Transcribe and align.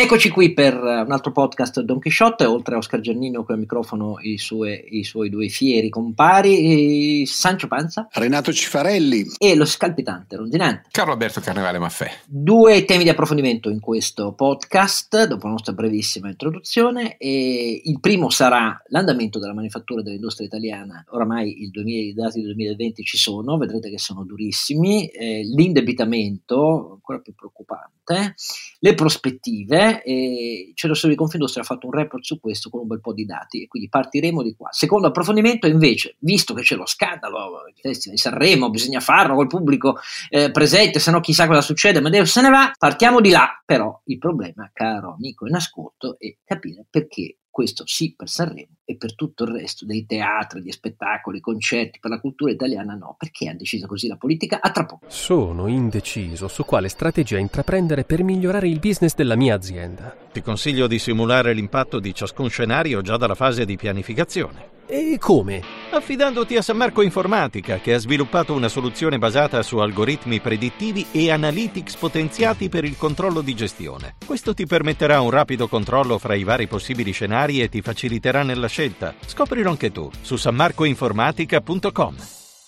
Eccoci 0.00 0.28
qui 0.28 0.52
per 0.52 0.74
un 0.76 1.10
altro 1.10 1.32
podcast 1.32 1.80
Don 1.80 1.98
Chisciotte, 1.98 2.44
oltre 2.44 2.76
a 2.76 2.78
Oscar 2.78 3.00
Giannino 3.00 3.42
con 3.42 3.56
il 3.56 3.62
microfono 3.62 4.18
i, 4.20 4.38
sue, 4.38 4.72
i 4.72 5.02
suoi 5.02 5.28
due 5.28 5.48
fieri 5.48 5.88
compari, 5.88 7.26
Sancio 7.26 7.66
Panza, 7.66 8.06
Renato 8.12 8.52
Cifarelli 8.52 9.26
e 9.38 9.56
lo 9.56 9.64
scalpitante 9.64 10.36
Rondinante. 10.36 10.90
Carlo 10.92 11.14
Alberto 11.14 11.40
Carnevale 11.40 11.80
Maffè. 11.80 12.12
Due 12.24 12.84
temi 12.84 13.02
di 13.02 13.08
approfondimento 13.08 13.70
in 13.70 13.80
questo 13.80 14.34
podcast, 14.34 15.26
dopo 15.26 15.46
la 15.46 15.54
nostra 15.54 15.72
brevissima 15.72 16.28
introduzione. 16.28 17.16
E 17.16 17.82
il 17.82 17.98
primo 17.98 18.30
sarà 18.30 18.80
l'andamento 18.90 19.40
della 19.40 19.52
manifattura 19.52 20.02
dell'industria 20.02 20.46
italiana. 20.46 21.04
Oramai 21.08 21.68
2000, 21.72 22.00
i 22.00 22.14
dati 22.14 22.38
del 22.38 22.54
2020 22.54 23.02
ci 23.02 23.16
sono, 23.16 23.58
vedrete 23.58 23.90
che 23.90 23.98
sono 23.98 24.22
durissimi. 24.22 25.08
Eh, 25.08 25.42
l'indebitamento, 25.42 26.92
ancora 26.92 27.18
più 27.18 27.34
preoccupante, 27.34 28.36
le 28.78 28.94
prospettive 28.94 29.87
e 30.02 30.72
Cielo 30.74 30.94
Solo 30.94 31.12
di 31.12 31.18
Confindustria 31.18 31.62
ha 31.62 31.66
fatto 31.66 31.86
un 31.86 31.92
report 31.92 32.22
su 32.22 32.40
questo 32.40 32.70
con 32.70 32.80
un 32.80 32.86
bel 32.86 33.00
po' 33.00 33.12
di 33.12 33.24
dati 33.24 33.62
e 33.62 33.66
quindi 33.66 33.88
partiremo 33.88 34.42
di 34.42 34.54
qua. 34.56 34.68
Secondo 34.70 35.08
approfondimento 35.08 35.66
invece, 35.66 36.16
visto 36.20 36.54
che 36.54 36.62
c'è 36.62 36.76
lo 36.76 36.86
scandalo, 36.86 37.66
il 37.68 37.80
Festival 37.80 38.16
di 38.16 38.20
Sanremo, 38.20 38.70
bisogna 38.70 39.00
farlo 39.00 39.34
col 39.34 39.46
pubblico 39.46 39.98
eh, 40.28 40.50
presente, 40.50 40.98
se 40.98 41.10
no 41.10 41.20
chissà 41.20 41.46
cosa 41.46 41.60
succede, 41.60 42.00
ma 42.00 42.10
se 42.24 42.40
ne 42.40 42.50
va, 42.50 42.72
partiamo 42.76 43.20
di 43.20 43.30
là. 43.30 43.60
Però 43.64 44.00
il 44.04 44.18
problema, 44.18 44.70
caro 44.72 45.14
amico 45.14 45.46
in 45.46 45.54
ascolto, 45.54 46.16
è 46.18 46.36
capire 46.44 46.84
perché 46.88 47.38
questo 47.50 47.86
sì 47.86 48.14
per 48.14 48.28
Sanremo 48.28 48.76
e 48.84 48.96
per 48.96 49.14
tutto 49.14 49.44
il 49.44 49.50
resto 49.50 49.84
dei 49.84 50.06
teatri, 50.06 50.60
degli 50.60 50.70
spettacoli, 50.70 51.40
concerti, 51.40 51.98
per 51.98 52.10
la 52.10 52.20
cultura 52.20 52.50
italiana 52.50 52.94
no. 52.94 53.16
Perché 53.18 53.48
ha 53.48 53.54
deciso 53.54 53.86
così 53.86 54.08
la 54.08 54.16
politica? 54.16 54.60
A 54.60 54.70
tra 54.70 54.84
poco. 54.84 55.06
Sono 55.08 55.66
indeciso 55.66 56.48
su 56.48 56.64
quale 56.64 56.88
strategia 56.88 57.38
intraprendere 57.38 58.04
per 58.04 58.22
migliorare 58.22 58.68
il 58.68 58.78
business 58.78 59.14
della 59.14 59.36
mia 59.36 59.54
azienda. 59.54 60.16
Ti 60.32 60.40
consiglio 60.40 60.86
di 60.86 60.98
simulare 60.98 61.52
l'impatto 61.52 61.98
di 61.98 62.14
ciascun 62.14 62.48
scenario 62.48 63.02
già 63.02 63.16
dalla 63.16 63.34
fase 63.34 63.64
di 63.64 63.76
pianificazione. 63.76 64.76
E 64.90 65.18
come? 65.18 65.62
Affidandoti 65.90 66.56
a 66.56 66.62
San 66.62 66.78
Marco 66.78 67.02
Informatica, 67.02 67.78
che 67.78 67.92
ha 67.92 67.98
sviluppato 67.98 68.54
una 68.54 68.68
soluzione 68.68 69.18
basata 69.18 69.62
su 69.62 69.76
algoritmi 69.76 70.40
predittivi 70.40 71.04
e 71.12 71.30
analytics 71.30 71.96
potenziati 71.96 72.70
per 72.70 72.84
il 72.84 72.96
controllo 72.96 73.42
di 73.42 73.54
gestione. 73.54 74.14
Questo 74.24 74.54
ti 74.54 74.64
permetterà 74.64 75.20
un 75.20 75.28
rapido 75.28 75.68
controllo 75.68 76.16
fra 76.16 76.34
i 76.34 76.42
vari 76.42 76.66
possibili 76.68 77.12
scenari 77.12 77.60
e 77.60 77.68
ti 77.68 77.82
faciliterà 77.82 78.42
nella 78.42 78.66
scelta. 78.66 79.14
Scoprilo 79.26 79.68
anche 79.68 79.92
tu 79.92 80.10
su 80.22 80.36
sanmarcoinformatica.com. 80.36 82.14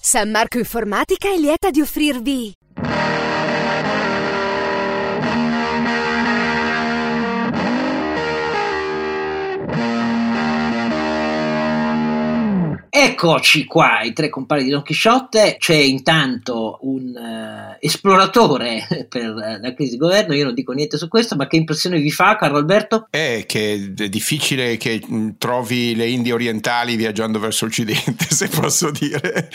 San 0.03 0.31
Marco 0.31 0.59
Informatica 0.59 1.31
è 1.31 1.39
lieta 1.39 1.71
di 1.71 1.81
offrirvi 1.81 2.55
Eccoci 13.03 13.65
qua, 13.65 14.03
i 14.03 14.13
tre 14.13 14.29
compari 14.29 14.63
di 14.63 14.69
Don 14.69 14.83
Chisciotte. 14.83 15.57
C'è 15.59 15.75
intanto 15.75 16.81
un 16.83 17.15
uh, 17.17 17.77
esploratore 17.81 18.87
per 19.09 19.31
uh, 19.31 19.59
la 19.59 19.73
crisi 19.73 19.93
di 19.93 19.97
governo. 19.97 20.35
Io 20.35 20.45
non 20.45 20.53
dico 20.53 20.73
niente 20.73 20.99
su 20.99 21.09
questo, 21.09 21.35
ma 21.35 21.47
che 21.47 21.57
impressione 21.57 21.99
vi 21.99 22.11
fa, 22.11 22.37
Carlo 22.37 22.59
Alberto? 22.59 23.07
È 23.09 23.45
che 23.47 23.95
è 23.97 24.09
difficile 24.11 24.77
che 24.77 25.01
mm, 25.03 25.31
trovi 25.39 25.95
le 25.95 26.09
Indie 26.09 26.35
orientali 26.35 26.97
viaggiando 26.97 27.39
verso 27.39 27.65
occidente, 27.65 28.27
se 28.29 28.49
posso 28.49 28.91
dire. 28.91 29.49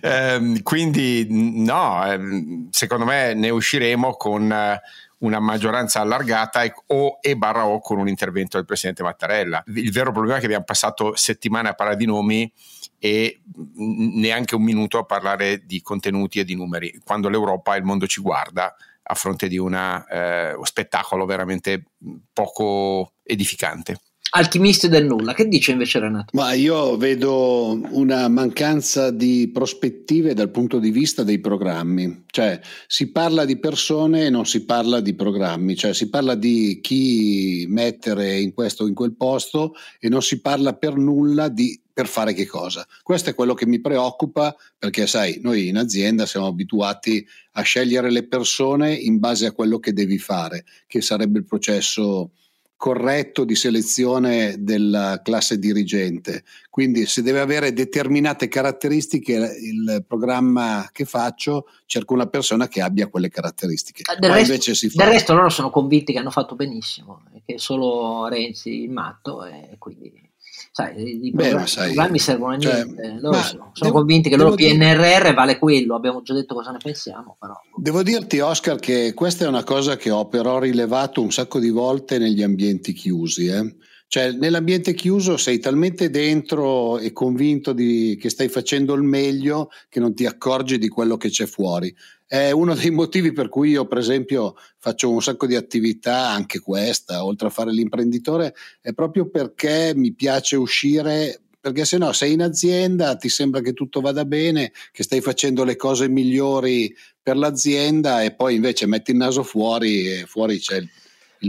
um, 0.00 0.62
quindi, 0.62 1.26
no, 1.28 2.02
um, 2.06 2.68
secondo 2.70 3.04
me 3.04 3.34
ne 3.34 3.50
usciremo 3.50 4.14
con. 4.14 4.50
Uh, 4.50 5.06
una 5.18 5.40
maggioranza 5.40 6.00
allargata 6.00 6.62
e, 6.62 6.72
o 6.86 7.18
e 7.20 7.36
barra 7.36 7.66
o 7.66 7.80
con 7.80 7.98
un 7.98 8.08
intervento 8.08 8.56
del 8.56 8.66
presidente 8.66 9.02
Mattarella. 9.02 9.62
Il 9.66 9.92
vero 9.92 10.12
problema 10.12 10.36
è 10.36 10.38
che 10.40 10.46
abbiamo 10.46 10.64
passato 10.64 11.16
settimane 11.16 11.68
a 11.68 11.74
parlare 11.74 11.98
di 11.98 12.06
nomi 12.06 12.52
e 12.98 13.40
neanche 13.74 14.54
un 14.54 14.62
minuto 14.62 14.98
a 14.98 15.04
parlare 15.04 15.64
di 15.64 15.80
contenuti 15.82 16.40
e 16.40 16.44
di 16.44 16.54
numeri, 16.54 17.00
quando 17.04 17.28
l'Europa 17.28 17.74
e 17.74 17.78
il 17.78 17.84
mondo 17.84 18.06
ci 18.06 18.20
guarda 18.20 18.74
a 19.10 19.14
fronte 19.14 19.48
di 19.48 19.56
una, 19.56 20.06
eh, 20.06 20.52
uno 20.54 20.64
spettacolo 20.64 21.24
veramente 21.24 21.84
poco 22.32 23.14
edificante 23.22 23.98
alchimisti 24.30 24.88
del 24.88 25.06
nulla. 25.06 25.34
Che 25.34 25.46
dice 25.46 25.72
invece 25.72 25.98
Renato? 25.98 26.30
Ma 26.32 26.52
io 26.52 26.96
vedo 26.96 27.80
una 27.90 28.28
mancanza 28.28 29.10
di 29.10 29.50
prospettive 29.52 30.34
dal 30.34 30.50
punto 30.50 30.78
di 30.78 30.90
vista 30.90 31.22
dei 31.22 31.40
programmi, 31.40 32.24
cioè 32.30 32.60
si 32.86 33.10
parla 33.10 33.44
di 33.44 33.58
persone 33.58 34.26
e 34.26 34.30
non 34.30 34.46
si 34.46 34.64
parla 34.64 35.00
di 35.00 35.14
programmi, 35.14 35.76
cioè 35.76 35.94
si 35.94 36.08
parla 36.08 36.34
di 36.34 36.80
chi 36.82 37.66
mettere 37.68 38.38
in 38.38 38.52
questo 38.52 38.84
o 38.84 38.88
in 38.88 38.94
quel 38.94 39.14
posto 39.14 39.74
e 39.98 40.08
non 40.08 40.22
si 40.22 40.40
parla 40.40 40.74
per 40.74 40.96
nulla 40.96 41.48
di 41.48 41.80
per 41.98 42.06
fare 42.06 42.32
che 42.32 42.46
cosa. 42.46 42.86
Questo 43.02 43.30
è 43.30 43.34
quello 43.34 43.54
che 43.54 43.66
mi 43.66 43.80
preoccupa 43.80 44.54
perché 44.78 45.08
sai, 45.08 45.40
noi 45.42 45.66
in 45.66 45.76
azienda 45.76 46.26
siamo 46.26 46.46
abituati 46.46 47.26
a 47.54 47.62
scegliere 47.62 48.08
le 48.12 48.24
persone 48.28 48.94
in 48.94 49.18
base 49.18 49.46
a 49.46 49.52
quello 49.52 49.80
che 49.80 49.92
devi 49.92 50.16
fare, 50.16 50.64
che 50.86 51.00
sarebbe 51.00 51.40
il 51.40 51.44
processo 51.44 52.30
corretto 52.78 53.44
di 53.44 53.56
selezione 53.56 54.54
della 54.60 55.20
classe 55.22 55.58
dirigente. 55.58 56.44
Quindi 56.70 57.06
se 57.06 57.22
deve 57.22 57.40
avere 57.40 57.72
determinate 57.72 58.46
caratteristiche 58.46 59.32
il 59.32 60.04
programma 60.06 60.88
che 60.92 61.04
faccio, 61.04 61.66
cerco 61.86 62.14
una 62.14 62.28
persona 62.28 62.68
che 62.68 62.80
abbia 62.80 63.08
quelle 63.08 63.30
caratteristiche. 63.30 64.04
Del, 64.16 64.30
resto, 64.30 64.72
del 64.94 65.06
resto, 65.08 65.34
loro 65.34 65.48
sono 65.48 65.70
convinti 65.70 66.12
che 66.12 66.20
hanno 66.20 66.30
fatto 66.30 66.54
benissimo, 66.54 67.24
che 67.44 67.58
solo 67.58 68.28
Renzi 68.28 68.84
il 68.84 68.90
matto 68.92 69.44
e 69.44 69.74
quindi 69.78 70.27
sai, 70.72 71.26
i 71.26 71.30
Beh, 71.30 71.66
sai, 71.66 71.86
programmi 71.86 72.18
servono 72.18 72.54
a 72.54 72.58
cioè, 72.58 72.84
niente. 72.84 73.18
Loro 73.20 73.36
sono, 73.36 73.70
sono 73.72 73.90
devo, 73.90 73.92
convinti 73.92 74.28
che 74.28 74.34
il 74.34 74.40
loro 74.40 74.54
PNRR 74.54 75.22
dire, 75.22 75.34
vale 75.34 75.58
quello, 75.58 75.94
abbiamo 75.94 76.22
già 76.22 76.34
detto 76.34 76.54
cosa 76.54 76.70
ne 76.70 76.78
pensiamo. 76.82 77.36
Però. 77.38 77.54
Devo 77.76 78.02
dirti, 78.02 78.38
Oscar, 78.40 78.78
che 78.78 79.12
questa 79.14 79.44
è 79.44 79.48
una 79.48 79.64
cosa 79.64 79.96
che 79.96 80.10
ho 80.10 80.26
però 80.28 80.58
rilevato 80.58 81.22
un 81.22 81.32
sacco 81.32 81.58
di 81.58 81.70
volte 81.70 82.18
negli 82.18 82.42
ambienti 82.42 82.92
chiusi. 82.92 83.46
Eh? 83.46 83.74
Cioè, 84.10 84.32
nell'ambiente 84.32 84.94
chiuso 84.94 85.36
sei 85.36 85.58
talmente 85.58 86.08
dentro 86.08 86.98
e 86.98 87.12
convinto 87.12 87.74
di, 87.74 88.16
che 88.18 88.30
stai 88.30 88.48
facendo 88.48 88.94
il 88.94 89.02
meglio 89.02 89.68
che 89.90 90.00
non 90.00 90.14
ti 90.14 90.24
accorgi 90.24 90.78
di 90.78 90.88
quello 90.88 91.18
che 91.18 91.28
c'è 91.28 91.44
fuori. 91.44 91.94
È 92.28 92.50
uno 92.50 92.74
dei 92.74 92.90
motivi 92.90 93.32
per 93.32 93.48
cui 93.48 93.70
io, 93.70 93.86
per 93.86 93.96
esempio, 93.96 94.54
faccio 94.76 95.10
un 95.10 95.22
sacco 95.22 95.46
di 95.46 95.56
attività, 95.56 96.28
anche 96.28 96.60
questa, 96.60 97.24
oltre 97.24 97.48
a 97.48 97.50
fare 97.50 97.72
l'imprenditore, 97.72 98.54
è 98.82 98.92
proprio 98.92 99.30
perché 99.30 99.92
mi 99.96 100.12
piace 100.12 100.54
uscire 100.56 101.40
perché 101.58 101.84
se 101.84 101.98
no 101.98 102.12
sei 102.12 102.34
in 102.34 102.42
azienda, 102.42 103.16
ti 103.16 103.28
sembra 103.28 103.60
che 103.60 103.72
tutto 103.72 104.00
vada 104.00 104.24
bene, 104.24 104.72
che 104.92 105.02
stai 105.02 105.20
facendo 105.20 105.64
le 105.64 105.76
cose 105.76 106.08
migliori 106.08 106.94
per 107.20 107.36
l'azienda 107.36 108.22
e 108.22 108.34
poi 108.34 108.54
invece 108.54 108.86
metti 108.86 109.10
il 109.10 109.16
naso 109.16 109.42
fuori 109.42 110.06
e 110.06 110.24
fuori 110.26 110.58
c'è 110.58 110.76
il 110.76 110.88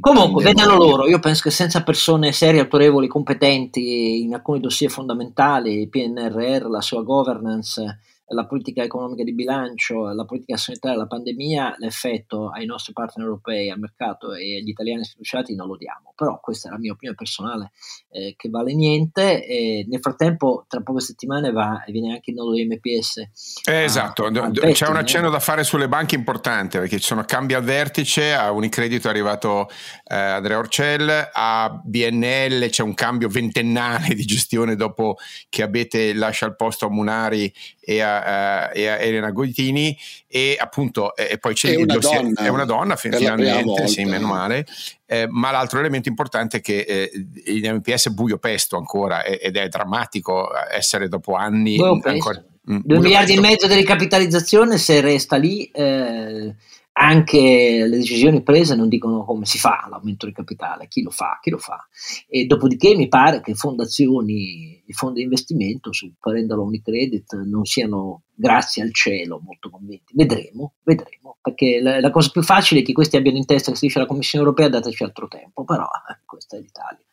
Comunque, 0.01 0.43
vedano 0.43 0.75
loro, 0.75 1.07
io 1.07 1.19
penso 1.19 1.41
che 1.41 1.49
senza 1.49 1.81
persone 1.81 2.31
serie, 2.31 2.59
autorevoli, 2.59 3.07
competenti 3.07 4.21
in 4.21 4.33
alcuni 4.35 4.59
dossier 4.59 4.91
fondamentali, 4.91 5.81
il 5.81 5.89
PNRR, 5.89 6.69
la 6.69 6.81
sua 6.81 7.01
governance, 7.01 7.99
la 8.29 8.45
politica 8.45 8.83
economica 8.83 9.23
di 9.23 9.33
bilancio, 9.33 10.11
la 10.13 10.25
politica 10.25 10.57
sanitaria, 10.57 10.97
la 10.97 11.07
pandemia, 11.07 11.75
l'effetto 11.77 12.49
ai 12.49 12.65
nostri 12.65 12.93
partner 12.93 13.25
europei, 13.25 13.69
al 13.69 13.79
mercato 13.79 14.33
e 14.33 14.57
agli 14.57 14.69
italiani 14.69 15.03
sfiduciati 15.03 15.55
non 15.55 15.67
lo 15.67 15.77
diamo. 15.77 16.13
Però 16.15 16.39
questa 16.39 16.67
è 16.67 16.71
la 16.71 16.77
mia 16.77 16.91
opinione 16.91 17.17
personale 17.17 17.71
eh, 18.11 18.35
che 18.37 18.49
vale 18.49 18.73
niente. 18.73 19.45
E 19.45 19.85
nel 19.87 19.99
frattempo, 19.99 20.65
tra 20.67 20.81
poche 20.81 21.01
settimane 21.01 21.51
va 21.51 21.83
e 21.83 21.91
viene 21.91 22.13
anche 22.13 22.31
il 22.31 22.35
nodo 22.35 22.53
di 22.53 22.65
MPS. 22.65 23.17
Eh, 23.65 23.83
esatto, 23.83 24.25
a, 24.25 24.27
a 24.27 24.51
c'è 24.51 24.87
un 24.87 24.97
accenno 24.97 25.29
da 25.29 25.39
fare 25.39 25.63
sulle 25.63 25.87
banche 25.87 26.15
importante 26.15 26.79
perché 26.79 26.99
ci 26.99 27.05
sono 27.05 27.23
cambi 27.23 27.53
al 27.53 27.63
vertice, 27.63 28.33
a 28.33 28.51
Unicredito 28.51 29.07
è 29.07 29.11
arrivato 29.11 29.67
eh, 30.05 30.15
Andrea 30.15 30.57
Orcel, 30.57 31.29
a 31.31 31.81
BNL 31.83 32.69
c'è 32.69 32.83
un 32.83 32.93
cambio 32.93 33.27
ventennale 33.29 34.13
di 34.13 34.25
gestione 34.25 34.75
dopo 34.75 35.17
che 35.49 35.63
Abete 35.63 36.13
lascia 36.13 36.45
il 36.45 36.55
posto 36.55 36.85
a 36.85 36.89
Munari 36.89 37.51
e 37.89 38.01
a, 38.01 38.71
e 38.71 38.87
a 38.87 38.97
Elena 38.99 39.31
Goitini 39.31 39.97
e 40.27 40.55
appunto 40.59 41.15
e 41.15 41.39
poi 41.39 41.55
c'è 41.55 41.71
è 41.71 41.81
una 41.81 41.97
donna, 41.97 42.41
è 42.43 42.47
una 42.47 42.65
donna 42.65 42.95
finalmente, 42.95 43.87
sì, 43.87 44.05
meno 44.05 44.27
male. 44.27 44.67
Eh, 45.07 45.25
ma 45.27 45.49
l'altro 45.49 45.79
elemento 45.79 46.07
importante 46.07 46.57
è 46.57 46.61
che 46.61 46.81
eh, 46.81 47.11
in 47.45 47.77
MPS 47.77 48.09
è 48.09 48.11
buio 48.11 48.37
pesto 48.37 48.77
ancora 48.77 49.23
ed 49.23 49.57
è 49.57 49.67
drammatico 49.69 50.49
essere 50.71 51.07
dopo 51.07 51.33
anni 51.33 51.79
ancora, 51.81 52.43
mm, 52.71 52.79
2 52.83 52.99
miliardi 52.99 53.33
pesto. 53.33 53.45
e 53.45 53.49
mezzo 53.49 53.67
di 53.67 53.73
ricapitalizzazione 53.73 54.77
se 54.77 55.01
resta 55.01 55.37
lì 55.37 55.65
eh, 55.73 56.53
anche 57.01 57.85
le 57.87 57.97
decisioni 57.97 58.43
prese 58.43 58.75
non 58.75 58.89
dicono 58.89 59.23
come 59.23 59.45
si 59.45 59.57
fa 59.57 59.87
l'aumento 59.89 60.25
del 60.25 60.35
capitale, 60.35 60.89
chi 60.89 61.01
lo 61.01 61.11
fa, 61.11 61.39
chi 61.41 61.49
lo 61.49 61.57
fa. 61.57 61.87
E 62.27 62.45
dopodiché 62.45 62.93
mi 62.93 63.07
pare 63.07 63.39
che 63.39 63.53
fondazioni 63.55 64.83
e 64.85 64.91
fondi 64.91 65.19
di 65.19 65.23
investimento 65.23 65.93
su 65.93 66.11
Parendalo 66.19 66.63
Unicredit 66.63 67.41
non 67.45 67.63
siano, 67.63 68.23
grazie 68.33 68.83
al 68.83 68.93
cielo, 68.93 69.39
molto 69.41 69.69
convinti. 69.69 70.11
Vedremo, 70.13 70.73
vedremo. 70.83 71.37
perché 71.41 71.79
la, 71.79 72.01
la, 72.01 72.11
cosa 72.11 72.31
più 72.31 72.43
facile 72.43 72.81
è 72.81 72.83
che 72.83 72.91
questi 72.91 73.15
abbiano 73.15 73.37
in 73.37 73.45
testa 73.45 73.71
che 73.71 73.77
si 73.77 73.85
dice 73.85 73.99
la 73.99 74.05
Commissione 74.05 74.43
europea 74.43 74.67
dateci 74.67 75.03
altro 75.03 75.29
tempo, 75.29 75.63
però 75.63 75.85
eh, 75.85 76.19
questa 76.25 76.57
è 76.57 76.59
l'Italia. 76.59 77.03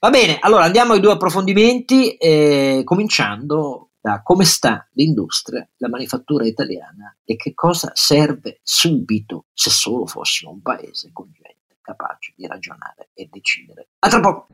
Va 0.00 0.08
bene, 0.08 0.38
allora 0.40 0.64
andiamo 0.64 0.94
ai 0.94 1.00
due 1.00 1.12
approfondimenti, 1.12 2.16
eh, 2.16 2.80
cominciando 2.84 3.85
da 4.06 4.22
come 4.22 4.44
sta 4.44 4.88
l'industria, 4.92 5.68
la 5.78 5.88
manifattura 5.88 6.46
italiana 6.46 7.16
e 7.24 7.34
che 7.34 7.54
cosa 7.54 7.90
serve 7.92 8.60
subito 8.62 9.46
se 9.52 9.68
solo 9.68 10.06
fossimo 10.06 10.52
un 10.52 10.62
paese 10.62 11.10
convivente, 11.12 11.78
capace 11.80 12.32
di 12.36 12.46
ragionare 12.46 13.10
e 13.14 13.28
decidere. 13.28 13.88
A 13.98 14.08
tra 14.08 14.20
poco! 14.20 14.46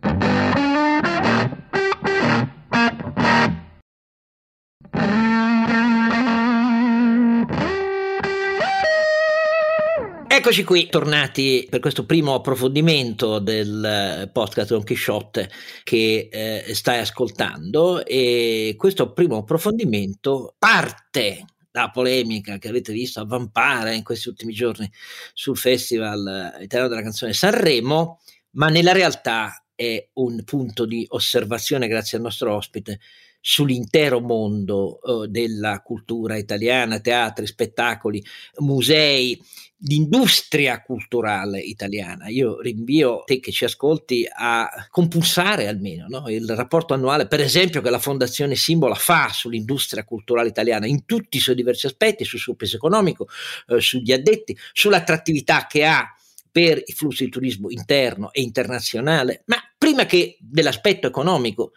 Eccoci 10.43 10.65
qui, 10.65 10.89
tornati 10.89 11.69
per 11.71 11.79
questo 11.79 12.05
primo 12.05 12.35
approfondimento 12.35 13.39
del 13.39 13.85
eh, 13.85 14.29
podcast 14.29 14.71
Don 14.71 14.83
Quixote 14.83 15.49
che 15.85 16.29
eh, 16.33 16.75
stai 16.75 16.99
ascoltando 16.99 18.05
e 18.05 18.75
questo 18.77 19.13
primo 19.13 19.37
approfondimento 19.37 20.57
parte 20.59 21.45
da 21.71 21.91
polemica 21.91 22.59
che 22.59 22.67
avete 22.67 22.93
visto 22.93 23.21
avvampare 23.21 23.95
in 23.95 24.03
questi 24.03 24.31
ultimi 24.31 24.53
giorni 24.53 24.91
sul 25.33 25.57
Festival 25.57 26.57
Italiano 26.61 26.91
della 26.91 27.03
Canzone 27.03 27.35
Sanremo, 27.35 28.19
ma 28.57 28.69
nella 28.69 28.91
realtà 28.91 29.65
è 29.77 30.09
un 30.15 30.43
punto 30.43 30.87
di 30.87 31.07
osservazione 31.11 31.87
grazie 31.87 32.17
al 32.17 32.25
nostro 32.25 32.53
ospite 32.53 32.99
sull'intero 33.45 34.21
mondo 34.21 35.01
eh, 35.03 35.29
della 35.29 35.81
cultura 35.81 36.37
italiana, 36.37 37.01
teatri, 37.01 37.47
spettacoli, 37.47 38.25
musei, 38.59 39.39
l'industria 39.85 40.81
culturale 40.81 41.59
italiana. 41.59 42.29
Io 42.29 42.61
rinvio 42.61 43.25
te 43.27 43.41
che 43.41 43.51
ci 43.51 43.65
ascolti 43.65 44.25
a 44.33 44.69
compulsare 44.89 45.67
almeno 45.67 46.07
no? 46.09 46.29
il 46.29 46.49
rapporto 46.55 46.95
annuale, 46.95 47.27
per 47.27 47.41
esempio, 47.41 47.81
che 47.81 47.91
la 47.91 47.99
Fondazione 47.99 48.55
Simbola 48.55 48.95
fa 48.95 49.31
sull'industria 49.33 50.05
culturale 50.05 50.49
italiana 50.49 50.87
in 50.87 51.05
tutti 51.05 51.39
i 51.39 51.41
suoi 51.41 51.57
diversi 51.57 51.87
aspetti, 51.87 52.25
sul 52.25 52.39
suo 52.39 52.55
peso 52.55 52.77
economico, 52.77 53.27
eh, 53.67 53.81
sugli 53.81 54.13
addetti, 54.13 54.57
sull'attrattività 54.73 55.67
che 55.67 55.85
ha 55.85 56.15
per 56.49 56.81
i 56.85 56.93
flussi 56.93 57.25
di 57.25 57.31
turismo 57.31 57.71
interno 57.71 58.31
e 58.31 58.43
internazionale, 58.43 59.43
ma 59.47 59.57
prima 59.77 60.05
che 60.05 60.37
dell'aspetto 60.39 61.07
economico, 61.07 61.73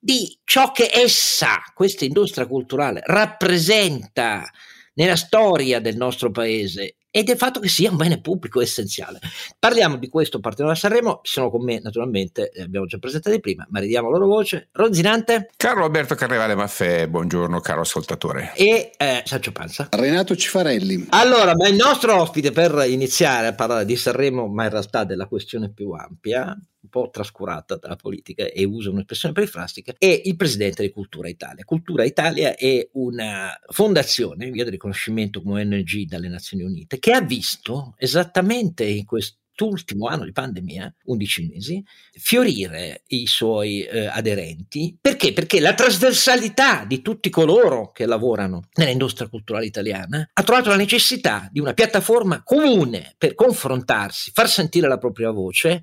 di 0.00 0.38
ciò 0.44 0.72
che 0.72 0.90
essa, 0.92 1.60
questa 1.74 2.06
industria 2.06 2.46
culturale, 2.46 3.02
rappresenta 3.04 4.50
nella 4.94 5.16
storia 5.16 5.80
del 5.80 5.96
nostro 5.96 6.30
paese 6.30 6.96
e 7.10 7.24
del 7.24 7.36
fatto 7.36 7.58
che 7.58 7.68
sia 7.68 7.90
un 7.90 7.96
bene 7.96 8.20
pubblico 8.20 8.60
essenziale. 8.60 9.18
Parliamo 9.58 9.96
di 9.96 10.08
questo 10.08 10.38
partendo 10.38 10.70
da 10.70 10.78
Sanremo, 10.78 11.20
sono 11.22 11.50
con 11.50 11.64
me 11.64 11.80
naturalmente, 11.80 12.50
li 12.54 12.62
abbiamo 12.62 12.86
già 12.86 12.98
presentati 12.98 13.40
prima, 13.40 13.66
ma 13.70 13.80
ridiamo 13.80 14.10
la 14.10 14.18
loro 14.18 14.30
voce. 14.30 14.68
Ronzinante. 14.72 15.50
Carlo 15.56 15.84
Alberto 15.84 16.14
Carnevale 16.14 16.54
Maffè, 16.54 17.08
buongiorno 17.08 17.60
caro 17.60 17.80
ascoltatore. 17.80 18.52
E 18.54 18.92
eh, 18.96 19.22
Sancio 19.24 19.52
Panza. 19.52 19.88
Renato 19.90 20.36
Cifarelli. 20.36 21.06
Allora, 21.10 21.54
ma 21.56 21.66
il 21.68 21.74
nostro 21.74 22.20
ospite 22.20 22.52
per 22.52 22.84
iniziare 22.88 23.48
a 23.48 23.54
parlare 23.54 23.84
di 23.84 23.96
Sanremo, 23.96 24.46
ma 24.46 24.64
in 24.64 24.70
realtà 24.70 25.04
della 25.04 25.26
questione 25.26 25.72
più 25.72 25.90
ampia, 25.90 26.56
un 26.82 26.88
po' 26.88 27.10
trascurata 27.10 27.76
dalla 27.76 27.96
politica 27.96 28.44
e 28.44 28.64
uso 28.64 28.90
un'espressione 28.90 29.34
perifrastica, 29.34 29.94
è 29.98 30.22
il 30.24 30.36
presidente 30.36 30.82
di 30.82 30.90
Cultura 30.90 31.28
Italia. 31.28 31.64
Cultura 31.64 32.04
Italia 32.04 32.54
è 32.56 32.88
una 32.92 33.58
fondazione, 33.68 34.50
via 34.50 34.64
del 34.64 34.72
riconoscimento 34.72 35.42
come 35.42 35.62
ONG 35.62 36.04
dalle 36.06 36.28
Nazioni 36.28 36.62
Unite, 36.62 36.98
che 36.98 37.12
ha 37.12 37.20
visto 37.20 37.94
esattamente 37.98 38.84
in 38.84 39.04
questo 39.04 39.39
quest'ultimo 39.60 40.06
anno 40.06 40.24
di 40.24 40.32
pandemia, 40.32 40.94
11 41.04 41.50
mesi, 41.52 41.84
fiorire 42.12 43.02
i 43.08 43.26
suoi 43.26 43.82
eh, 43.82 44.06
aderenti. 44.06 44.96
Perché? 44.98 45.32
Perché 45.32 45.60
la 45.60 45.74
trasversalità 45.74 46.84
di 46.86 47.02
tutti 47.02 47.28
coloro 47.28 47.92
che 47.92 48.06
lavorano 48.06 48.68
nell'industria 48.74 49.28
culturale 49.28 49.66
italiana 49.66 50.26
ha 50.32 50.42
trovato 50.42 50.70
la 50.70 50.76
necessità 50.76 51.48
di 51.52 51.60
una 51.60 51.74
piattaforma 51.74 52.42
comune 52.42 53.14
per 53.18 53.34
confrontarsi, 53.34 54.30
far 54.32 54.48
sentire 54.48 54.88
la 54.88 54.98
propria 54.98 55.30
voce, 55.30 55.82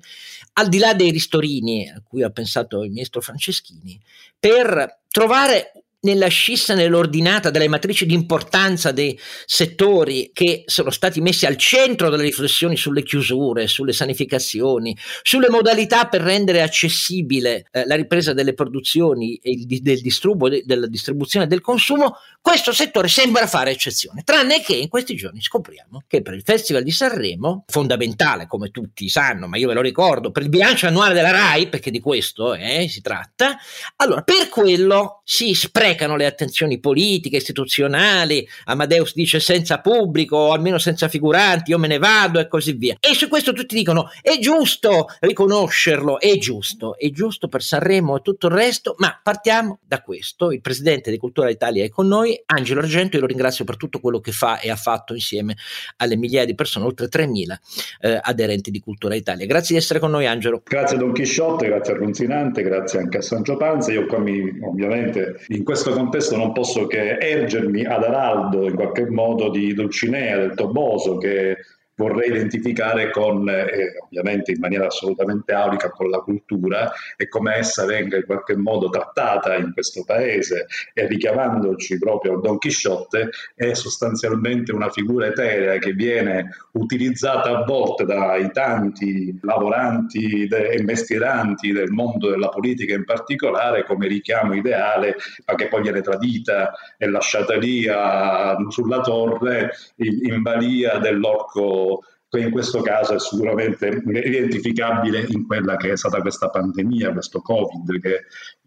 al 0.54 0.68
di 0.68 0.78
là 0.78 0.94
dei 0.94 1.10
ristorini 1.10 1.88
a 1.88 2.02
cui 2.02 2.22
ha 2.22 2.30
pensato 2.30 2.82
il 2.82 2.90
ministro 2.90 3.20
Franceschini, 3.20 4.00
per 4.38 5.02
trovare 5.08 5.72
nella 6.00 6.28
scissa, 6.28 6.74
nell'ordinata 6.74 7.50
delle 7.50 7.66
matrici 7.66 8.06
di 8.06 8.14
importanza 8.14 8.92
dei 8.92 9.18
settori 9.46 10.30
che 10.32 10.62
sono 10.66 10.90
stati 10.90 11.20
messi 11.20 11.44
al 11.44 11.56
centro 11.56 12.08
delle 12.08 12.22
riflessioni 12.22 12.76
sulle 12.76 13.02
chiusure, 13.02 13.66
sulle 13.66 13.92
sanificazioni, 13.92 14.96
sulle 15.22 15.50
modalità 15.50 16.06
per 16.06 16.20
rendere 16.20 16.62
accessibile 16.62 17.66
eh, 17.72 17.84
la 17.86 17.96
ripresa 17.96 18.32
delle 18.32 18.54
produzioni 18.54 19.36
e 19.36 19.50
il, 19.50 19.66
del 19.82 20.00
distribu- 20.00 20.62
della 20.64 20.86
distribuzione 20.86 21.46
e 21.46 21.48
del 21.48 21.60
consumo, 21.60 22.16
questo 22.40 22.70
settore 22.72 23.08
sembra 23.08 23.48
fare 23.48 23.72
eccezione, 23.72 24.22
tranne 24.22 24.62
che 24.62 24.76
in 24.76 24.88
questi 24.88 25.16
giorni 25.16 25.42
scopriamo 25.42 26.04
che 26.06 26.22
per 26.22 26.34
il 26.34 26.42
Festival 26.42 26.84
di 26.84 26.92
Sanremo, 26.92 27.64
fondamentale 27.66 28.46
come 28.46 28.70
tutti 28.70 29.08
sanno, 29.08 29.48
ma 29.48 29.56
io 29.56 29.68
ve 29.68 29.74
lo 29.74 29.80
ricordo, 29.80 30.30
per 30.30 30.44
il 30.44 30.48
bilancio 30.48 30.86
annuale 30.86 31.14
della 31.14 31.32
RAI, 31.32 31.68
perché 31.68 31.90
di 31.90 32.00
questo 32.00 32.54
eh, 32.54 32.86
si 32.88 33.00
tratta, 33.00 33.56
allora 33.96 34.22
per 34.22 34.48
quello 34.48 35.22
si 35.24 35.54
sprega 35.54 35.87
sprecano 35.88 36.16
le 36.16 36.26
attenzioni 36.26 36.78
politiche, 36.78 37.36
istituzionali, 37.36 38.46
Amadeus 38.64 39.14
dice 39.14 39.40
senza 39.40 39.80
pubblico 39.80 40.36
o 40.36 40.52
almeno 40.52 40.78
senza 40.78 41.08
figuranti, 41.08 41.70
io 41.70 41.78
me 41.78 41.86
ne 41.86 41.98
vado 41.98 42.38
e 42.38 42.48
così 42.48 42.72
via. 42.72 42.96
E 43.00 43.14
su 43.14 43.28
questo 43.28 43.52
tutti 43.52 43.74
dicono 43.74 44.10
è 44.20 44.38
giusto 44.38 45.06
riconoscerlo, 45.20 46.20
è 46.20 46.36
giusto, 46.36 46.98
è 46.98 47.08
giusto 47.10 47.48
per 47.48 47.62
Sanremo 47.62 48.16
e 48.16 48.20
tutto 48.20 48.48
il 48.48 48.52
resto, 48.52 48.94
ma 48.98 49.18
partiamo 49.22 49.78
da 49.86 50.02
questo. 50.02 50.52
Il 50.52 50.60
presidente 50.60 51.10
di 51.10 51.16
Cultura 51.16 51.48
Italia 51.48 51.84
è 51.84 51.88
con 51.88 52.06
noi, 52.06 52.38
Angelo 52.46 52.80
Argento, 52.80 53.16
io 53.16 53.22
lo 53.22 53.28
ringrazio 53.28 53.64
per 53.64 53.76
tutto 53.76 54.00
quello 54.00 54.20
che 54.20 54.32
fa 54.32 54.60
e 54.60 54.70
ha 54.70 54.76
fatto 54.76 55.14
insieme 55.14 55.56
alle 55.96 56.16
migliaia 56.16 56.44
di 56.44 56.54
persone, 56.54 56.84
oltre 56.84 57.08
3.000 57.08 57.56
eh, 58.00 58.20
aderenti 58.20 58.70
di 58.70 58.80
Cultura 58.80 59.14
Italia. 59.14 59.46
Grazie 59.46 59.74
di 59.74 59.80
essere 59.80 59.98
con 59.98 60.10
noi 60.10 60.26
Angelo. 60.26 60.62
Grazie 60.64 60.98
Don 60.98 61.12
Chisciotte, 61.12 61.66
grazie 61.66 61.94
a 61.94 61.96
Ronzinante, 61.96 62.62
grazie 62.62 62.98
anche 62.98 63.18
a 63.18 63.22
Sancio 63.22 63.56
Panza. 63.56 63.92
Io 63.92 64.06
qua 64.06 64.18
mi, 64.18 64.58
ovviamente 64.62 65.40
in 65.48 65.64
questo 65.64 65.77
questo 65.82 65.92
contesto 65.92 66.36
non 66.36 66.52
posso 66.52 66.88
che 66.88 67.18
ergermi 67.18 67.84
ad 67.84 68.02
araldo 68.02 68.66
in 68.66 68.74
qualche 68.74 69.08
modo 69.08 69.48
di 69.48 69.74
Dulcinea, 69.74 70.36
del 70.36 70.54
Toboso, 70.54 71.18
che 71.18 71.58
vorrei 71.98 72.28
identificare 72.30 73.10
con, 73.10 73.48
eh, 73.48 73.98
ovviamente 74.04 74.52
in 74.52 74.60
maniera 74.60 74.86
assolutamente 74.86 75.52
aulica, 75.52 75.90
con 75.90 76.08
la 76.08 76.20
cultura 76.20 76.90
e 77.16 77.28
come 77.28 77.56
essa 77.56 77.84
venga 77.84 78.16
in 78.16 78.24
qualche 78.24 78.56
modo 78.56 78.88
trattata 78.88 79.56
in 79.56 79.72
questo 79.72 80.04
paese 80.04 80.66
e 80.94 81.06
richiamandoci 81.08 81.98
proprio 81.98 82.36
a 82.36 82.40
Don 82.40 82.58
Chisciotte 82.58 83.30
è 83.54 83.74
sostanzialmente 83.74 84.72
una 84.72 84.88
figura 84.90 85.26
eterea 85.26 85.78
che 85.78 85.92
viene 85.92 86.50
utilizzata 86.72 87.50
a 87.50 87.64
volte 87.64 88.04
dai 88.04 88.50
tanti 88.52 89.36
lavoranti 89.42 90.46
e 90.46 90.82
mestieranti 90.82 91.72
del 91.72 91.90
mondo 91.90 92.30
della 92.30 92.48
politica 92.48 92.94
in 92.94 93.04
particolare 93.04 93.84
come 93.84 94.06
richiamo 94.06 94.54
ideale 94.54 95.16
ma 95.46 95.54
che 95.56 95.66
poi 95.66 95.82
viene 95.82 96.00
tradita 96.00 96.72
e 96.96 97.08
lasciata 97.08 97.56
lì 97.56 97.88
a, 97.88 98.56
sulla 98.68 99.00
torre 99.00 99.72
in, 99.96 100.34
in 100.34 100.42
balia 100.42 100.98
dell'orco 100.98 101.87
che 102.28 102.40
in 102.40 102.50
questo 102.50 102.82
caso 102.82 103.14
è 103.14 103.18
sicuramente 103.18 104.02
identificabile 104.06 105.24
in 105.28 105.46
quella 105.46 105.76
che 105.76 105.92
è 105.92 105.96
stata 105.96 106.20
questa 106.20 106.50
pandemia, 106.50 107.12
questo 107.12 107.40
Covid 107.40 108.00
che 108.00 108.24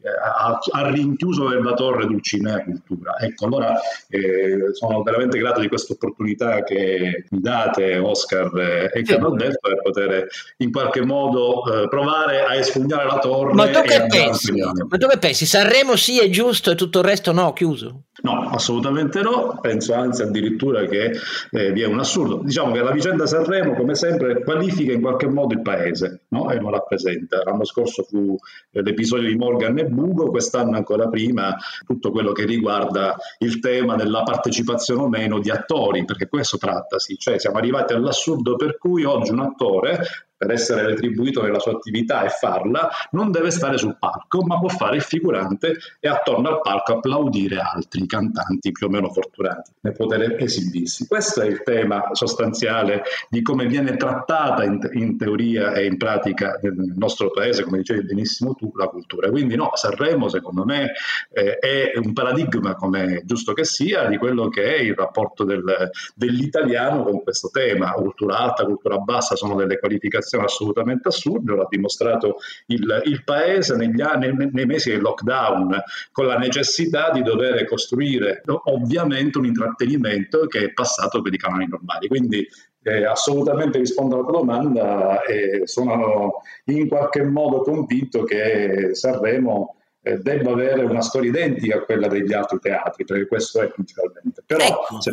ha, 0.10 0.60
ha 0.72 0.90
rinchiuso 0.90 1.48
nella 1.48 1.74
torre 1.74 2.06
Dulcinea 2.06 2.64
Cultura. 2.64 3.16
Ecco, 3.20 3.46
allora 3.46 3.80
eh, 4.10 4.74
sono 4.74 5.02
veramente 5.04 5.38
grato 5.38 5.60
di 5.60 5.68
questa 5.68 5.94
opportunità 5.94 6.64
che 6.64 7.26
mi 7.30 7.40
date, 7.40 7.98
Oscar 7.98 8.90
e 8.94 9.04
Carlo 9.04 9.28
Alberto, 9.28 9.60
per 9.62 9.82
poter 9.82 10.28
in 10.58 10.72
qualche 10.72 11.04
modo 11.04 11.64
eh, 11.66 11.88
provare 11.88 12.44
a 12.44 12.56
espugnare 12.56 13.06
la 13.06 13.20
torre. 13.20 13.54
Ma 13.54 13.70
tu 13.70 13.82
che 13.82 14.06
pensi? 14.08 14.54
Ma 14.54 14.98
tu 14.98 15.08
che 15.08 15.18
pensi? 15.18 15.46
Sanremo 15.46 15.96
sì 15.96 16.20
è 16.20 16.30
giusto 16.30 16.72
e 16.72 16.76
tutto 16.76 17.00
il 17.00 17.06
resto 17.06 17.32
no, 17.32 17.54
chiuso? 17.54 18.04
No, 18.24 18.50
assolutamente 18.50 19.22
no, 19.22 19.58
penso 19.62 19.94
anzi 19.94 20.22
addirittura 20.22 20.86
che 20.86 21.12
eh, 21.52 21.72
vi 21.72 21.82
è 21.82 21.86
un 21.86 22.00
assurdo. 22.00 22.42
Diciamo 22.44 22.72
che 22.72 22.82
la 22.82 22.92
vicenda 22.92 23.26
Sanremo, 23.26 23.74
come 23.74 23.96
sempre, 23.96 24.44
qualifica 24.44 24.92
in 24.92 25.02
qualche 25.02 25.28
modo 25.28 25.54
il 25.54 25.62
paese 25.62 26.26
no? 26.30 26.52
e 26.52 26.60
lo 26.60 26.70
rappresenta. 26.70 27.42
L'anno 27.44 27.66
scorso 27.66 28.04
fu 28.04 28.38
eh, 28.72 28.82
l'episodio 28.84 29.28
di 29.28 29.36
Morgan 29.36 29.78
e 29.80 29.90
Bugo, 29.92 30.30
quest'anno 30.30 30.76
ancora 30.76 31.08
prima 31.08 31.56
tutto 31.86 32.12
quello 32.12 32.32
che 32.32 32.46
riguarda 32.46 33.16
il 33.40 33.60
tema 33.60 33.96
della 33.96 34.24
partecipazione 34.24 35.02
o 35.02 35.08
meno 35.08 35.40
di 35.40 35.50
attori, 35.50 36.06
perché 36.06 36.28
questo 36.28 36.58
trattasi, 36.58 37.18
cioè 37.18 37.40
siamo 37.40 37.58
arrivati 37.58 37.94
all'assurdo 37.94 38.56
per 38.56 38.78
cui 38.78 39.04
oggi 39.04 39.32
un 39.32 39.40
attore 39.40 40.31
per 40.42 40.50
essere 40.50 40.88
retribuito 40.88 41.44
nella 41.44 41.60
sua 41.60 41.74
attività 41.74 42.24
e 42.24 42.30
farla, 42.30 42.90
non 43.12 43.30
deve 43.30 43.52
stare 43.52 43.78
sul 43.78 43.96
palco, 44.00 44.42
ma 44.42 44.58
può 44.58 44.70
fare 44.70 44.96
il 44.96 45.04
figurante 45.04 45.78
e 46.00 46.08
attorno 46.08 46.50
al 46.50 46.62
palco 46.62 46.94
applaudire 46.94 47.60
altri 47.60 48.08
cantanti 48.08 48.72
più 48.72 48.88
o 48.88 48.90
meno 48.90 49.12
fortunati 49.12 49.72
nel 49.82 49.94
poter 49.94 50.38
esibirsi. 50.42 51.06
Questo 51.06 51.42
è 51.42 51.46
il 51.46 51.62
tema 51.62 52.10
sostanziale 52.14 53.04
di 53.30 53.44
come 53.44 53.68
viene 53.68 53.96
trattata 53.98 54.64
in, 54.64 54.80
in 54.94 55.16
teoria 55.16 55.74
e 55.74 55.86
in 55.86 55.98
pratica 55.98 56.58
nel 56.60 56.96
nostro 56.98 57.30
paese, 57.30 57.62
come 57.62 57.78
dicevi 57.78 58.04
benissimo 58.04 58.56
tu, 58.56 58.72
la 58.76 58.88
cultura. 58.88 59.30
Quindi 59.30 59.56
no, 59.56 59.70
Sanremo 59.76 60.28
secondo 60.28 60.66
me 60.66 60.94
eh, 61.32 61.60
è 61.60 61.92
un 61.98 62.14
paradigma, 62.14 62.74
come 62.74 63.22
giusto 63.26 63.54
che 63.54 63.64
sia, 63.64 64.08
di 64.08 64.18
quello 64.18 64.50
che 64.50 64.76
è 64.76 64.80
il 64.80 64.96
rapporto 64.96 65.44
del, 65.44 65.92
dell'italiano 66.16 67.04
con 67.04 67.22
questo 67.22 67.50
tema. 67.50 67.92
Cultura 67.92 68.40
alta, 68.40 68.66
cultura 68.66 68.98
bassa 68.98 69.36
sono 69.36 69.54
delle 69.54 69.78
qualificazioni 69.78 70.30
assolutamente 70.40 71.08
assurde, 71.08 71.56
l'ha 71.56 71.68
dimostrato 71.70 72.38
il, 72.68 73.02
il 73.06 73.24
paese 73.24 73.76
negli 73.76 74.02
anni, 74.02 74.34
nei, 74.34 74.50
nei 74.52 74.66
mesi 74.66 74.90
del 74.92 75.02
lockdown, 75.02 75.82
con 76.12 76.26
la 76.26 76.38
necessità 76.38 77.12
di 77.12 77.22
dover 77.22 77.66
costruire 77.66 78.42
ovviamente 78.66 79.38
un 79.38 79.46
intrattenimento 79.46 80.48
che 80.48 80.66
è 80.66 80.74
passato 80.74 81.22
per 81.22 81.34
i 81.34 81.38
canali 81.38 81.68
normali. 81.68 82.08
Quindi 82.08 82.48
eh, 82.84 83.06
assolutamente 83.06 83.78
rispondo 83.78 84.16
alla 84.16 84.24
tua 84.24 84.40
domanda 84.40 85.24
e 85.24 85.68
sono 85.68 86.42
in 86.66 86.88
qualche 86.88 87.24
modo 87.24 87.62
convinto 87.62 88.24
che 88.24 88.90
Sanremo 88.94 89.76
eh, 90.02 90.18
debba 90.18 90.52
avere 90.52 90.84
una 90.84 91.02
storia 91.02 91.30
identica 91.30 91.78
a 91.78 91.82
quella 91.82 92.08
degli 92.08 92.34
altri 92.34 92.60
teatri, 92.60 93.06
perché 93.06 93.28
questo 93.28 93.62
è 93.62 93.68
principalmente. 93.68 94.44
Però, 94.46 94.64
ecco. 94.64 95.00
se, 95.02 95.12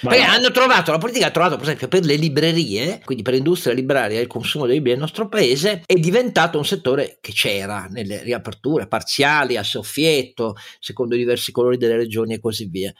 perché 0.00 0.22
hanno 0.22 0.50
trovato, 0.50 0.90
la 0.90 0.98
politica 0.98 1.26
ha 1.26 1.30
trovato 1.30 1.56
per 1.56 1.64
esempio 1.64 1.88
per 1.88 2.04
le 2.04 2.16
librerie, 2.16 3.00
quindi 3.04 3.22
per 3.22 3.34
l'industria 3.34 3.74
libraria 3.74 4.18
e 4.18 4.22
il 4.22 4.26
consumo 4.26 4.66
dei 4.66 4.76
libri 4.76 4.90
nel 4.92 5.00
nostro 5.00 5.28
paese, 5.28 5.82
è 5.84 5.94
diventato 5.94 6.58
un 6.58 6.64
settore 6.64 7.18
che 7.20 7.32
c'era 7.32 7.86
nelle 7.90 8.22
riaperture 8.22 8.86
parziali, 8.86 9.56
a 9.56 9.62
soffietto, 9.62 10.56
secondo 10.80 11.14
i 11.14 11.18
diversi 11.18 11.52
colori 11.52 11.76
delle 11.76 11.96
regioni 11.96 12.34
e 12.34 12.40
così 12.40 12.66
via 12.66 12.92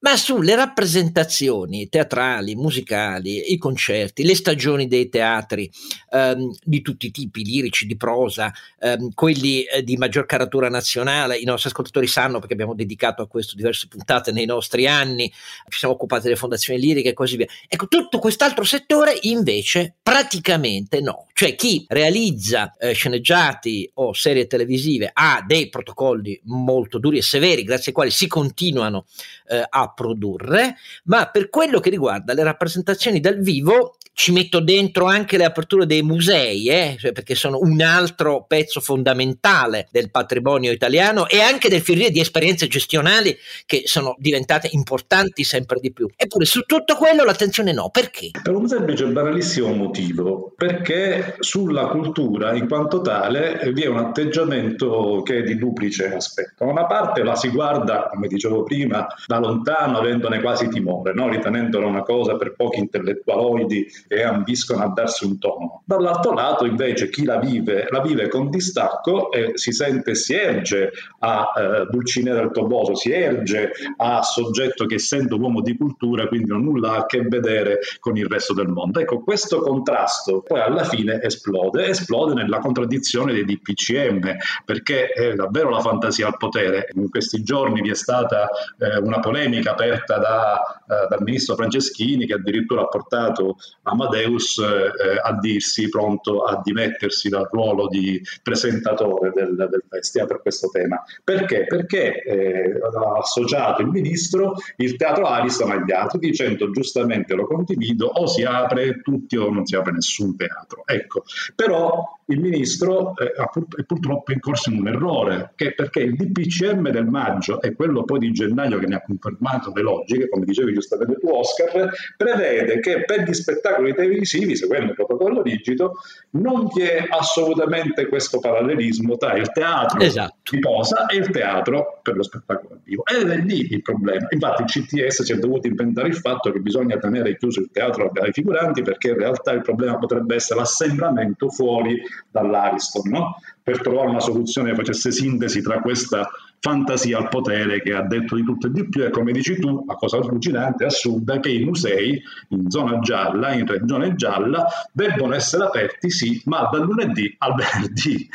ma 0.00 0.16
sulle 0.16 0.54
rappresentazioni 0.54 1.88
teatrali, 1.88 2.54
musicali, 2.54 3.52
i 3.52 3.58
concerti, 3.58 4.24
le 4.24 4.34
stagioni 4.34 4.86
dei 4.86 5.08
teatri 5.08 5.70
ehm, 6.10 6.54
di 6.62 6.80
tutti 6.80 7.06
i 7.06 7.10
tipi, 7.10 7.44
lirici, 7.44 7.86
di 7.86 7.96
prosa, 7.96 8.52
ehm, 8.78 9.12
quelli 9.12 9.62
eh, 9.64 9.82
di 9.82 9.96
maggior 9.96 10.24
caratura 10.24 10.68
nazionale, 10.68 11.36
i 11.36 11.44
nostri 11.44 11.68
ascoltatori 11.68 12.06
sanno 12.06 12.38
perché 12.38 12.54
abbiamo 12.54 12.74
dedicato 12.74 13.22
a 13.22 13.28
questo 13.28 13.56
diverse 13.56 13.88
puntate 13.88 14.32
nei 14.32 14.46
nostri 14.46 14.86
anni, 14.86 15.30
ci 15.68 15.78
siamo 15.78 15.94
occupati 15.94 16.24
delle 16.24 16.36
fondazioni 16.36 16.80
liriche 16.80 17.10
e 17.10 17.14
così 17.14 17.36
via. 17.36 17.46
Ecco, 17.68 17.86
tutto 17.86 18.18
quest'altro 18.18 18.64
settore 18.64 19.18
invece 19.22 19.96
praticamente 20.02 21.00
no, 21.00 21.26
cioè 21.34 21.54
chi 21.54 21.84
realizza 21.88 22.74
eh, 22.78 22.92
sceneggiati 22.92 23.90
o 23.94 24.14
serie 24.14 24.46
televisive 24.46 25.10
ha 25.12 25.44
dei 25.46 25.68
protocolli 25.68 26.40
molto 26.44 26.98
duri 26.98 27.18
e 27.18 27.22
severi 27.22 27.64
grazie 27.64 27.88
ai 27.88 27.92
quali 27.92 28.10
si 28.10 28.26
continuano 28.26 29.04
eh, 29.48 29.62
a 29.68 29.89
produrre, 29.94 30.76
ma 31.04 31.26
per 31.26 31.48
quello 31.48 31.80
che 31.80 31.90
riguarda 31.90 32.34
le 32.34 32.42
rappresentazioni 32.42 33.20
dal 33.20 33.38
vivo 33.38 33.96
ci 34.20 34.32
metto 34.32 34.60
dentro 34.60 35.06
anche 35.06 35.38
le 35.38 35.44
aperture 35.44 35.86
dei 35.86 36.02
musei, 36.02 36.68
eh, 36.68 36.96
cioè 36.98 37.12
perché 37.12 37.34
sono 37.34 37.58
un 37.58 37.80
altro 37.80 38.44
pezzo 38.46 38.80
fondamentale 38.80 39.88
del 39.90 40.10
patrimonio 40.10 40.72
italiano 40.72 41.26
e 41.26 41.40
anche 41.40 41.70
del 41.70 41.80
fiorire 41.80 42.10
di 42.10 42.20
esperienze 42.20 42.66
gestionali 42.66 43.34
che 43.64 43.84
sono 43.86 44.14
diventate 44.18 44.68
importanti 44.72 45.42
sempre 45.42 45.78
di 45.80 45.90
più. 45.90 46.06
Eppure 46.14 46.44
su 46.44 46.60
tutto 46.62 46.96
quello 46.96 47.24
l'attenzione 47.24 47.72
no, 47.72 47.88
perché? 47.88 48.30
Per 48.42 48.54
un 48.54 48.68
semplice 48.68 49.06
banalissimo 49.06 49.72
motivo, 49.72 50.52
perché 50.54 51.36
sulla 51.38 51.86
cultura 51.86 52.54
in 52.54 52.68
quanto 52.68 53.00
tale 53.00 53.70
vi 53.72 53.82
è 53.82 53.88
un 53.88 53.98
atteggiamento 53.98 55.22
che 55.24 55.38
è 55.38 55.42
di 55.42 55.56
duplice 55.56 56.14
aspetto. 56.14 56.64
Da 56.64 56.70
una 56.70 56.86
parte 56.86 57.22
la 57.22 57.36
si 57.36 57.48
guarda, 57.48 58.10
come 58.12 58.28
dicevo 58.28 58.64
prima, 58.64 59.06
da 59.26 59.38
lontano, 59.38 59.79
avendone 59.84 60.40
quasi 60.40 60.68
timore, 60.68 61.12
no? 61.12 61.28
ritenendola 61.28 61.86
una 61.86 62.02
cosa 62.02 62.36
per 62.36 62.54
pochi 62.54 62.80
intellettualoidi 62.80 63.86
e 64.08 64.22
ambiscono 64.22 64.82
a 64.82 64.88
darsi 64.88 65.24
un 65.24 65.38
tono. 65.38 65.82
Dall'altro 65.84 66.32
lato 66.32 66.64
invece 66.64 67.08
chi 67.08 67.24
la 67.24 67.38
vive, 67.38 67.86
la 67.90 68.00
vive 68.00 68.28
con 68.28 68.50
distacco 68.50 69.30
e 69.30 69.52
si 69.54 69.72
sente, 69.72 70.14
si 70.14 70.34
erge 70.34 70.90
a 71.20 71.52
eh, 71.56 71.86
Dulcinea 71.90 72.34
del 72.34 72.50
Toboso, 72.52 72.94
si 72.94 73.10
erge 73.12 73.72
a 73.96 74.22
soggetto 74.22 74.86
che 74.86 74.96
essendo 74.96 75.38
uomo 75.38 75.60
di 75.60 75.76
cultura 75.76 76.26
quindi 76.28 76.50
non 76.50 76.64
nulla 76.64 76.96
a 76.96 77.06
che 77.06 77.22
vedere 77.22 77.78
con 77.98 78.16
il 78.16 78.26
resto 78.26 78.54
del 78.54 78.68
mondo. 78.68 79.00
Ecco, 79.00 79.22
questo 79.22 79.60
contrasto 79.60 80.42
poi 80.42 80.60
alla 80.60 80.84
fine 80.84 81.20
esplode, 81.22 81.86
esplode 81.86 82.34
nella 82.34 82.58
contraddizione 82.58 83.32
dei 83.32 83.44
DPCM, 83.44 84.36
perché 84.64 85.08
è 85.08 85.34
davvero 85.34 85.70
la 85.70 85.80
fantasia 85.80 86.26
al 86.26 86.36
potere. 86.36 86.88
In 86.94 87.08
questi 87.10 87.42
giorni 87.42 87.80
vi 87.80 87.90
è 87.90 87.94
stata 87.94 88.48
eh, 88.78 88.98
una 88.98 89.20
polemica 89.20 89.69
aperta 89.70 90.18
da, 90.18 90.79
dal 91.08 91.22
ministro 91.22 91.54
Franceschini 91.54 92.26
che 92.26 92.34
addirittura 92.34 92.82
ha 92.82 92.86
portato 92.86 93.56
Amadeus 93.82 94.58
eh, 94.58 95.20
a 95.22 95.38
dirsi 95.38 95.88
pronto 95.88 96.42
a 96.42 96.60
dimettersi 96.62 97.28
dal 97.28 97.48
ruolo 97.50 97.88
di 97.88 98.20
presentatore 98.42 99.32
del, 99.34 99.54
del 99.54 99.84
festival 99.88 100.28
per 100.28 100.42
questo 100.42 100.68
tema. 100.68 101.02
Perché? 101.22 101.66
Perché 101.66 102.22
eh, 102.22 102.72
ha 102.80 103.18
associato 103.18 103.82
il 103.82 103.88
ministro 103.88 104.54
il 104.76 104.96
teatro 104.96 105.26
Ariston 105.26 105.70
agli 105.70 105.92
altri 105.92 106.18
dicendo 106.18 106.70
giustamente 106.70 107.34
lo 107.34 107.46
condivido 107.46 108.06
o 108.06 108.26
si 108.26 108.42
apre 108.44 109.00
tutti 109.00 109.36
o 109.36 109.50
non 109.50 109.66
si 109.66 109.76
apre 109.76 109.92
nessun 109.92 110.36
teatro. 110.36 110.82
Ecco, 110.86 111.24
però 111.54 112.18
il 112.30 112.40
ministro 112.40 113.16
eh, 113.16 113.32
è 113.32 113.84
purtroppo 113.84 114.32
incorso 114.32 114.70
in 114.70 114.78
un 114.78 114.88
errore, 114.88 115.52
che 115.56 115.74
perché 115.74 116.00
il 116.00 116.14
DPCM 116.14 116.90
del 116.90 117.06
maggio 117.06 117.60
e 117.60 117.74
quello 117.74 118.04
poi 118.04 118.20
di 118.20 118.32
gennaio 118.32 118.78
che 118.78 118.86
ne 118.86 118.96
ha 118.96 119.02
confermato 119.02 119.72
le 119.74 119.82
logiche, 119.82 120.28
come 120.28 120.44
dicevi 120.44 120.72
giustamente 120.80 121.18
tu 121.20 121.28
Oscar, 121.28 121.90
prevede 122.16 122.80
che 122.80 123.04
per 123.04 123.22
gli 123.22 123.32
spettacoli 123.32 123.94
televisivi, 123.94 124.56
seguendo 124.56 124.90
il 124.90 124.94
protocollo 124.94 125.42
rigido, 125.42 125.94
non 126.30 126.68
vi 126.74 126.82
è 126.82 127.06
assolutamente 127.08 128.06
questo 128.08 128.40
parallelismo 128.40 129.16
tra 129.16 129.34
il 129.34 129.50
teatro 129.52 130.00
esatto. 130.00 130.34
di 130.50 130.58
posa 130.58 131.06
e 131.06 131.16
il 131.16 131.30
teatro 131.30 132.00
per 132.02 132.16
lo 132.16 132.22
spettacolo 132.22 132.80
vivo. 132.84 133.04
Ed 133.04 133.28
è 133.28 133.36
lì 133.36 133.72
il 133.72 133.82
problema. 133.82 134.26
Infatti 134.30 134.62
il 134.62 134.68
CTS 134.68 135.22
si 135.22 135.32
è 135.32 135.36
dovuto 135.36 135.66
inventare 135.66 136.08
il 136.08 136.16
fatto 136.16 136.50
che 136.50 136.58
bisogna 136.58 136.98
tenere 136.98 137.36
chiuso 137.36 137.60
il 137.60 137.70
teatro 137.70 138.10
ai 138.14 138.32
figuranti 138.32 138.82
perché 138.82 139.10
in 139.10 139.18
realtà 139.18 139.52
il 139.52 139.62
problema 139.62 139.98
potrebbe 139.98 140.34
essere 140.34 140.60
l'assembramento 140.60 141.48
fuori 141.50 142.00
dall'Ariston, 142.30 143.10
no? 143.10 143.36
per 143.62 143.80
trovare 143.80 144.08
una 144.08 144.20
soluzione 144.20 144.70
che 144.70 144.76
facesse 144.76 145.12
sintesi 145.12 145.62
tra 145.62 145.80
questa 145.80 146.28
fantasia 146.60 147.18
al 147.18 147.28
potere 147.28 147.80
che 147.82 147.94
ha 147.94 148.02
detto 148.02 148.36
di 148.36 148.44
tutto 148.44 148.66
e 148.66 148.70
di 148.70 148.88
più 148.88 149.02
e 149.02 149.10
come 149.10 149.32
dici 149.32 149.58
tu, 149.58 149.84
la 149.86 149.94
cosa 149.94 150.18
allucinante 150.18 150.84
e 150.84 150.86
assurda, 150.86 151.40
che 151.40 151.50
i 151.50 151.64
musei 151.64 152.22
in 152.48 152.70
zona 152.70 152.98
gialla, 153.00 153.52
in 153.52 153.66
regione 153.66 154.14
gialla, 154.14 154.66
debbono 154.92 155.34
essere 155.34 155.64
aperti 155.64 156.10
sì, 156.10 156.40
ma 156.44 156.68
dal 156.70 156.84
lunedì 156.84 157.34
al 157.38 157.54
venerdì. 157.56 158.28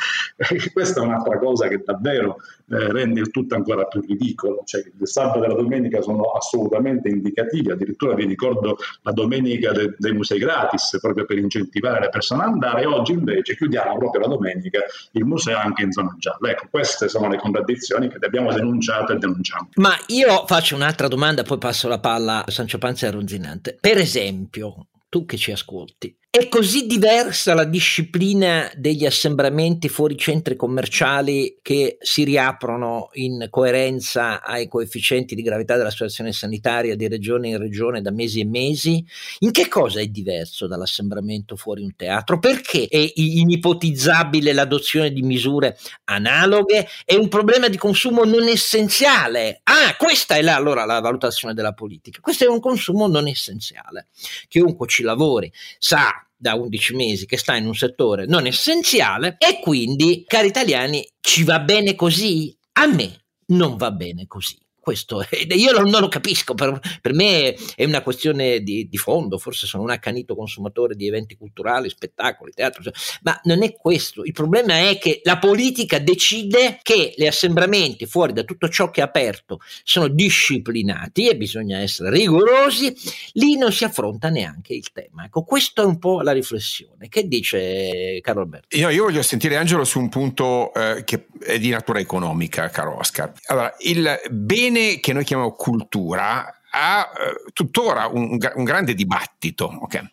Questa 0.72 1.00
è 1.00 1.04
un'altra 1.04 1.38
cosa 1.38 1.68
che 1.68 1.80
davvero 1.84 2.38
eh, 2.68 2.92
rende 2.92 3.20
il 3.20 3.30
tutto 3.30 3.54
ancora 3.54 3.84
più 3.84 4.00
ridicolo, 4.00 4.62
cioè 4.64 4.82
il 4.82 5.06
sabato 5.06 5.44
e 5.44 5.48
la 5.48 5.54
domenica 5.54 6.00
sono 6.00 6.32
assolutamente 6.32 7.08
indicativi, 7.08 7.70
addirittura 7.70 8.14
vi 8.14 8.26
ricordo 8.26 8.76
la 9.02 9.12
domenica 9.12 9.72
de- 9.72 9.94
dei 9.98 10.12
musei 10.12 10.38
gratis 10.38 10.98
proprio 11.00 11.24
per 11.24 11.38
incentivare 11.38 12.00
le 12.00 12.08
persone 12.08 12.42
ad 12.42 12.52
andare 12.52 12.84
oggi 12.86 13.12
invece 13.12 13.56
chiudiamo 13.56 13.98
proprio 13.98 14.22
la 14.22 14.28
domenica 14.28 14.80
il 15.12 15.24
museo 15.24 15.58
anche 15.58 15.82
in 15.82 15.92
zona 15.92 16.14
gialla. 16.18 16.50
Ecco, 16.50 16.66
queste 16.70 17.08
sono 17.08 17.28
le 17.28 17.38
contraddizioni 17.38 18.08
che 18.08 18.18
abbiamo 18.20 18.52
denunciato 18.52 19.12
e 19.12 19.18
denunciamo. 19.18 19.70
Ma 19.76 19.96
io 20.08 20.44
faccio 20.46 20.74
un'altra 20.74 21.08
domanda, 21.08 21.42
poi 21.42 21.58
passo 21.58 21.88
la 21.88 21.98
palla 21.98 22.44
a 22.44 22.50
Sancio 22.50 22.78
Panza 22.78 23.06
e 23.06 23.08
a 23.08 23.12
Ronzinante. 23.12 23.76
Per 23.80 23.98
esempio, 23.98 24.88
tu 25.08 25.24
che 25.24 25.36
ci 25.36 25.52
ascolti, 25.52 26.16
è 26.36 26.48
così 26.48 26.86
diversa 26.86 27.54
la 27.54 27.64
disciplina 27.64 28.70
degli 28.76 29.06
assembramenti 29.06 29.88
fuori 29.88 30.18
centri 30.18 30.54
commerciali 30.54 31.60
che 31.62 31.96
si 31.98 32.24
riaprono 32.24 33.08
in 33.14 33.46
coerenza 33.48 34.42
ai 34.42 34.68
coefficienti 34.68 35.34
di 35.34 35.40
gravità 35.40 35.78
della 35.78 35.90
situazione 35.90 36.32
sanitaria 36.32 36.94
di 36.94 37.08
regione 37.08 37.48
in 37.48 37.58
regione 37.58 38.02
da 38.02 38.10
mesi 38.10 38.40
e 38.40 38.44
mesi? 38.44 39.02
In 39.38 39.50
che 39.50 39.66
cosa 39.68 40.00
è 40.00 40.06
diverso 40.08 40.66
dall'assembramento 40.66 41.56
fuori 41.56 41.82
un 41.82 41.96
teatro? 41.96 42.38
Perché 42.38 42.86
è 42.86 43.12
inipotizzabile 43.14 44.52
l'adozione 44.52 45.12
di 45.12 45.22
misure 45.22 45.78
analoghe? 46.04 46.86
È 47.06 47.14
un 47.14 47.28
problema 47.28 47.68
di 47.68 47.78
consumo 47.78 48.24
non 48.24 48.46
essenziale. 48.46 49.62
Ah, 49.62 49.96
questa 49.96 50.34
è 50.34 50.42
la, 50.42 50.56
allora 50.56 50.84
la 50.84 51.00
valutazione 51.00 51.54
della 51.54 51.72
politica. 51.72 52.20
Questo 52.20 52.44
è 52.44 52.48
un 52.48 52.60
consumo 52.60 53.06
non 53.06 53.26
essenziale. 53.26 54.08
Chiunque 54.48 54.86
ci 54.86 55.02
lavori 55.02 55.50
sa 55.78 56.15
da 56.36 56.54
11 56.54 56.94
mesi 56.94 57.26
che 57.26 57.38
sta 57.38 57.56
in 57.56 57.66
un 57.66 57.74
settore 57.74 58.26
non 58.26 58.46
essenziale 58.46 59.36
e 59.38 59.60
quindi, 59.60 60.24
cari 60.26 60.48
italiani, 60.48 61.06
ci 61.20 61.44
va 61.44 61.60
bene 61.60 61.94
così? 61.94 62.56
A 62.72 62.86
me 62.86 63.24
non 63.46 63.76
va 63.76 63.90
bene 63.90 64.26
così. 64.26 64.58
Questo 64.86 65.20
io 65.50 65.72
non 65.72 65.90
lo 65.90 66.06
capisco, 66.06 66.54
per, 66.54 66.78
per 67.00 67.12
me 67.12 67.56
è 67.74 67.84
una 67.84 68.02
questione 68.02 68.60
di, 68.60 68.86
di, 68.88 68.96
fondo, 68.96 69.36
forse 69.36 69.66
sono 69.66 69.82
un 69.82 69.90
accanito 69.90 70.36
consumatore 70.36 70.94
di 70.94 71.08
eventi 71.08 71.36
culturali, 71.36 71.90
spettacoli, 71.90 72.52
teatro, 72.54 72.84
cioè, 72.84 72.92
ma 73.22 73.40
non 73.44 73.64
è 73.64 73.74
questo, 73.74 74.22
il 74.22 74.30
problema 74.30 74.88
è 74.88 74.96
che 74.98 75.22
la 75.24 75.38
politica 75.38 75.98
decide 75.98 76.78
che 76.82 77.14
gli 77.16 77.26
assembramenti 77.26 78.06
fuori 78.06 78.32
da 78.32 78.44
tutto 78.44 78.68
ciò 78.68 78.88
che 78.90 79.00
è 79.00 79.04
aperto 79.04 79.58
sono 79.82 80.06
disciplinati 80.06 81.26
e 81.26 81.36
bisogna 81.36 81.80
essere 81.80 82.10
rigorosi, 82.10 82.94
lì 83.32 83.56
non 83.56 83.72
si 83.72 83.82
affronta 83.82 84.28
neanche 84.28 84.72
il 84.72 84.92
tema. 84.92 85.24
Ecco, 85.24 85.42
questa 85.42 85.82
è 85.82 85.84
un 85.84 85.98
po' 85.98 86.20
la 86.20 86.30
riflessione. 86.30 87.08
Che 87.08 87.26
dice 87.26 88.20
Carlo 88.20 88.42
Alberto? 88.42 88.76
Io, 88.76 88.88
io 88.90 89.02
voglio 89.02 89.22
sentire 89.22 89.56
Angelo 89.56 89.82
su 89.82 89.98
un 89.98 90.08
punto 90.08 90.72
eh, 90.72 91.02
che 91.04 91.26
è 91.40 91.58
di 91.58 91.70
natura 91.70 91.98
economica, 91.98 92.70
caro 92.70 92.98
Oscar. 92.98 93.32
Allora, 93.46 93.74
il 93.80 94.20
bene 94.30 94.75
che 95.00 95.12
noi 95.12 95.24
chiamiamo 95.24 95.52
cultura 95.52 96.60
ha 96.70 97.10
eh, 97.12 97.50
tuttora 97.52 98.06
un, 98.06 98.38
un, 98.54 98.64
grande 98.64 98.94
dibattito. 98.94 99.78
Okay? 99.82 100.12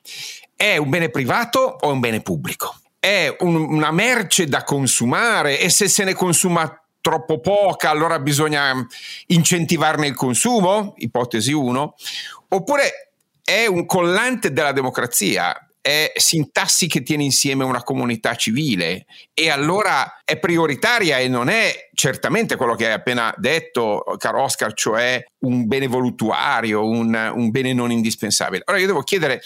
È 0.55 0.77
un 0.77 0.89
bene 0.89 1.09
privato 1.09 1.59
o 1.59 1.91
un 1.91 1.99
bene 1.99 2.21
pubblico? 2.21 2.75
È 2.99 3.35
un, 3.39 3.55
una 3.55 3.91
merce 3.91 4.47
da 4.47 4.63
consumare 4.63 5.59
e 5.59 5.69
se 5.69 5.89
se 5.89 6.03
ne 6.05 6.13
consuma 6.13 6.77
troppo 7.01 7.41
poca, 7.41 7.89
allora 7.89 8.17
bisogna 8.19 8.73
incentivarne 9.27 10.07
il 10.07 10.15
consumo? 10.15 10.93
Ipotesi 10.97 11.51
1. 11.51 11.95
Oppure 12.47 13.11
è 13.43 13.65
un 13.65 13.85
collante 13.85 14.53
della 14.53 14.71
democrazia, 14.71 15.62
è 15.83 16.13
sintassi 16.15 16.87
che 16.87 17.03
tiene 17.03 17.25
insieme 17.25 17.65
una 17.65 17.83
comunità 17.83 18.35
civile 18.35 19.05
e 19.33 19.49
allora 19.49 20.21
è 20.23 20.39
prioritaria 20.39 21.17
e 21.17 21.27
non 21.27 21.49
è 21.49 21.89
certamente 21.93 22.55
quello 22.55 22.73
che 22.75 22.87
hai 22.87 22.93
appena 22.93 23.33
detto, 23.37 24.01
caro 24.17 24.43
Oscar, 24.43 24.71
cioè 24.71 25.21
un 25.39 25.67
bene 25.67 25.87
voluttuario, 25.87 26.87
un, 26.87 27.33
un 27.35 27.51
bene 27.51 27.73
non 27.73 27.91
indispensabile. 27.91 28.63
Allora 28.63 28.81
io 28.81 28.87
devo 28.87 29.03
chiedere 29.03 29.41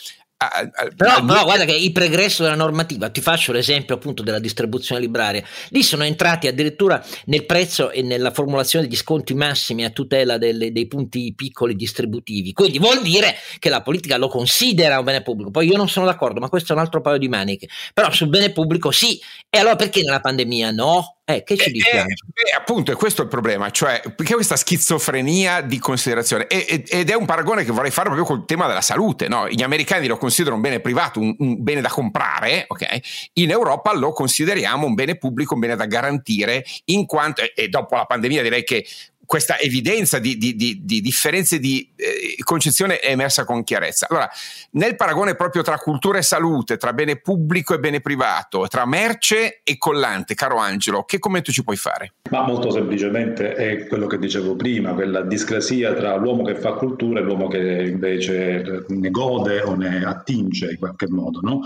però, 0.96 1.26
però, 1.26 1.44
guarda 1.44 1.66
che 1.66 1.76
il 1.76 1.92
pregresso 1.92 2.44
della 2.44 2.56
normativa, 2.56 3.10
ti 3.10 3.22
faccio 3.22 3.52
l'esempio 3.52 3.96
appunto 3.96 4.22
della 4.22 4.38
distribuzione 4.38 5.02
libraria, 5.02 5.44
lì 5.70 5.82
sono 5.82 6.04
entrati 6.04 6.46
addirittura 6.46 7.04
nel 7.26 7.46
prezzo 7.48 7.90
e 7.90 8.04
nella 8.04 8.30
formulazione 8.30 8.86
degli 8.86 8.96
sconti 8.96 9.34
massimi 9.34 9.84
a 9.84 9.90
tutela 9.90 10.38
delle, 10.38 10.72
dei 10.72 10.86
punti 10.86 11.34
piccoli 11.36 11.76
distributivi, 11.76 12.54
quindi 12.54 12.78
vuol 12.78 13.02
dire 13.02 13.36
che 13.58 13.70
la 13.70 13.82
politica 13.82 14.18
lo 14.18 14.28
considera 14.28 15.00
un 15.00 15.06
bene 15.06 15.24
pubblico, 15.24 15.50
poi 15.50 15.68
io 15.68 15.76
non 15.76 15.90
sono 15.90 16.06
d'accordo, 16.06 16.40
ma 16.40 16.50
questo 16.50 16.74
è 16.74 16.76
un 16.76 16.82
altro 16.82 17.02
paio 17.02 17.18
di 17.18 17.30
maniche, 17.30 17.68
però 17.92 18.12
sul 18.12 18.30
bene 18.30 18.52
pubblico 18.52 18.92
sì, 18.92 19.20
e 19.50 19.58
allora 19.58 19.76
perché 19.76 20.02
nella 20.04 20.20
pandemia 20.20 20.70
no? 20.70 21.17
Eh, 21.30 21.44
che 21.44 21.58
ci 21.58 21.72
dice? 21.74 21.90
Eh, 21.92 22.04
eh, 22.04 22.56
appunto, 22.56 22.94
è 22.94 22.96
questo 22.96 23.22
il 23.22 23.28
problema, 23.28 23.70
cioè 23.70 24.02
perché 24.16 24.34
questa 24.34 24.56
schizofrenia 24.56 25.60
di 25.60 25.78
considerazione 25.78 26.48
e, 26.48 26.86
ed 26.88 27.10
è 27.10 27.16
un 27.16 27.26
paragone 27.26 27.66
che 27.66 27.74
vorrei 27.74 27.92
fare 27.92 28.08
proprio 28.08 28.26
col 28.26 28.46
tema 28.46 28.66
della 28.66 28.80
salute. 28.80 29.28
No? 29.28 29.46
Gli 29.50 29.62
americani 29.62 30.08
lo 30.08 30.16
considerano 30.16 30.56
un 30.56 30.62
bene 30.62 30.80
privato, 30.80 31.20
un, 31.20 31.36
un 31.40 31.62
bene 31.62 31.82
da 31.82 31.90
comprare, 31.90 32.64
ok? 32.70 33.30
In 33.34 33.50
Europa 33.50 33.94
lo 33.94 34.14
consideriamo 34.14 34.86
un 34.86 34.94
bene 34.94 35.18
pubblico, 35.18 35.56
un 35.56 35.60
bene 35.60 35.76
da 35.76 35.86
garantire, 35.86 36.64
in 36.86 37.06
quanto, 37.06 37.42
e, 37.42 37.52
e 37.54 37.68
dopo 37.68 37.98
la 37.98 38.06
pandemia 38.06 38.42
direi 38.42 38.64
che 38.64 38.88
questa 39.28 39.60
evidenza 39.60 40.20
di, 40.20 40.38
di, 40.38 40.56
di, 40.56 40.80
di 40.84 41.02
differenze 41.02 41.60
di 41.60 41.92
eh, 41.98 42.42
concezione 42.44 43.00
è 43.00 43.12
emersa 43.12 43.44
con 43.44 43.64
chiarezza. 43.64 44.08
Allora, 44.10 44.30
nel 44.72 44.96
paragone 44.96 45.36
proprio 45.36 45.62
tra 45.64 45.78
cultura 45.78 46.18
e 46.18 46.22
salute, 46.22 46.78
tra 46.78 46.94
bene 46.94 47.18
pubblico 47.18 47.74
e 47.74 47.80
bene 47.80 48.00
privato, 48.00 48.66
tra 48.68 48.86
merce 48.86 49.60
e 49.64 49.78
collante, 49.78 50.34
caro 50.34 50.58
Angelo, 50.58 51.04
che 51.04 51.20
commento 51.20 51.52
ci 51.52 51.64
puoi 51.64 51.76
fare? 51.76 52.14
Ma 52.32 52.44
molto 52.44 52.72
semplicemente 52.72 53.54
è 53.54 53.86
quello 53.88 54.08
che 54.08 54.18
dicevo 54.18 54.56
prima, 54.56 54.94
quella 54.94 55.22
discrasia 55.22 55.94
tra 55.94 56.16
l'uomo 56.16 56.44
che 56.44 56.56
fa 56.56 56.74
cultura 56.74 57.20
e 57.20 57.24
l'uomo 57.24 57.50
che 57.50 57.60
invece 57.60 58.86
ne 58.88 59.12
gode 59.12 59.62
o 59.62 59.76
ne 59.76 60.06
attinge 60.06 60.72
in 60.72 60.80
qualche 60.80 61.10
modo. 61.10 61.42
No? 61.42 61.62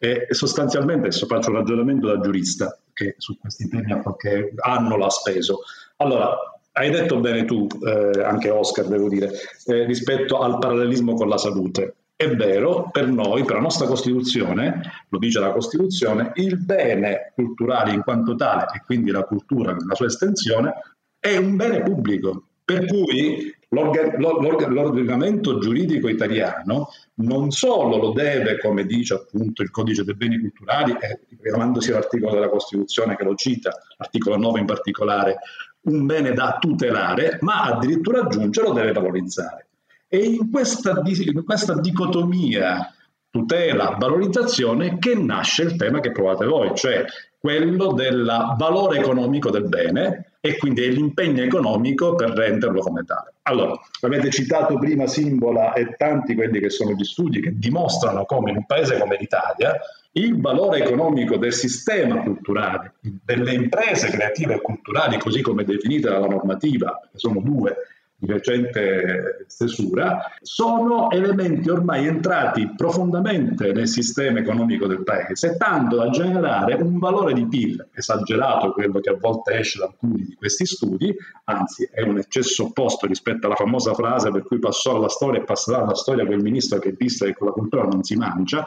E 0.00 0.26
sostanzialmente, 0.30 1.06
adesso 1.06 1.26
faccio 1.26 1.50
un 1.50 1.58
ragionamento 1.58 2.08
da 2.08 2.20
giurista, 2.20 2.76
che 2.92 3.14
su 3.18 3.38
questi 3.38 3.68
temi 3.68 3.92
a 3.92 4.00
qualche 4.00 4.52
anno 4.56 4.96
l'ha 4.96 5.10
speso. 5.10 5.60
Allora, 5.98 6.36
hai 6.76 6.90
detto 6.90 7.20
bene 7.20 7.44
tu, 7.44 7.66
eh, 7.86 8.20
anche 8.22 8.50
Oscar 8.50 8.86
devo 8.86 9.08
dire, 9.08 9.30
eh, 9.66 9.84
rispetto 9.84 10.40
al 10.40 10.58
parallelismo 10.58 11.14
con 11.14 11.28
la 11.28 11.38
salute. 11.38 11.96
È 12.16 12.28
vero, 12.28 12.90
per 12.90 13.08
noi, 13.08 13.44
per 13.44 13.56
la 13.56 13.62
nostra 13.62 13.86
Costituzione, 13.86 14.80
lo 15.08 15.18
dice 15.18 15.40
la 15.40 15.52
Costituzione, 15.52 16.32
il 16.34 16.58
bene 16.58 17.32
culturale 17.34 17.92
in 17.92 18.02
quanto 18.02 18.34
tale, 18.34 18.66
e 18.74 18.82
quindi 18.84 19.10
la 19.10 19.24
cultura 19.24 19.72
nella 19.72 19.94
sua 19.94 20.06
estensione, 20.06 20.74
è 21.18 21.36
un 21.36 21.56
bene 21.56 21.82
pubblico. 21.82 22.44
Per 22.64 22.86
cui 22.86 23.54
l'ordinamento 23.68 25.58
giuridico 25.58 26.08
italiano 26.08 26.88
non 27.16 27.50
solo 27.50 27.98
lo 27.98 28.12
deve, 28.12 28.58
come 28.58 28.86
dice 28.86 29.14
appunto 29.14 29.62
il 29.62 29.70
codice 29.70 30.04
dei 30.04 30.14
beni 30.14 30.38
culturali, 30.38 30.92
e 30.92 31.20
richiamandosi 31.28 31.90
all'articolo 31.90 32.32
della 32.32 32.48
Costituzione 32.48 33.16
che 33.16 33.24
lo 33.24 33.34
cita, 33.34 33.70
l'articolo 33.98 34.36
9 34.38 34.60
in 34.60 34.66
particolare, 34.66 35.38
un 35.84 36.06
bene 36.06 36.32
da 36.32 36.58
tutelare, 36.60 37.38
ma 37.40 37.62
addirittura 37.62 38.20
aggiunge 38.20 38.62
lo 38.62 38.72
deve 38.72 38.92
valorizzare. 38.92 39.66
E 40.08 40.18
in 40.18 40.50
questa, 40.50 41.02
in 41.04 41.44
questa 41.44 41.74
dicotomia 41.80 42.92
tutela-valorizzazione 43.30 44.98
che 44.98 45.16
nasce 45.16 45.62
il 45.62 45.76
tema 45.76 45.98
che 46.00 46.12
provate 46.12 46.46
voi, 46.46 46.72
cioè 46.76 47.04
quello 47.36 47.92
del 47.92 48.54
valore 48.56 48.98
economico 48.98 49.50
del 49.50 49.68
bene 49.68 50.36
e 50.40 50.56
quindi 50.56 50.82
dell'impegno 50.82 51.42
economico 51.42 52.14
per 52.14 52.30
renderlo 52.30 52.80
come 52.80 53.02
tale. 53.04 53.34
Allora, 53.42 53.78
avete 54.02 54.30
citato 54.30 54.78
prima 54.78 55.06
Simbola 55.06 55.72
e 55.72 55.94
tanti 55.96 56.34
quelli 56.34 56.60
che 56.60 56.70
sono 56.70 56.92
gli 56.92 57.04
studi 57.04 57.40
che 57.40 57.58
dimostrano 57.58 58.24
come 58.24 58.50
in 58.50 58.58
un 58.58 58.66
paese 58.66 58.98
come 58.98 59.16
l'Italia 59.18 59.78
il 60.16 60.40
valore 60.40 60.78
economico 60.78 61.36
del 61.36 61.52
sistema 61.52 62.20
culturale, 62.22 62.94
delle 63.00 63.52
imprese 63.52 64.10
creative 64.10 64.54
e 64.54 64.60
culturali, 64.60 65.18
così 65.18 65.40
come 65.40 65.64
definite 65.64 66.08
dalla 66.08 66.26
normativa, 66.26 67.00
che 67.10 67.18
sono 67.18 67.40
due, 67.40 67.76
di 68.16 68.32
recente 68.32 69.44
stesura, 69.48 70.30
sono 70.40 71.10
elementi 71.10 71.68
ormai 71.68 72.06
entrati 72.06 72.72
profondamente 72.76 73.72
nel 73.72 73.88
sistema 73.88 74.38
economico 74.38 74.86
del 74.86 75.02
paese, 75.02 75.56
tanto 75.56 75.96
da 75.96 76.08
generare 76.10 76.74
un 76.74 76.98
valore 76.98 77.34
di 77.34 77.46
PIL 77.46 77.88
esagerato, 77.92 78.72
quello 78.72 79.00
che 79.00 79.10
a 79.10 79.16
volte 79.18 79.58
esce 79.58 79.78
da 79.78 79.86
alcuni 79.86 80.24
di 80.24 80.34
questi 80.34 80.64
studi, 80.64 81.14
anzi 81.44 81.88
è 81.92 82.02
un 82.02 82.18
eccesso 82.18 82.64
opposto 82.64 83.06
rispetto 83.06 83.46
alla 83.46 83.56
famosa 83.56 83.94
frase 83.94 84.30
per 84.30 84.44
cui 84.44 84.58
passò 84.58 84.96
alla 84.96 85.08
storia 85.08 85.40
e 85.40 85.44
passerà 85.44 85.82
alla 85.82 85.94
storia 85.94 86.24
quel 86.24 86.40
ministro 86.40 86.78
che 86.78 86.94
disse 86.96 87.26
che 87.26 87.34
con 87.34 87.48
la 87.48 87.52
cultura 87.52 87.82
non 87.82 88.02
si 88.04 88.16
mangia, 88.16 88.64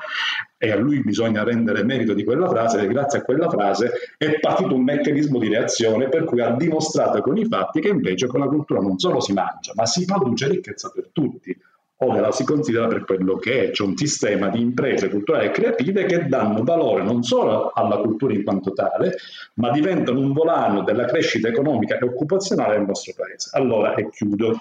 e 0.58 0.72
a 0.72 0.76
lui 0.76 1.02
bisogna 1.02 1.44
rendere 1.44 1.84
merito 1.84 2.14
di 2.14 2.24
quella 2.24 2.50
frase 2.50 2.82
e 2.82 2.88
grazie 2.88 3.20
a 3.20 3.22
quella 3.22 3.50
frase 3.50 3.92
è 4.18 4.40
partito 4.40 4.74
un 4.74 4.84
meccanismo 4.84 5.38
di 5.38 5.50
reazione 5.50 6.10
per 6.10 6.24
cui 6.24 6.42
ha 6.42 6.50
dimostrato 6.52 7.22
con 7.22 7.38
i 7.38 7.46
fatti 7.46 7.80
che 7.80 7.90
invece 7.90 8.28
con 8.28 8.40
la 8.40 8.48
cultura 8.48 8.80
non 8.80 8.98
solo 8.98 9.20
si 9.20 9.34
mangia, 9.34 9.74
ma 9.76 9.86
si 9.86 10.06
produce 10.06 10.48
ricchezza 10.48 10.92
per 10.94 11.10
tutti. 11.12 11.56
Ora 12.02 12.20
la 12.20 12.32
si 12.32 12.44
considera 12.44 12.86
per 12.86 13.06
quello 13.06 13.38
che 13.38 13.66
è, 13.66 13.72
c'è 13.72 13.84
un 13.84 13.98
sistema 13.98 14.50
di 14.50 14.62
imprese 14.62 15.10
culturali 15.10 15.48
e 15.48 15.52
creative 15.52 16.06
che 16.06 16.28
danno 16.28 16.64
valore 16.64 17.02
non 17.02 17.24
solo 17.24 17.72
alla 17.74 17.98
cultura 17.98 18.34
in 18.34 18.44
quanto 18.44 18.72
tale, 18.74 19.16
ma 19.56 19.72
diventano 19.72 20.20
un 20.20 20.32
volano 20.32 20.84
della 20.84 21.06
crescita 21.06 21.48
economica 21.48 21.98
e 21.98 22.06
occupazionale 22.06 22.78
del 22.78 22.86
nostro 22.86 23.14
paese. 23.16 23.50
Allora, 23.54 23.96
e 23.96 24.10
chiudo, 24.12 24.60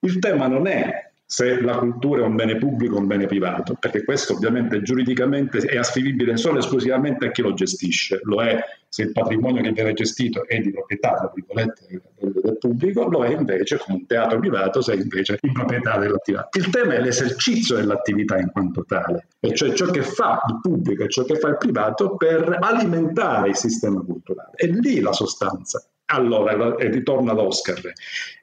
il 0.00 0.18
tema 0.20 0.46
non 0.46 0.68
è 0.68 1.10
se 1.28 1.60
la 1.60 1.76
cultura 1.78 2.22
è 2.22 2.24
un 2.24 2.36
bene 2.36 2.56
pubblico 2.56 2.94
o 2.94 2.98
un 3.00 3.08
bene 3.08 3.26
privato, 3.26 3.76
perché 3.78 4.04
questo 4.04 4.34
ovviamente 4.34 4.80
giuridicamente 4.82 5.58
è 5.58 5.76
ascrivibile 5.76 6.36
solo 6.36 6.56
e 6.56 6.58
esclusivamente 6.60 7.26
a 7.26 7.30
chi 7.32 7.42
lo 7.42 7.52
gestisce, 7.52 8.20
lo 8.22 8.40
è 8.42 8.60
se 8.88 9.02
il 9.02 9.12
patrimonio 9.12 9.60
che 9.60 9.72
viene 9.72 9.92
gestito 9.92 10.46
è 10.46 10.60
di 10.60 10.70
proprietà 10.70 11.30
del, 11.34 11.74
del 12.18 12.58
pubblico, 12.58 13.08
lo 13.08 13.24
è 13.24 13.32
invece 13.32 13.76
come 13.76 13.98
un 13.98 14.06
teatro 14.06 14.38
privato 14.38 14.80
se 14.80 14.92
è 14.92 14.96
invece 14.96 15.36
di 15.40 15.50
proprietà 15.50 15.98
dell'attività. 15.98 16.48
Il 16.52 16.70
tema 16.70 16.94
è 16.94 17.00
l'esercizio 17.00 17.74
dell'attività 17.74 18.38
in 18.38 18.50
quanto 18.52 18.84
tale, 18.84 19.26
e 19.40 19.52
cioè 19.52 19.72
ciò 19.72 19.90
che 19.90 20.02
fa 20.02 20.40
il 20.48 20.60
pubblico 20.62 21.02
e 21.02 21.08
ciò 21.08 21.24
che 21.24 21.34
fa 21.36 21.48
il 21.48 21.56
privato 21.58 22.16
per 22.16 22.56
alimentare 22.60 23.48
il 23.48 23.56
sistema 23.56 24.00
culturale. 24.00 24.52
È 24.54 24.66
lì 24.66 25.00
la 25.00 25.12
sostanza. 25.12 25.84
Allora, 26.08 26.76
e 26.76 26.88
ritorno 26.88 27.32
ad 27.32 27.38
Oscar. 27.38 27.80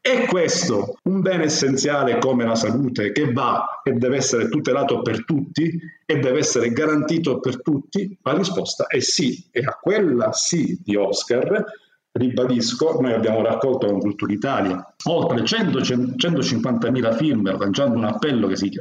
È 0.01 0.25
questo 0.25 0.97
un 1.03 1.21
bene 1.21 1.45
essenziale 1.45 2.17
come 2.17 2.43
la 2.43 2.55
salute 2.55 3.13
che 3.13 3.31
va 3.31 3.81
e 3.83 3.93
deve 3.93 4.17
essere 4.17 4.49
tutelato 4.49 5.01
per 5.01 5.23
tutti 5.23 5.79
e 6.05 6.19
deve 6.19 6.39
essere 6.39 6.71
garantito 6.73 7.39
per 7.39 7.61
tutti? 7.61 8.17
La 8.23 8.33
risposta 8.33 8.87
è 8.87 8.99
sì. 8.99 9.47
E 9.49 9.61
a 9.61 9.77
quella 9.81 10.33
sì 10.33 10.77
di 10.83 10.97
Oscar, 10.97 11.63
ribadisco, 12.11 12.99
noi 12.99 13.13
abbiamo 13.13 13.41
raccolto 13.41 13.87
con 13.87 13.99
Cultura 13.99 14.33
Italia 14.33 14.93
oltre 15.05 15.45
100, 15.45 15.79
150.000 15.79 17.15
film 17.15 17.57
lanciando 17.57 17.97
un 17.97 18.03
appello 18.03 18.47
che 18.47 18.57
si, 18.57 18.71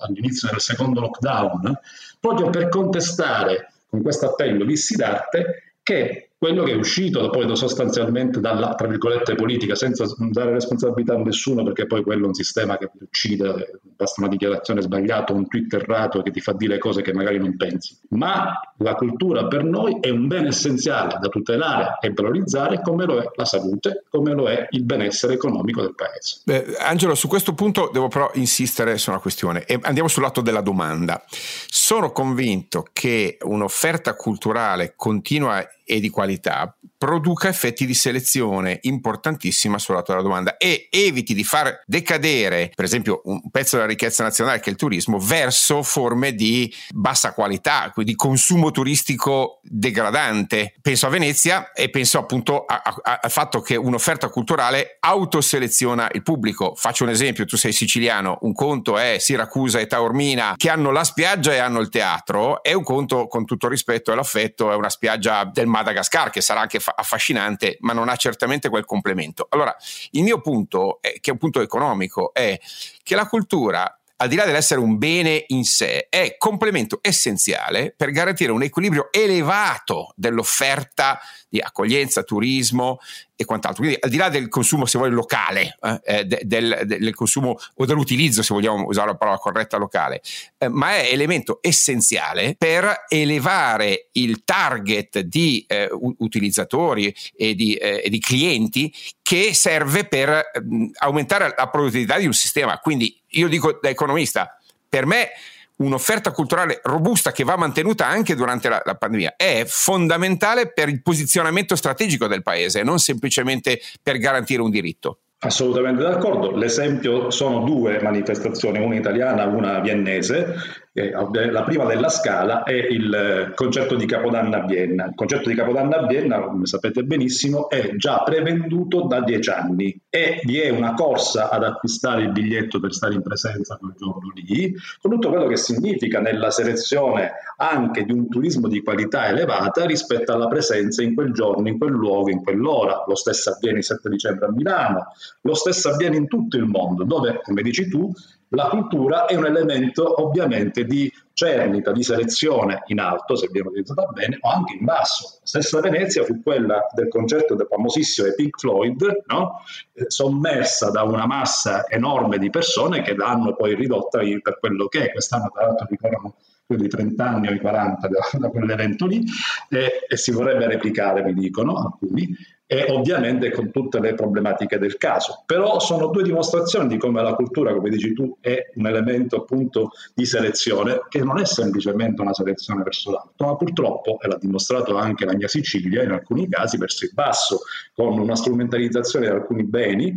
all'inizio 0.00 0.48
del 0.50 0.60
secondo 0.60 1.00
lockdown, 1.00 1.78
proprio 2.18 2.48
per 2.48 2.68
contestare 2.70 3.72
con 3.88 4.00
questo 4.02 4.30
appello 4.30 4.64
vissi 4.64 4.96
d'arte 4.96 5.74
che 5.82 6.25
quello 6.46 6.62
che 6.62 6.72
è 6.72 6.76
uscito 6.76 7.28
poi 7.28 7.56
sostanzialmente 7.56 8.38
dalla, 8.38 8.76
tra 8.76 8.86
virgolette, 8.86 9.34
politica, 9.34 9.74
senza 9.74 10.04
dare 10.30 10.52
responsabilità 10.52 11.14
a 11.14 11.18
nessuno, 11.18 11.64
perché 11.64 11.86
poi 11.86 12.04
quello 12.04 12.24
è 12.24 12.26
un 12.28 12.34
sistema 12.34 12.78
che 12.78 12.88
ti 12.92 13.02
uccide, 13.02 13.80
basta 13.96 14.20
una 14.20 14.30
dichiarazione 14.30 14.80
sbagliata, 14.80 15.32
un 15.32 15.48
tweet 15.48 15.72
errato 15.74 16.22
che 16.22 16.30
ti 16.30 16.40
fa 16.40 16.52
dire 16.52 16.78
cose 16.78 17.02
che 17.02 17.12
magari 17.12 17.38
non 17.38 17.56
pensi. 17.56 17.98
Ma 18.10 18.60
la 18.78 18.94
cultura 18.94 19.48
per 19.48 19.64
noi 19.64 19.98
è 20.00 20.08
un 20.10 20.28
bene 20.28 20.48
essenziale 20.48 21.18
da 21.20 21.28
tutelare 21.28 21.98
e 22.00 22.12
valorizzare 22.12 22.80
come 22.80 23.06
lo 23.06 23.18
è 23.18 23.28
la 23.34 23.44
salute, 23.44 24.04
come 24.08 24.32
lo 24.32 24.48
è 24.48 24.68
il 24.70 24.84
benessere 24.84 25.34
economico 25.34 25.80
del 25.80 25.96
paese. 25.96 26.42
Beh, 26.44 26.76
Angelo, 26.78 27.16
su 27.16 27.26
questo 27.26 27.54
punto 27.54 27.90
devo 27.92 28.06
però 28.06 28.30
insistere 28.34 28.98
su 28.98 29.10
una 29.10 29.18
questione 29.18 29.64
e 29.64 29.80
andiamo 29.82 30.08
sul 30.08 30.22
lato 30.22 30.42
della 30.42 30.60
domanda. 30.60 31.24
Sono 31.26 32.12
convinto 32.12 32.84
che 32.92 33.38
un'offerta 33.40 34.14
culturale 34.14 34.92
continua 34.94 35.66
e 35.88 36.00
di 36.00 36.10
qualità 36.10 36.35
That. 36.44 36.74
Produca 36.96 37.48
effetti 37.48 37.86
di 37.86 37.94
selezione 37.94 38.78
importantissima 38.82 39.78
sul 39.78 39.94
lato 39.94 40.12
della 40.12 40.22
domanda 40.22 40.56
e 40.56 40.88
eviti 40.90 41.34
di 41.34 41.44
far 41.44 41.82
decadere, 41.84 42.70
per 42.74 42.84
esempio, 42.84 43.20
un 43.24 43.50
pezzo 43.50 43.76
della 43.76 43.88
ricchezza 43.88 44.22
nazionale 44.22 44.60
che 44.60 44.66
è 44.66 44.70
il 44.70 44.76
turismo 44.76 45.18
verso 45.18 45.82
forme 45.82 46.34
di 46.34 46.72
bassa 46.90 47.32
qualità, 47.32 47.90
quindi 47.92 48.14
consumo 48.14 48.70
turistico 48.70 49.60
degradante. 49.62 50.74
Penso 50.80 51.06
a 51.06 51.10
Venezia 51.10 51.72
e 51.72 51.90
penso 51.90 52.18
appunto 52.18 52.64
al 52.66 53.30
fatto 53.30 53.60
che 53.60 53.76
un'offerta 53.76 54.28
culturale 54.28 54.96
autoseleziona 55.00 56.08
il 56.12 56.22
pubblico. 56.22 56.74
Faccio 56.74 57.04
un 57.04 57.10
esempio, 57.10 57.44
tu 57.44 57.56
sei 57.56 57.72
siciliano, 57.72 58.38
un 58.42 58.52
conto 58.52 58.98
è 58.98 59.18
Siracusa 59.18 59.78
e 59.78 59.86
Taormina 59.86 60.54
che 60.56 60.70
hanno 60.70 60.90
la 60.90 61.04
spiaggia 61.04 61.52
e 61.52 61.58
hanno 61.58 61.80
il 61.80 61.88
teatro 61.88 62.62
e 62.62 62.74
un 62.74 62.82
conto, 62.82 63.26
con 63.26 63.44
tutto 63.44 63.68
rispetto 63.68 64.12
e 64.12 64.14
l'affetto, 64.14 64.72
è 64.72 64.74
una 64.74 64.90
spiaggia 64.90 65.44
del 65.44 65.66
Madagascar 65.66 66.30
che 66.30 66.40
sarà 66.40 66.60
anche 66.60 66.80
affascinante, 66.94 67.76
ma 67.80 67.92
non 67.92 68.08
ha 68.08 68.16
certamente 68.16 68.68
quel 68.68 68.84
complemento. 68.84 69.46
Allora, 69.50 69.74
il 70.12 70.22
mio 70.22 70.40
punto, 70.40 70.98
è, 71.00 71.18
che 71.20 71.30
è 71.30 71.32
un 71.32 71.38
punto 71.38 71.60
economico, 71.60 72.32
è 72.32 72.58
che 73.02 73.14
la 73.14 73.26
cultura 73.26 73.98
al 74.18 74.28
di 74.28 74.36
là 74.36 74.44
dell'essere 74.44 74.80
un 74.80 74.96
bene 74.96 75.44
in 75.48 75.64
sé, 75.64 76.06
è 76.08 76.36
complemento 76.38 77.00
essenziale 77.02 77.92
per 77.94 78.10
garantire 78.10 78.52
un 78.52 78.62
equilibrio 78.62 79.08
elevato 79.12 80.12
dell'offerta 80.16 81.20
di 81.56 81.60
accoglienza, 81.60 82.22
turismo 82.22 82.98
e 83.34 83.44
quant'altro. 83.44 83.82
Quindi 83.82 83.98
al 84.02 84.10
di 84.10 84.16
là 84.16 84.28
del 84.28 84.48
consumo, 84.48 84.86
se 84.86 84.98
vuoi, 84.98 85.10
locale, 85.10 85.76
eh, 85.80 86.00
eh 86.04 86.24
del, 86.24 86.82
del, 86.84 87.14
consumo 87.14 87.58
o 87.74 87.84
dell'utilizzo, 87.84 88.42
se 88.42 88.54
vogliamo 88.54 88.86
usare 88.86 89.08
la 89.08 89.16
parola 89.16 89.38
corretta, 89.38 89.76
locale, 89.76 90.22
eh, 90.58 90.68
ma 90.68 90.96
è 90.96 91.08
elemento 91.10 91.58
essenziale 91.60 92.54
per 92.56 93.04
elevare 93.08 94.08
il 94.12 94.44
target 94.44 95.20
di 95.20 95.64
eh, 95.66 95.88
utilizzatori 96.18 97.14
e 97.34 97.54
di, 97.54 97.74
eh, 97.74 98.02
e 98.04 98.10
di, 98.10 98.18
clienti 98.18 98.92
che 99.22 99.54
serve 99.54 100.06
per 100.06 100.50
mh, 100.62 100.76
mm, 100.76 100.86
aumentare 100.98 101.54
la 101.56 101.68
produttività 101.68 102.18
di 102.18 102.26
un 102.26 102.32
sistema. 102.32 102.78
Quindi 102.78 103.20
io 103.30 103.48
dico 103.48 103.78
da 103.80 103.88
economista, 103.88 104.58
per 104.88 105.06
me 105.06 105.30
un'offerta 105.76 106.30
culturale 106.30 106.80
robusta 106.84 107.32
che 107.32 107.44
va 107.44 107.56
mantenuta 107.56 108.06
anche 108.06 108.34
durante 108.34 108.68
la, 108.68 108.80
la, 108.84 108.94
pandemia 108.94 109.34
è 109.36 109.64
fondamentale 109.66 110.72
per 110.72 110.88
il 110.88 111.02
posizionamento 111.02 111.76
strategico 111.76 112.26
del 112.26 112.42
paese, 112.42 112.82
non 112.82 112.98
semplicemente 112.98 113.80
per 114.02 114.18
garantire 114.18 114.62
un 114.62 114.70
diritto. 114.70 115.20
Assolutamente 115.38 116.02
d'accordo. 116.02 116.56
L'esempio 116.56 117.30
sono 117.30 117.60
due 117.60 118.00
manifestazioni, 118.00 118.78
una 118.78 118.96
italiana 118.96 119.44
e 119.44 119.46
una 119.46 119.80
viennese. 119.80 120.54
La 120.96 121.62
prima 121.62 121.84
della 121.84 122.08
Scala 122.08 122.62
è 122.62 122.72
il 122.72 123.52
concerto 123.54 123.96
di 123.96 124.06
Capodanno 124.06 124.56
a 124.56 124.64
Vienna. 124.64 125.04
Il 125.04 125.14
concerto 125.14 125.50
di 125.50 125.54
Capodanno 125.54 125.94
a 125.94 126.06
Vienna, 126.06 126.40
come 126.40 126.64
sapete 126.64 127.02
benissimo, 127.02 127.68
è 127.68 127.96
già 127.96 128.22
prevenduto 128.22 129.02
da 129.02 129.20
dieci 129.20 129.50
anni 129.50 129.94
e 130.08 130.40
vi 130.44 130.58
è 130.58 130.70
una 130.70 130.94
corsa 130.94 131.50
ad 131.50 131.64
acquistare 131.64 132.22
il 132.22 132.32
biglietto 132.32 132.80
per 132.80 132.94
stare 132.94 133.12
in 133.12 133.20
presenza 133.20 133.76
quel 133.76 133.92
giorno 133.98 134.32
lì, 134.34 134.74
con 135.02 135.10
tutto 135.10 135.28
quello 135.28 135.46
che 135.48 135.58
significa 135.58 136.18
nella 136.18 136.50
selezione 136.50 137.32
anche 137.58 138.04
di 138.04 138.12
un 138.12 138.30
turismo 138.30 138.66
di 138.66 138.82
qualità 138.82 139.26
elevata 139.28 139.84
rispetto 139.84 140.32
alla 140.32 140.48
presenza 140.48 141.02
in 141.02 141.14
quel 141.14 141.32
giorno, 141.32 141.68
in 141.68 141.76
quel 141.76 141.92
luogo, 141.92 142.30
in 142.30 142.42
quell'ora. 142.42 143.04
Lo 143.06 143.16
stesso 143.16 143.50
avviene 143.50 143.78
il 143.78 143.84
7 143.84 144.08
dicembre 144.08 144.46
a 144.46 144.50
Milano, 144.50 145.08
lo 145.42 145.54
stesso 145.54 145.90
avviene 145.90 146.16
in 146.16 146.28
tutto 146.28 146.56
il 146.56 146.64
mondo, 146.64 147.04
dove, 147.04 147.40
come 147.42 147.62
dici 147.62 147.88
tu, 147.88 148.12
la 148.50 148.68
cultura 148.68 149.26
è 149.26 149.34
un 149.34 149.46
elemento 149.46 150.22
ovviamente 150.22 150.84
di 150.84 151.12
cernita, 151.32 151.92
di 151.92 152.02
selezione 152.02 152.82
in 152.86 153.00
alto, 153.00 153.34
se 153.34 153.48
viene 153.50 153.68
utilizzata 153.68 154.06
bene, 154.06 154.38
o 154.40 154.48
anche 154.48 154.76
in 154.78 154.84
basso. 154.84 155.40
Stessa 155.42 155.80
Venezia 155.80 156.24
fu 156.24 156.40
quella 156.42 156.86
del 156.94 157.08
concerto 157.08 157.54
del 157.54 157.66
famosissimo 157.68 158.28
Pink 158.34 158.58
Floyd, 158.58 159.24
no? 159.26 159.62
Eh, 159.92 160.04
sommersa 160.08 160.90
da 160.90 161.02
una 161.02 161.26
massa 161.26 161.86
enorme 161.88 162.38
di 162.38 162.48
persone 162.48 163.02
che 163.02 163.14
l'hanno 163.16 163.54
poi 163.54 163.74
ridotta 163.74 164.18
per 164.18 164.58
quello 164.60 164.86
che 164.86 165.06
è. 165.06 165.12
Quest'anno, 165.12 165.50
tra 165.52 165.66
l'altro, 165.66 165.86
ricordano 165.90 166.36
più 166.64 166.76
di 166.76 166.88
30 166.88 167.24
anni 167.24 167.48
o 167.48 167.52
i 167.52 167.60
40 167.60 168.08
da, 168.08 168.18
da 168.38 168.48
quell'evento 168.48 169.06
lì, 169.06 169.24
e, 169.68 170.06
e 170.08 170.16
si 170.16 170.30
vorrebbe 170.30 170.66
replicare, 170.66 171.22
mi 171.22 171.34
dicono 171.34 171.76
alcuni 171.76 172.34
e 172.66 172.86
ovviamente 172.90 173.52
con 173.52 173.70
tutte 173.70 174.00
le 174.00 174.14
problematiche 174.14 174.78
del 174.78 174.96
caso. 174.96 175.44
Però 175.46 175.78
sono 175.78 176.08
due 176.08 176.24
dimostrazioni 176.24 176.88
di 176.88 176.98
come 176.98 177.22
la 177.22 177.34
cultura, 177.34 177.72
come 177.72 177.90
dici 177.90 178.12
tu, 178.12 178.36
è 178.40 178.70
un 178.74 178.86
elemento 178.86 179.36
appunto 179.36 179.90
di 180.14 180.26
selezione 180.26 181.02
che 181.08 181.22
non 181.22 181.38
è 181.38 181.44
semplicemente 181.44 182.20
una 182.20 182.34
selezione 182.34 182.82
verso 182.82 183.12
l'alto, 183.12 183.44
ma 183.44 183.56
purtroppo, 183.56 184.18
e 184.20 184.28
l'ha 184.28 184.38
dimostrato 184.38 184.96
anche 184.96 185.24
la 185.24 185.34
mia 185.34 185.48
Sicilia 185.48 186.02
in 186.02 186.10
alcuni 186.10 186.48
casi, 186.48 186.76
verso 186.76 187.04
il 187.04 187.12
basso, 187.14 187.60
con 187.94 188.18
una 188.18 188.34
strumentalizzazione 188.34 189.26
di 189.26 189.32
alcuni 189.32 189.64
beni 189.64 190.12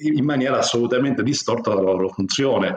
in 0.00 0.24
maniera 0.24 0.58
assolutamente 0.58 1.22
distorta 1.22 1.74
dalla 1.74 1.92
loro 1.92 2.08
funzione. 2.08 2.76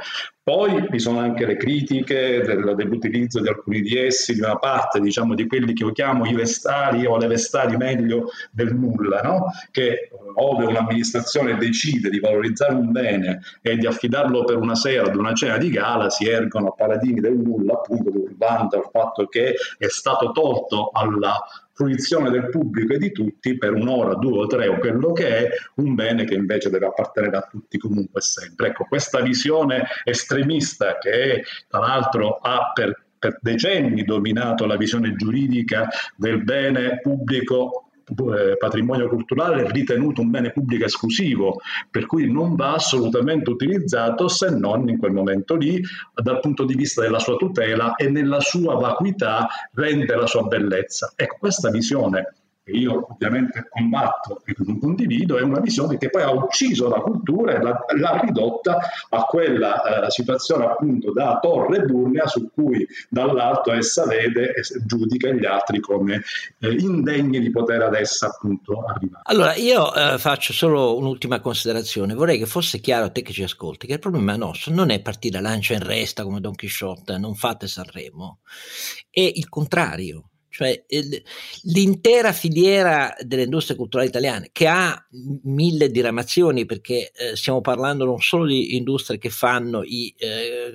Poi 0.50 0.88
vi 0.90 0.98
sono 0.98 1.20
anche 1.20 1.46
le 1.46 1.58
critiche 1.58 2.42
del, 2.42 2.74
dell'utilizzo 2.76 3.40
di 3.40 3.50
alcuni 3.50 3.82
di 3.82 3.96
essi, 3.96 4.34
di 4.34 4.40
una 4.40 4.58
parte 4.58 5.00
diciamo, 5.00 5.36
di 5.36 5.46
quelli 5.46 5.74
che 5.74 5.84
io 5.84 5.92
chiamo 5.92 6.26
i 6.26 6.34
vestali 6.34 7.06
o 7.06 7.18
le 7.18 7.28
vestali 7.28 7.78
meglio 7.78 8.32
del 8.50 8.74
nulla, 8.74 9.22
no? 9.22 9.52
che 9.70 10.10
ove 10.34 10.66
un'amministrazione 10.66 11.56
decide 11.56 12.10
di 12.10 12.20
valorizzare 12.20 12.74
un 12.74 12.92
bene 12.92 13.42
e 13.62 13.78
di 13.78 13.86
affidarlo 13.86 14.44
per 14.44 14.58
una 14.58 14.74
sera 14.74 15.06
ad 15.06 15.16
una 15.16 15.34
cena 15.34 15.60
di 15.60 15.70
gala, 15.70 16.10
si 16.10 16.28
ergono 16.28 16.74
paladini 16.76 17.20
del 17.20 17.38
nulla, 17.38 17.74
appunto 17.74 18.10
turbante 18.10 18.76
al 18.76 18.90
fatto 18.92 19.28
che 19.28 19.54
è 19.78 19.88
stato 19.88 20.32
tolto 20.32 20.90
alla 20.92 21.40
fruizione 21.80 22.30
del 22.30 22.50
pubblico 22.50 22.92
e 22.92 22.98
di 22.98 23.14
tutti 23.14 23.58
per 23.58 23.74
un'ora, 23.74 24.16
due 24.16 24.40
o 24.40 24.48
tre 24.48 24.68
o 24.68 24.80
quello 24.80 25.14
che 25.14 25.28
è, 25.38 25.50
un 25.76 25.96
bene 25.96 26.26
che 26.26 26.34
invece 26.34 26.70
deve 26.70 26.88
appartenere 26.88 27.38
a 27.38 27.48
tutti 27.50 27.78
comunque 27.78 28.20
sempre. 28.20 28.68
Ecco, 28.68 28.84
questa 28.84 29.22
visione 29.22 29.86
estremista 30.04 30.98
che 30.98 31.46
tra 31.70 31.80
l'altro 31.80 32.36
ha 32.36 32.72
per 32.74 33.08
per 33.20 33.38
decenni 33.42 34.06
dominato 34.06 34.66
la 34.66 34.78
visione 34.78 35.14
giuridica 35.14 35.90
del 36.16 36.42
bene 36.42 37.02
pubblico 37.02 37.89
patrimonio 38.58 39.08
culturale 39.10 39.70
ritenuto 39.72 40.22
un 40.22 40.30
bene 40.30 40.52
pubblico 40.52 40.86
esclusivo, 40.86 41.60
per 41.90 42.06
cui 42.06 42.32
non 42.32 42.56
va 42.56 42.74
assolutamente 42.74 43.50
utilizzato 43.50 44.28
se 44.28 44.50
non 44.50 44.88
in 44.90 44.98
quel 44.98 45.12
momento 45.12 45.56
lì, 45.56 45.82
dal 46.14 46.40
punto 46.40 46.66
di 46.66 46.76
vista 46.76 47.02
della 47.02 47.20
sua 47.20 47.36
tutela 47.36 47.96
e 47.96 48.10
nella 48.10 48.40
sua 48.40 48.76
vacuità 48.76 49.48
rende 49.74 50.16
la 50.16 50.28
sua 50.28 50.44
bellezza. 50.44 51.14
Ecco, 51.16 51.38
questa 51.40 51.70
visione 51.70 52.34
che 52.70 52.78
io 52.78 53.08
ovviamente 53.10 53.68
combatto 53.70 54.42
e 54.46 54.54
non 54.60 54.80
condivido, 54.80 55.38
è 55.38 55.42
una 55.42 55.60
visione 55.60 55.98
che 55.98 56.10
poi 56.10 56.22
ha 56.22 56.32
ucciso 56.32 56.88
la 56.88 57.00
cultura 57.00 57.54
e 57.54 57.62
l'ha, 57.62 57.86
l'ha 57.98 58.20
ridotta 58.24 58.78
a 59.10 59.24
quella 59.24 60.06
eh, 60.06 60.12
situazione 60.12 60.66
appunto 60.66 61.12
da 61.12 61.40
torre 61.42 61.82
burnia 61.82 62.28
su 62.28 62.52
cui 62.54 62.86
dall'alto 63.10 63.72
essa 63.72 64.06
vede 64.06 64.54
e 64.54 64.62
giudica 64.86 65.30
gli 65.32 65.46
altri 65.46 65.80
come 65.80 66.22
eh, 66.60 66.72
indegni 66.72 67.40
di 67.40 67.50
poter 67.50 67.82
ad 67.82 67.96
essa 67.96 68.28
appunto 68.28 68.84
arrivare. 68.86 69.24
Allora 69.24 69.56
io 69.56 69.94
eh, 69.94 70.18
faccio 70.18 70.54
solo 70.54 70.98
un'ultima 70.98 71.40
considerazione, 71.40 72.14
vorrei 72.14 72.38
che 72.38 72.46
fosse 72.46 72.80
chiaro 72.80 73.06
a 73.06 73.10
te 73.10 73.22
che 73.22 73.34
ci 73.34 73.44
ascolti 73.44 73.88
che 73.88 73.94
il 73.94 74.00
problema 74.00 74.36
nostro 74.36 74.74
non 74.74 74.90
è 74.92 75.02
partire 75.02 75.42
lancia 75.42 75.74
in 75.74 75.84
resta 75.84 76.24
come 76.24 76.40
Don 76.40 76.56
Chisciotte, 76.56 77.18
non 77.18 77.36
fate 77.36 77.68
Sanremo, 77.68 78.40
è 79.10 79.22
il 79.22 79.50
contrario 79.50 80.29
cioè 80.50 80.84
l'intera 81.64 82.34
filiera 82.34 83.16
delle 83.22 83.44
industrie 83.44 83.78
culturali 83.78 84.10
italiane 84.10 84.50
che 84.52 84.68
ha 84.68 85.08
mille 85.44 85.92
diramazioni 85.92 86.66
perché 86.66 87.12
eh, 87.12 87.36
stiamo 87.36 87.62
parlando 87.62 88.04
non 88.04 88.20
solo 88.20 88.46
di 88.46 88.76
industrie 88.76 89.20
che 89.20 89.30
fanno 89.30 89.84
i, 89.84 90.14
eh, 90.18 90.72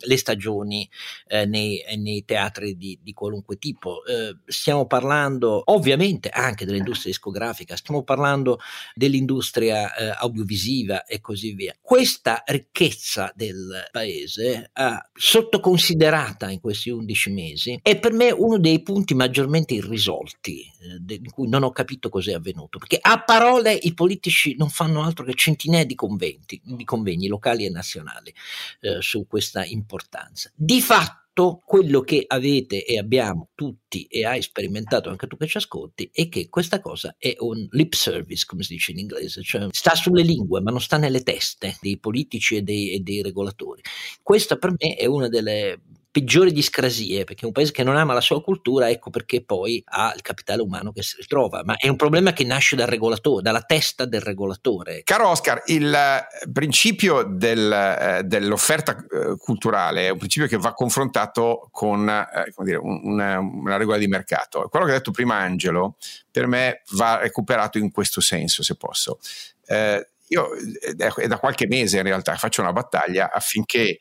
le 0.00 0.16
stagioni 0.16 0.88
eh, 1.26 1.44
nei, 1.44 1.82
nei, 1.98 2.24
teatri 2.24 2.76
di, 2.76 2.98
di 3.02 3.12
qualunque 3.12 3.56
tipo, 3.58 4.04
eh, 4.04 4.36
stiamo 4.46 4.86
parlando 4.86 5.62
ovviamente 5.66 6.30
anche 6.30 6.64
dell'industria 6.64 7.10
discografica, 7.12 7.76
stiamo 7.76 8.02
parlando 8.02 8.58
dell'industria 8.94 9.94
eh, 9.94 10.14
audiovisiva 10.18 11.04
e 11.04 11.20
così 11.20 11.52
via. 11.52 11.76
Questa 11.80 12.42
ricchezza 12.46 13.30
del 13.34 13.88
paese, 13.90 14.70
sottoconsiderata 15.12 16.50
in 16.50 16.60
questi 16.60 16.90
11 16.90 17.30
mesi, 17.30 17.78
è 17.82 17.98
per 17.98 18.12
me 18.12 18.30
uno 18.30 18.58
dei 18.58 18.82
punti 18.82 19.14
maggiormente 19.18 19.74
irrisolti, 19.74 20.60
eh, 20.60 21.14
in 21.14 21.30
cui 21.32 21.48
non 21.48 21.64
ho 21.64 21.72
capito 21.72 22.08
cos'è 22.08 22.32
avvenuto, 22.32 22.78
perché 22.78 22.98
a 23.00 23.22
parole 23.24 23.72
i 23.74 23.92
politici 23.92 24.54
non 24.56 24.70
fanno 24.70 25.02
altro 25.02 25.24
che 25.24 25.34
centinaia 25.34 25.84
di 25.84 25.96
conventi, 25.96 26.60
di 26.64 26.84
convegni 26.84 27.26
locali 27.26 27.66
e 27.66 27.70
nazionali 27.70 28.32
eh, 28.80 29.02
su 29.02 29.26
questa 29.26 29.64
importanza. 29.64 30.52
Di 30.54 30.80
fatto 30.80 31.60
quello 31.64 32.00
che 32.00 32.24
avete 32.26 32.84
e 32.84 32.98
abbiamo 32.98 33.50
tutti 33.54 34.04
e 34.04 34.24
hai 34.24 34.42
sperimentato 34.42 35.08
anche 35.08 35.26
tu 35.26 35.36
che 35.36 35.46
ci 35.46 35.56
ascolti 35.56 36.10
è 36.12 36.28
che 36.28 36.48
questa 36.48 36.80
cosa 36.80 37.14
è 37.18 37.34
un 37.38 37.66
lip 37.70 37.94
service, 37.94 38.44
come 38.46 38.62
si 38.62 38.74
dice 38.74 38.92
in 38.92 38.98
inglese, 38.98 39.42
cioè 39.42 39.66
sta 39.70 39.94
sulle 39.94 40.22
lingue 40.22 40.60
ma 40.60 40.70
non 40.70 40.80
sta 40.80 40.96
nelle 40.96 41.22
teste 41.22 41.76
dei 41.80 41.98
politici 41.98 42.56
e 42.56 42.62
dei, 42.62 42.92
e 42.92 43.00
dei 43.00 43.22
regolatori. 43.22 43.82
Questa 44.22 44.56
per 44.56 44.74
me 44.78 44.94
è 44.94 45.06
una 45.06 45.28
delle 45.28 45.80
peggiori 46.10 46.52
discrasie, 46.52 47.24
perché 47.24 47.44
un 47.44 47.52
paese 47.52 47.72
che 47.72 47.84
non 47.84 47.96
ama 47.96 48.14
la 48.14 48.20
sua 48.20 48.42
cultura, 48.42 48.88
ecco 48.88 49.10
perché 49.10 49.44
poi 49.44 49.82
ha 49.84 50.12
il 50.14 50.22
capitale 50.22 50.62
umano 50.62 50.90
che 50.92 51.02
si 51.02 51.16
ritrova, 51.16 51.62
ma 51.64 51.76
è 51.76 51.88
un 51.88 51.96
problema 51.96 52.32
che 52.32 52.44
nasce 52.44 52.76
dal 52.76 52.86
regolatore, 52.86 53.42
dalla 53.42 53.62
testa 53.62 54.04
del 54.06 54.20
regolatore. 54.20 55.02
Caro 55.04 55.28
Oscar, 55.28 55.62
il 55.66 55.92
eh, 55.92 56.50
principio 56.50 57.22
del, 57.22 57.70
eh, 57.72 58.22
dell'offerta 58.24 58.96
eh, 58.96 59.36
culturale 59.36 60.06
è 60.06 60.10
un 60.10 60.18
principio 60.18 60.48
che 60.48 60.56
va 60.56 60.72
confrontato 60.72 61.68
con 61.70 62.08
eh, 62.08 62.52
dire, 62.64 62.78
una, 62.78 63.38
una, 63.38 63.76
regola 63.76 63.98
di 63.98 64.06
mercato. 64.06 64.66
Quello 64.68 64.86
che 64.86 64.92
ha 64.92 64.96
detto 64.96 65.10
prima 65.10 65.36
Angelo, 65.36 65.96
per 66.30 66.46
me 66.46 66.82
va 66.92 67.18
recuperato 67.18 67.78
in 67.78 67.90
questo 67.90 68.20
senso, 68.20 68.62
se 68.62 68.76
posso. 68.76 69.18
Eh, 69.66 70.08
io 70.28 70.50
è 70.86 71.26
da 71.26 71.38
qualche 71.38 71.66
mese 71.66 71.96
in 71.96 72.02
realtà 72.02 72.36
faccio 72.36 72.60
una 72.60 72.72
battaglia 72.72 73.30
affinché 73.32 73.98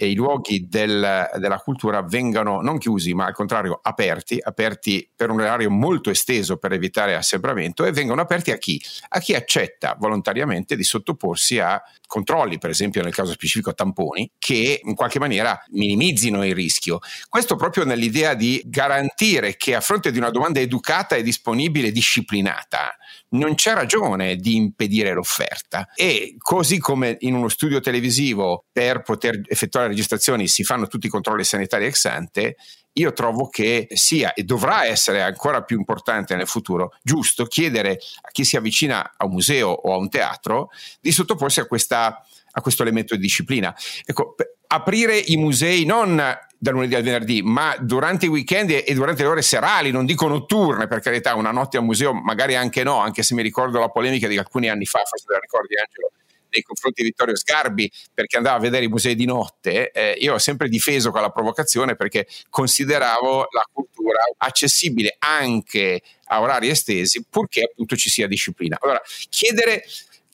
e 0.00 0.08
i 0.08 0.14
luoghi 0.14 0.68
del, 0.68 1.28
della 1.38 1.58
cultura 1.58 2.02
vengano 2.02 2.60
non 2.60 2.78
chiusi, 2.78 3.14
ma 3.14 3.26
al 3.26 3.34
contrario 3.34 3.80
aperti, 3.82 4.38
aperti 4.40 5.10
per 5.14 5.28
un 5.30 5.40
orario 5.40 5.70
molto 5.70 6.10
esteso 6.10 6.56
per 6.56 6.72
evitare 6.72 7.16
assembramento 7.16 7.84
e 7.84 7.90
vengono 7.90 8.20
aperti 8.20 8.52
a 8.52 8.58
chi? 8.58 8.80
A 9.08 9.18
chi 9.18 9.34
accetta 9.34 9.96
volontariamente 9.98 10.76
di 10.76 10.84
sottoporsi 10.84 11.58
a 11.58 11.82
controlli, 12.06 12.58
per 12.58 12.70
esempio 12.70 13.02
nel 13.02 13.12
caso 13.12 13.32
specifico 13.32 13.74
tamponi, 13.74 14.30
che 14.38 14.80
in 14.84 14.94
qualche 14.94 15.18
maniera 15.18 15.60
minimizzino 15.70 16.46
il 16.46 16.54
rischio. 16.54 17.00
Questo 17.28 17.56
proprio 17.56 17.84
nell'idea 17.84 18.34
di 18.34 18.62
garantire 18.66 19.56
che 19.56 19.74
a 19.74 19.80
fronte 19.80 20.12
di 20.12 20.18
una 20.18 20.30
domanda 20.30 20.60
educata 20.60 21.16
e 21.16 21.24
disponibile, 21.24 21.90
disciplinata, 21.90 22.96
non 23.30 23.54
c'è 23.54 23.74
ragione 23.74 24.36
di 24.36 24.56
impedire 24.56 25.12
l'offerta. 25.12 25.88
E 25.94 26.36
così 26.38 26.78
come 26.78 27.16
in 27.20 27.34
uno 27.34 27.48
studio 27.48 27.80
televisivo 27.80 28.64
per 28.72 29.02
poter 29.02 29.40
effettuare 29.46 29.88
registrazioni 29.88 30.48
si 30.48 30.64
fanno 30.64 30.86
tutti 30.86 31.06
i 31.06 31.10
controlli 31.10 31.44
sanitari 31.44 31.86
ex 31.86 32.04
ante, 32.06 32.56
io 32.94 33.12
trovo 33.12 33.48
che 33.48 33.86
sia 33.90 34.32
e 34.32 34.42
dovrà 34.42 34.84
essere 34.86 35.22
ancora 35.22 35.62
più 35.62 35.78
importante 35.78 36.34
nel 36.34 36.48
futuro, 36.48 36.94
giusto 37.02 37.44
chiedere 37.44 37.98
a 38.20 38.30
chi 38.30 38.44
si 38.44 38.56
avvicina 38.56 39.14
a 39.16 39.24
un 39.24 39.32
museo 39.32 39.68
o 39.68 39.92
a 39.92 39.96
un 39.96 40.08
teatro 40.08 40.70
di 41.00 41.12
sottoporsi 41.12 41.60
a, 41.60 41.66
questa, 41.66 42.24
a 42.50 42.60
questo 42.60 42.82
elemento 42.82 43.14
di 43.14 43.20
disciplina. 43.20 43.74
Ecco, 44.04 44.34
aprire 44.66 45.16
i 45.16 45.36
musei 45.36 45.84
non 45.84 46.20
dal 46.58 46.74
lunedì 46.74 46.96
al 46.96 47.02
venerdì, 47.02 47.40
ma 47.42 47.76
durante 47.78 48.26
i 48.26 48.28
weekend 48.28 48.70
e 48.70 48.94
durante 48.94 49.22
le 49.22 49.28
ore 49.28 49.42
serali, 49.42 49.90
non 49.90 50.04
dico 50.04 50.26
notturne, 50.26 50.88
per 50.88 51.00
carità, 51.00 51.34
una 51.34 51.52
notte 51.52 51.76
a 51.76 51.80
museo 51.80 52.12
magari 52.12 52.56
anche 52.56 52.82
no, 52.82 52.98
anche 52.98 53.22
se 53.22 53.34
mi 53.34 53.42
ricordo 53.42 53.78
la 53.78 53.88
polemica 53.88 54.26
di 54.26 54.36
alcuni 54.36 54.68
anni 54.68 54.84
fa, 54.84 55.00
forse 55.04 55.24
te 55.26 55.32
la 55.34 55.38
ricordi 55.38 55.74
Angelo, 55.76 56.10
nei 56.50 56.62
confronti 56.62 57.02
di 57.02 57.08
Vittorio 57.08 57.36
Sgarbi 57.36 57.90
perché 58.12 58.36
andava 58.36 58.56
a 58.56 58.60
vedere 58.60 58.86
i 58.86 58.88
musei 58.88 59.14
di 59.14 59.24
notte, 59.24 59.90
eh, 59.92 60.16
io 60.18 60.34
ho 60.34 60.38
sempre 60.38 60.68
difeso 60.68 61.10
quella 61.10 61.30
provocazione 61.30 61.94
perché 61.94 62.26
consideravo 62.48 63.48
la 63.50 63.66
cultura 63.72 64.18
accessibile 64.38 65.16
anche 65.18 66.02
a 66.30 66.40
orari 66.40 66.68
estesi, 66.68 67.24
purché 67.28 67.62
appunto 67.62 67.96
ci 67.96 68.10
sia 68.10 68.26
disciplina. 68.26 68.76
Allora, 68.80 69.00
chiedere 69.28 69.84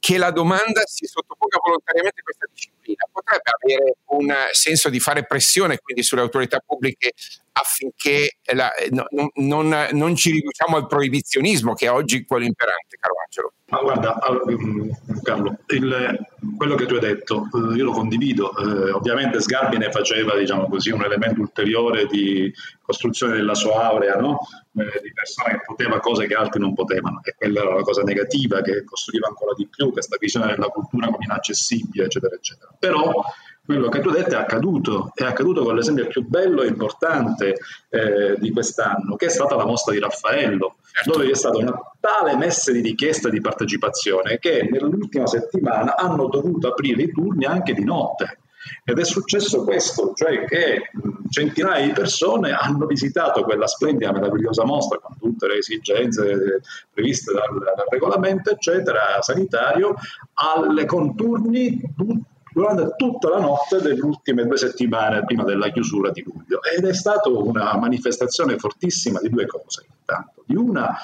che 0.05 0.19
la 0.19 0.31
domanda 0.31 0.83
si 0.85 1.07
sottoponga 1.07 1.57
volontariamente 1.65 2.21
a 2.21 2.25
questa 2.25 2.47
disciplina. 2.53 3.09
Potrebbe 3.11 3.51
avere 3.59 3.97
un 4.09 4.35
senso 4.53 4.91
di 4.91 5.01
fare 5.01 5.25
pressione 5.25 5.79
quindi 5.79 6.03
sulle 6.03 6.21
autorità 6.21 6.59
pubbliche 6.59 7.15
affinché 7.57 8.39
la, 8.53 8.71
no, 8.91 9.07
non, 9.35 9.89
non, 9.93 10.17
ci 10.17 10.33
riduciamo 10.33 10.77
al 10.77 10.87
proibizionismo 10.87 11.75
che 11.75 11.87
è 11.87 11.91
oggi 11.91 12.25
quello 12.25 12.45
imperante, 12.45 12.97
caro 12.99 13.15
Angelo. 13.25 13.53
Ma 13.67 13.81
guarda, 13.81 14.19
mm, 14.51 14.91
Carlo, 15.23 15.59
il, 15.69 16.19
quello 16.57 16.75
che 16.75 16.87
tu 16.87 16.95
hai 16.95 17.01
detto, 17.01 17.45
eh, 17.45 17.77
io 17.77 17.85
lo 17.85 17.93
condivido. 17.93 18.57
Eh, 18.57 18.91
ovviamente 18.91 19.41
Sgarbi 19.41 19.79
ne 19.79 19.91
faceva, 19.91 20.37
diciamo 20.37 20.69
così, 20.69 20.91
un 20.91 21.05
elemento 21.05 21.41
ulteriore 21.41 22.07
di 22.07 22.53
costruzione 22.83 23.37
della 23.37 23.55
sua 23.55 23.85
aurea, 23.85 24.17
no? 24.17 24.41
eh, 24.77 25.01
di 25.01 25.13
persona 25.13 25.51
che 25.51 25.61
poteva 25.65 26.01
cose 26.01 26.27
che 26.27 26.35
altri 26.35 26.61
non 26.61 26.75
potevano, 26.75 27.21
e 27.23 27.35
quella 27.37 27.61
era 27.61 27.75
la 27.75 27.83
cosa 27.83 28.03
negativa 28.03 28.63
che 28.63 28.83
costruiva 28.85 29.29
ancora 29.29 29.53
di 29.57 29.69
più 29.69 29.93
questa 29.93 30.17
visione 30.19 30.47
della 30.47 30.69
cultura 30.69 31.07
come 31.07 31.25
inaccessibile, 31.25 32.07
eccetera, 32.07 32.35
eccetera. 32.35 32.75
Però 32.79 33.25
quello 33.65 33.89
che 33.89 34.01
tu 34.01 34.09
hai 34.09 34.17
detto 34.17 34.35
è 34.35 34.39
accaduto, 34.39 35.11
è 35.15 35.25
accaduto 35.25 35.65
con 35.65 35.75
l'esempio 35.75 36.07
più 36.07 36.27
bello 36.27 36.63
e 36.63 36.69
importante 36.69 37.57
eh, 37.89 38.37
di 38.39 38.51
quest'anno, 38.51 39.17
che 39.17 39.27
è 39.27 39.31
stata 39.31 39.57
la 39.57 39.65
mostra 39.65 39.93
di 39.95 40.01
Raffaello, 40.01 40.77
certo. 40.93 41.13
dove 41.13 41.31
è 41.31 41.35
stata 41.35 41.59
una 41.59 41.75
tale 41.99 42.37
messa 42.37 42.73
di 42.73 42.81
richiesta 42.81 43.31
di 43.31 43.41
partecipazione 43.41 44.39
che 44.39 44.69
nell'ultima 44.71 45.27
settimana 45.27 45.97
hanno 45.97 46.29
dovuto 46.29 46.69
aprire 46.69 47.03
i 47.03 47.13
turni 47.13 47.47
anche 47.47 47.73
di 47.73 47.85
notte. 47.85 48.39
Ed 48.83 48.99
è 48.99 49.05
successo 49.05 49.63
questo, 49.65 50.13
cioè 50.15 50.47
che 50.47 50.91
centinaia 51.29 51.85
di 51.85 51.93
persone 51.93 52.53
hanno 52.53 52.87
visitato 52.87 53.43
quella 53.43 53.67
splendida, 53.67 54.11
meravigliosa 54.11 54.65
mostra 54.65 54.99
con 55.01 55.19
tutte 55.19 55.47
le 55.49 55.59
esigenze 55.59 56.63
previste 56.91 57.33
dal, 57.33 57.51
dal 57.77 57.87
regolamento, 57.91 58.51
eccetera, 58.51 59.21
sanitario, 59.21 59.95
alle 60.35 60.87
conturni 60.87 61.79
durante 62.55 62.95
tutta 62.97 63.31
la 63.31 63.41
notte 63.41 63.81
delle 63.81 64.01
ultime 64.01 64.47
due 64.47 64.57
settimane 64.57 65.25
prima 65.25 65.43
della 65.43 65.71
chiusura 65.71 66.11
di 66.11 66.23
luglio 66.23 66.63
ed 66.63 66.85
è 66.85 66.95
stata 66.95 67.29
una 67.29 67.77
manifestazione 67.77 68.57
fortissima 68.59 69.19
di 69.21 69.29
due 69.29 69.45
cose. 69.45 69.85
Intanto. 69.99 70.45
Di 70.47 70.55
una, 70.55 70.97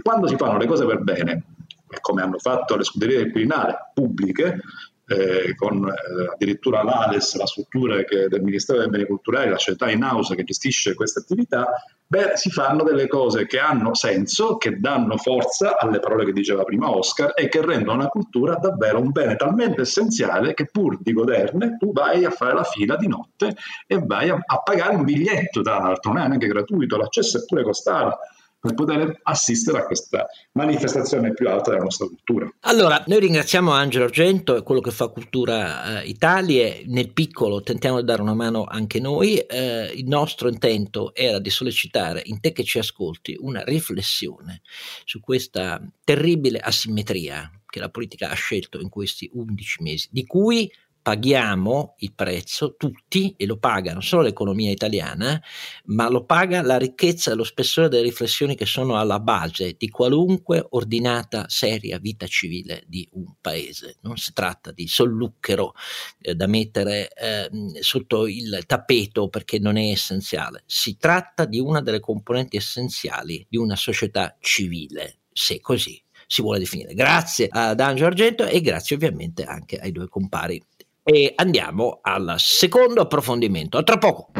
quando 0.00 0.28
si 0.28 0.36
fanno 0.36 0.58
le 0.58 0.66
cose 0.66 0.86
per 0.86 1.00
bene, 1.00 1.44
come 2.00 2.22
hanno 2.22 2.38
fatto 2.38 2.76
le 2.76 2.84
scuderie 2.84 3.16
del 3.16 3.32
Quirinale 3.32 3.90
pubbliche, 3.92 4.60
eh, 5.06 5.54
con 5.56 5.86
eh, 5.88 6.32
addirittura 6.32 6.84
l'ALES, 6.84 7.36
la 7.36 7.46
struttura 7.46 8.02
che, 8.04 8.28
del 8.28 8.42
Ministero 8.42 8.78
dei 8.78 8.88
Beni 8.88 9.04
Culturali, 9.04 9.50
la 9.50 9.58
società 9.58 9.90
in 9.90 10.04
house 10.04 10.36
che 10.36 10.44
gestisce 10.44 10.94
queste 10.94 11.20
attività, 11.20 11.66
beh, 12.12 12.32
si 12.34 12.50
fanno 12.50 12.82
delle 12.82 13.08
cose 13.08 13.46
che 13.46 13.58
hanno 13.58 13.94
senso, 13.94 14.58
che 14.58 14.78
danno 14.78 15.16
forza 15.16 15.78
alle 15.78 15.98
parole 15.98 16.26
che 16.26 16.32
diceva 16.32 16.62
prima 16.62 16.94
Oscar 16.94 17.32
e 17.34 17.48
che 17.48 17.64
rendono 17.64 18.02
la 18.02 18.08
cultura 18.08 18.56
davvero 18.56 19.00
un 19.00 19.12
bene 19.12 19.34
talmente 19.34 19.80
essenziale 19.80 20.52
che 20.52 20.68
pur 20.70 20.98
di 21.00 21.14
goderne 21.14 21.78
tu 21.78 21.90
vai 21.90 22.26
a 22.26 22.30
fare 22.30 22.52
la 22.52 22.64
fila 22.64 22.96
di 22.96 23.08
notte 23.08 23.56
e 23.86 23.98
vai 24.04 24.28
a, 24.28 24.38
a 24.44 24.58
pagare 24.58 24.94
un 24.94 25.04
biglietto, 25.04 25.62
tra 25.62 25.78
l'altro, 25.78 26.12
non 26.12 26.22
è 26.22 26.26
neanche 26.26 26.48
gratuito, 26.48 26.98
l'accesso 26.98 27.38
è 27.38 27.44
pure 27.46 27.62
costare 27.62 28.18
per 28.62 28.74
poter 28.74 29.18
assistere 29.24 29.78
a 29.78 29.84
questa 29.84 30.24
manifestazione 30.52 31.34
più 31.34 31.48
alta 31.48 31.70
della 31.70 31.82
nostra 31.82 32.06
cultura. 32.06 32.48
Allora, 32.60 33.02
noi 33.08 33.18
ringraziamo 33.18 33.72
Angelo 33.72 34.04
Argento 34.04 34.54
e 34.54 34.62
quello 34.62 34.80
che 34.80 34.92
fa 34.92 35.08
Cultura 35.08 36.00
eh, 36.00 36.06
Italia, 36.06 36.72
nel 36.86 37.12
piccolo 37.12 37.60
tentiamo 37.62 37.98
di 37.98 38.06
dare 38.06 38.22
una 38.22 38.34
mano 38.34 38.62
anche 38.62 39.00
noi, 39.00 39.36
eh, 39.36 39.90
il 39.92 40.06
nostro 40.06 40.48
intento 40.48 41.12
era 41.12 41.40
di 41.40 41.50
sollecitare 41.50 42.22
in 42.26 42.38
te 42.38 42.52
che 42.52 42.62
ci 42.62 42.78
ascolti 42.78 43.36
una 43.40 43.64
riflessione 43.64 44.60
su 45.04 45.18
questa 45.18 45.82
terribile 46.04 46.60
asimmetria 46.60 47.50
che 47.66 47.80
la 47.80 47.90
politica 47.90 48.30
ha 48.30 48.34
scelto 48.34 48.78
in 48.78 48.88
questi 48.88 49.28
11 49.32 49.82
mesi, 49.82 50.08
di 50.12 50.24
cui 50.24 50.70
paghiamo 51.02 51.96
il 51.98 52.14
prezzo 52.14 52.76
tutti 52.76 53.34
e 53.36 53.44
lo 53.44 53.58
paga 53.58 53.92
non 53.92 54.02
solo 54.02 54.22
l'economia 54.22 54.70
italiana, 54.70 55.42
ma 55.86 56.08
lo 56.08 56.24
paga 56.24 56.62
la 56.62 56.78
ricchezza 56.78 57.32
e 57.32 57.34
lo 57.34 57.44
spessore 57.44 57.88
delle 57.88 58.04
riflessioni 58.04 58.54
che 58.54 58.66
sono 58.66 58.96
alla 58.96 59.18
base 59.18 59.74
di 59.76 59.88
qualunque 59.88 60.64
ordinata, 60.70 61.46
seria 61.48 61.98
vita 61.98 62.26
civile 62.26 62.84
di 62.86 63.06
un 63.12 63.34
paese. 63.40 63.96
Non 64.02 64.16
si 64.16 64.32
tratta 64.32 64.70
di 64.70 64.86
solluchero 64.86 65.74
eh, 66.20 66.34
da 66.34 66.46
mettere 66.46 67.08
eh, 67.12 67.50
sotto 67.80 68.26
il 68.28 68.62
tappeto 68.66 69.28
perché 69.28 69.58
non 69.58 69.76
è 69.76 69.90
essenziale, 69.90 70.62
si 70.66 70.96
tratta 70.96 71.44
di 71.44 71.58
una 71.58 71.80
delle 71.80 72.00
componenti 72.00 72.56
essenziali 72.56 73.44
di 73.48 73.56
una 73.56 73.76
società 73.76 74.36
civile, 74.40 75.18
se 75.32 75.60
così 75.60 76.00
si 76.32 76.40
vuole 76.40 76.60
definire. 76.60 76.94
Grazie 76.94 77.48
ad 77.50 77.78
Angelo 77.78 78.08
Argento 78.08 78.46
e 78.46 78.62
grazie 78.62 78.96
ovviamente 78.96 79.44
anche 79.44 79.76
ai 79.76 79.92
due 79.92 80.08
compari 80.08 80.62
e 81.02 81.32
andiamo 81.36 81.98
al 82.02 82.34
secondo 82.38 83.00
approfondimento. 83.00 83.78
A 83.78 83.82
tra 83.82 83.98
poco. 83.98 84.30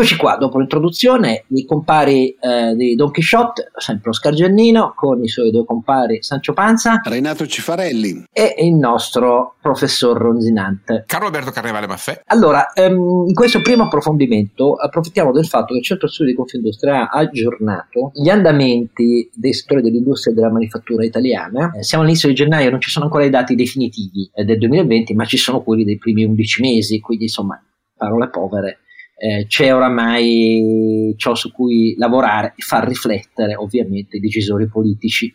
Eccoci 0.00 0.16
qua, 0.16 0.36
dopo 0.36 0.58
l'introduzione, 0.58 1.44
i 1.48 1.66
compari 1.66 2.34
eh, 2.40 2.74
di 2.74 2.94
Don 2.94 3.10
Quixote, 3.10 3.70
sempre 3.76 4.08
Oscar 4.08 4.32
Giannino, 4.32 4.94
con 4.96 5.22
i 5.22 5.28
suoi 5.28 5.50
due 5.50 5.66
compari 5.66 6.22
Sancio 6.22 6.54
Panza, 6.54 7.02
Renato 7.04 7.46
Cifarelli 7.46 8.24
e 8.32 8.54
il 8.60 8.76
nostro 8.76 9.56
professor 9.60 10.16
Ronzinante. 10.16 11.04
Carlo 11.06 11.26
Alberto 11.26 11.50
Carnevale 11.50 11.86
Maffè. 11.86 12.22
Allora, 12.28 12.72
ehm, 12.72 13.26
in 13.26 13.34
questo 13.34 13.60
primo 13.60 13.82
approfondimento 13.82 14.72
approfittiamo 14.72 15.32
del 15.32 15.44
fatto 15.44 15.74
che 15.74 15.80
il 15.80 15.84
Centro 15.84 16.08
Studi 16.08 16.30
di 16.30 16.36
Confindustria 16.36 17.10
ha 17.10 17.18
aggiornato 17.18 18.10
gli 18.14 18.30
andamenti 18.30 19.28
dei 19.34 19.52
settori 19.52 19.82
dell'industria 19.82 20.32
e 20.32 20.34
della 20.34 20.50
manifattura 20.50 21.04
italiana. 21.04 21.72
Eh, 21.72 21.82
siamo 21.82 22.04
all'inizio 22.04 22.30
di 22.30 22.34
gennaio, 22.36 22.70
non 22.70 22.80
ci 22.80 22.88
sono 22.88 23.04
ancora 23.04 23.26
i 23.26 23.30
dati 23.30 23.54
definitivi 23.54 24.30
eh, 24.32 24.44
del 24.44 24.56
2020, 24.56 25.12
ma 25.12 25.26
ci 25.26 25.36
sono 25.36 25.60
quelli 25.60 25.84
dei 25.84 25.98
primi 25.98 26.24
11 26.24 26.62
mesi, 26.62 27.00
quindi 27.00 27.24
insomma, 27.24 27.62
parole 27.94 28.30
povere 28.30 28.78
eh, 29.20 29.44
c'è 29.46 29.74
oramai 29.74 31.14
ciò 31.18 31.34
su 31.34 31.52
cui 31.52 31.94
lavorare 31.98 32.54
e 32.56 32.62
far 32.62 32.88
riflettere 32.88 33.54
ovviamente 33.54 34.16
i 34.16 34.20
decisori 34.20 34.66
politici. 34.66 35.30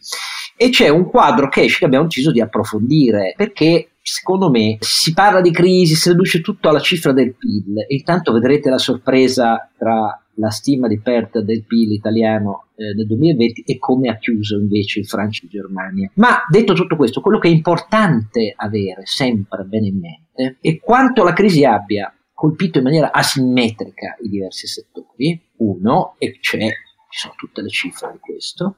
E 0.57 0.69
c'è 0.69 0.89
un 0.89 1.07
quadro 1.07 1.49
che 1.49 1.63
esce 1.63 1.79
che 1.79 1.85
abbiamo 1.85 2.05
deciso 2.05 2.31
di 2.31 2.41
approfondire 2.41 3.33
perché 3.37 3.91
secondo 4.01 4.49
me 4.49 4.77
si 4.79 5.13
parla 5.13 5.41
di 5.41 5.51
crisi, 5.51 5.93
si 5.93 6.09
riduce 6.09 6.41
tutto 6.41 6.69
alla 6.69 6.79
cifra 6.79 7.11
del 7.11 7.35
PIL 7.35 7.85
e 7.87 7.95
intanto 7.95 8.31
vedrete 8.31 8.69
la 8.69 8.77
sorpresa 8.79 9.69
tra 9.77 10.19
la 10.37 10.49
stima 10.49 10.87
di 10.87 10.99
perdita 10.99 11.41
del 11.41 11.63
PIL 11.63 11.91
italiano 11.91 12.69
eh, 12.75 12.93
nel 12.95 13.05
2020 13.05 13.61
e 13.61 13.77
come 13.77 14.09
ha 14.09 14.17
chiuso 14.17 14.57
invece 14.57 14.99
il 14.99 15.07
Francia 15.07 15.45
e 15.45 15.49
Germania. 15.49 16.09
Ma 16.15 16.43
detto 16.49 16.73
tutto 16.73 16.95
questo, 16.95 17.21
quello 17.21 17.37
che 17.37 17.49
è 17.49 17.51
importante 17.51 18.53
avere 18.55 19.01
sempre 19.03 19.63
bene 19.63 19.87
in 19.87 19.99
mente 19.99 20.57
è 20.59 20.79
quanto 20.79 21.23
la 21.23 21.33
crisi 21.33 21.63
abbia 21.63 22.11
colpito 22.35 22.77
in 22.77 22.83
maniera 22.83 23.11
asimmetrica 23.11 24.17
i 24.21 24.29
diversi 24.29 24.67
settori, 24.67 25.41
uno, 25.57 26.15
e 26.19 26.37
c'è, 26.39 26.67
ci 27.09 27.19
sono 27.19 27.33
tutte 27.35 27.61
le 27.61 27.69
cifre 27.69 28.11
di 28.11 28.19
questo, 28.19 28.77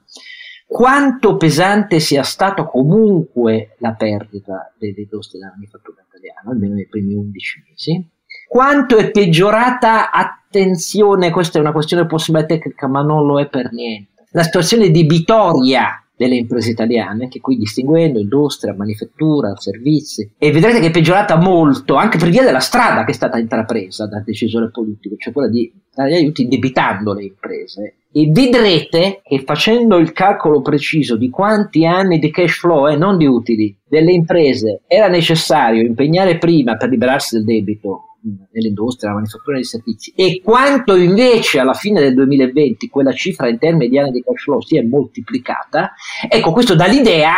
quanto 0.65 1.38
pesante 1.38 2.00
sia 2.00 2.24
stata 2.24 2.65
comunque 2.65 3.76
la 3.80 3.93
perdita 3.93 4.74
dell'industria 4.78 5.41
della 5.41 5.54
manifattura 5.56 6.06
italiana, 6.08 6.52
almeno 6.52 6.76
nei 6.76 6.88
primi 6.88 7.15
11 7.15 7.63
mesi, 7.67 8.10
quanto 8.48 8.96
è 8.98 9.10
peggiorata, 9.12 10.12
attenzione, 10.12 11.32
questa 11.32 11.58
è 11.58 11.62
una 11.62 11.72
questione 11.72 12.06
possibile 12.06 12.46
tecnica, 12.46 12.88
ma 12.88 13.02
non 13.02 13.26
lo 13.26 13.39
è 13.39 13.48
per 13.48 13.72
niente, 13.72 14.26
la 14.32 14.43
situazione 14.43 14.91
di 14.91 15.04
Vitoria 15.04 16.02
delle 16.18 16.36
imprese 16.36 16.72
italiane, 16.72 17.28
che 17.28 17.40
qui 17.40 17.58
distinguendo 17.58 18.20
industria, 18.20 18.74
manifattura, 18.74 19.56
servizi, 19.56 20.32
e 20.38 20.52
vedrete 20.52 20.80
che 20.80 20.88
è 20.88 20.92
peggiorata 20.92 21.38
molto 21.38 21.96
anche 21.96 22.18
per 22.18 22.30
via 22.30 22.44
della 22.44 22.60
strada 22.60 23.06
che 23.06 23.12
è 23.12 23.14
stata 23.14 23.38
intrapresa 23.38 24.08
dal 24.08 24.24
decisore 24.24 24.72
politico, 24.72 25.16
cioè 25.18 25.32
quella 25.32 25.48
di 25.48 25.72
dare 25.94 26.16
aiuti 26.16 26.48
debitando 26.48 27.14
le 27.14 27.24
imprese. 27.24 27.96
E 28.18 28.32
vedrete 28.32 29.22
che 29.24 29.44
facendo 29.46 29.98
il 29.98 30.12
calcolo 30.12 30.64
preciso 30.64 31.18
di 31.18 31.30
quanti 31.30 31.86
anni 31.86 32.18
di 32.18 32.32
cash 32.32 32.58
flow 32.58 32.88
e 32.88 32.94
eh, 32.94 32.98
non 32.98 33.16
di 33.16 33.28
utili 33.28 33.78
delle 33.88 34.12
imprese 34.12 34.82
era 34.88 35.08
necessario 35.08 35.84
impegnare 35.84 36.40
prima 36.40 36.78
per 36.78 36.90
liberarsi 36.90 37.36
del 37.36 37.46
debito 37.46 38.16
nell'industria, 38.52 39.10
nella 39.10 39.22
manifattura 39.22 39.58
dei 39.58 39.66
servizi 39.66 40.14
e 40.16 40.42
quanto 40.44 40.96
invece 40.96 41.60
alla 41.60 41.76
fine 41.76 42.02
del 42.02 42.16
2020 42.16 42.88
quella 42.90 43.14
cifra 43.14 43.50
in 43.50 43.60
termini 43.60 43.88
di 43.88 44.00
anni 44.00 44.10
di 44.10 44.24
cash 44.24 44.42
flow 44.42 44.62
si 44.62 44.80
è 44.80 44.82
moltiplicata, 44.82 45.94
ecco 46.28 46.52
questo 46.52 46.74
dà 46.74 46.88
l'idea 46.88 47.36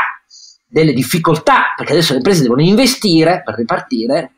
delle 0.66 0.94
difficoltà, 0.94 1.74
perché 1.76 1.92
adesso 1.92 2.12
le 2.12 2.20
imprese 2.20 2.44
devono 2.44 2.62
investire 2.62 3.42
per 3.44 3.56
ripartire 3.56 4.32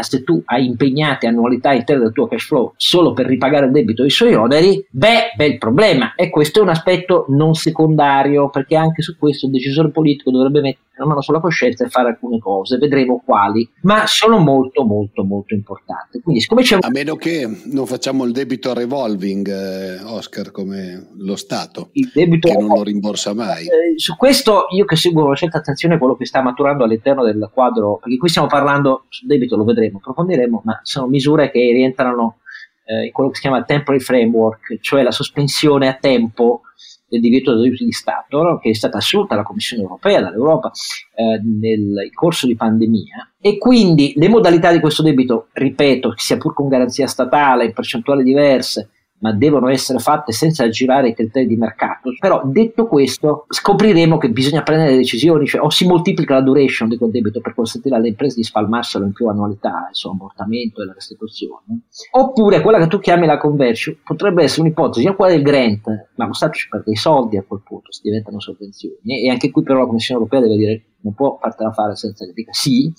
se 0.00 0.22
tu 0.24 0.42
hai 0.46 0.66
impegnate 0.66 1.26
annualità 1.26 1.72
intere 1.72 2.00
del 2.00 2.12
tuo 2.12 2.26
cash 2.26 2.46
flow 2.46 2.72
solo 2.76 3.12
per 3.12 3.26
ripagare 3.26 3.66
il 3.66 3.72
debito 3.72 4.02
e 4.02 4.06
i 4.06 4.10
suoi 4.10 4.34
oneri, 4.34 4.84
beh, 4.90 5.32
bel 5.36 5.58
problema. 5.58 6.14
E 6.14 6.30
questo 6.30 6.60
è 6.60 6.62
un 6.62 6.68
aspetto 6.68 7.26
non 7.28 7.54
secondario, 7.54 8.50
perché 8.50 8.76
anche 8.76 9.02
su 9.02 9.16
questo 9.16 9.46
il 9.46 9.52
decisore 9.52 9.90
politico 9.90 10.30
dovrebbe 10.30 10.60
mettere 10.60 10.88
la 11.00 11.06
mano 11.06 11.22
sulla 11.22 11.40
coscienza 11.40 11.84
e 11.84 11.88
fare 11.88 12.08
alcune 12.08 12.38
cose, 12.38 12.76
vedremo 12.76 13.22
quali, 13.24 13.68
ma 13.82 14.06
sono 14.06 14.38
molto 14.38 14.84
molto 14.84 15.24
molto 15.24 15.54
importanti. 15.54 16.20
Quindi, 16.20 16.42
siccome 16.42 16.62
c'è... 16.62 16.76
A 16.80 16.90
meno 16.90 17.16
che 17.16 17.48
non 17.64 17.86
facciamo 17.86 18.24
il 18.24 18.32
debito 18.32 18.74
revolving, 18.74 19.48
eh, 19.48 20.02
Oscar, 20.02 20.50
come 20.50 21.08
lo 21.16 21.36
Stato, 21.36 21.88
il 21.92 22.10
debito 22.12 22.48
che 22.48 22.58
non 22.58 22.76
lo 22.76 22.82
rimborsa 22.82 23.34
mai. 23.34 23.64
Eh, 23.64 23.98
su 23.98 24.16
questo 24.16 24.66
io 24.70 24.84
che 24.84 24.96
seguo 24.96 25.24
con 25.24 25.34
certa 25.34 25.58
attenzione 25.58 25.98
quello 25.98 26.16
che 26.16 26.26
sta 26.26 26.42
maturando 26.42 26.84
all'interno 26.84 27.24
del 27.24 27.50
quadro, 27.52 27.98
perché 28.02 28.18
qui 28.18 28.28
stiamo 28.28 28.48
parlando 28.48 29.04
sul 29.08 29.26
debito, 29.26 29.56
lo 29.56 29.64
vedremo, 29.64 29.98
approfondiremo, 29.98 30.62
ma 30.64 30.80
sono 30.82 31.06
misure 31.06 31.50
che 31.50 31.58
rientrano 31.58 32.38
eh, 32.84 33.06
in 33.06 33.12
quello 33.12 33.30
che 33.30 33.36
si 33.36 33.42
chiama 33.42 33.62
temporary 33.62 34.02
framework, 34.02 34.80
cioè 34.80 35.02
la 35.02 35.12
sospensione 35.12 35.88
a 35.88 35.94
tempo 35.94 36.62
del 37.10 37.20
divieto 37.20 37.54
di 37.54 37.66
aiuti 37.66 37.84
di 37.84 37.92
Stato, 37.92 38.58
che 38.62 38.70
è 38.70 38.74
stata 38.74 38.98
assunta 38.98 39.34
dalla 39.34 39.46
Commissione 39.46 39.82
europea, 39.82 40.22
dall'Europa, 40.22 40.70
eh, 41.14 41.40
nel 41.42 42.08
corso 42.14 42.46
di 42.46 42.54
pandemia. 42.54 43.32
E 43.40 43.58
quindi 43.58 44.12
le 44.14 44.28
modalità 44.28 44.70
di 44.70 44.78
questo 44.78 45.02
debito, 45.02 45.48
ripeto, 45.52 46.14
sia 46.16 46.36
pur 46.36 46.54
con 46.54 46.68
garanzia 46.68 47.08
statale, 47.08 47.64
in 47.64 47.72
percentuali 47.72 48.22
diverse, 48.22 48.90
ma 49.20 49.32
devono 49.32 49.68
essere 49.68 49.98
fatte 49.98 50.32
senza 50.32 50.64
aggirare 50.64 51.08
i 51.08 51.14
criteri 51.14 51.46
di 51.46 51.56
mercato. 51.56 52.10
Però 52.18 52.42
detto 52.44 52.86
questo, 52.86 53.46
scopriremo 53.48 54.18
che 54.18 54.30
bisogna 54.30 54.62
prendere 54.62 54.96
decisioni, 54.96 55.46
cioè 55.46 55.62
o 55.62 55.70
si 55.70 55.86
moltiplica 55.86 56.34
la 56.34 56.42
duration 56.42 56.88
di 56.88 56.96
quel 56.96 57.10
debito 57.10 57.40
per 57.40 57.54
consentire 57.54 57.96
alle 57.96 58.08
imprese 58.08 58.36
di 58.36 58.44
spalmarselo 58.44 59.04
in 59.04 59.12
più 59.12 59.28
annualità, 59.28 59.88
il 59.90 59.96
suo 59.96 60.10
ammortamento 60.10 60.82
e 60.82 60.86
la 60.86 60.92
restituzione, 60.92 61.82
oppure 62.12 62.60
quella 62.60 62.78
che 62.78 62.86
tu 62.86 62.98
chiami 62.98 63.26
la 63.26 63.38
conversion 63.38 63.96
potrebbe 64.02 64.42
essere 64.42 64.62
un'ipotesi, 64.62 65.00
sia 65.00 65.14
quella 65.14 65.32
del 65.32 65.42
grant, 65.42 66.08
ma 66.16 66.26
lo 66.26 66.32
Stato 66.32 66.54
ci 66.54 66.68
perde 66.68 66.92
i 66.92 66.96
soldi 66.96 67.36
a 67.36 67.44
quel 67.46 67.60
punto, 67.64 67.92
si 67.92 68.00
diventano 68.02 68.40
sovvenzioni, 68.40 69.24
e 69.24 69.30
anche 69.30 69.50
qui 69.50 69.62
però 69.62 69.80
la 69.80 69.86
Commissione 69.86 70.20
europea 70.20 70.40
deve 70.40 70.56
dire 70.56 70.84
non 71.02 71.14
può 71.14 71.38
fartela 71.40 71.72
fare 71.72 71.96
senza 71.96 72.26
che 72.26 72.32
dica 72.34 72.52
sì, 72.52 72.92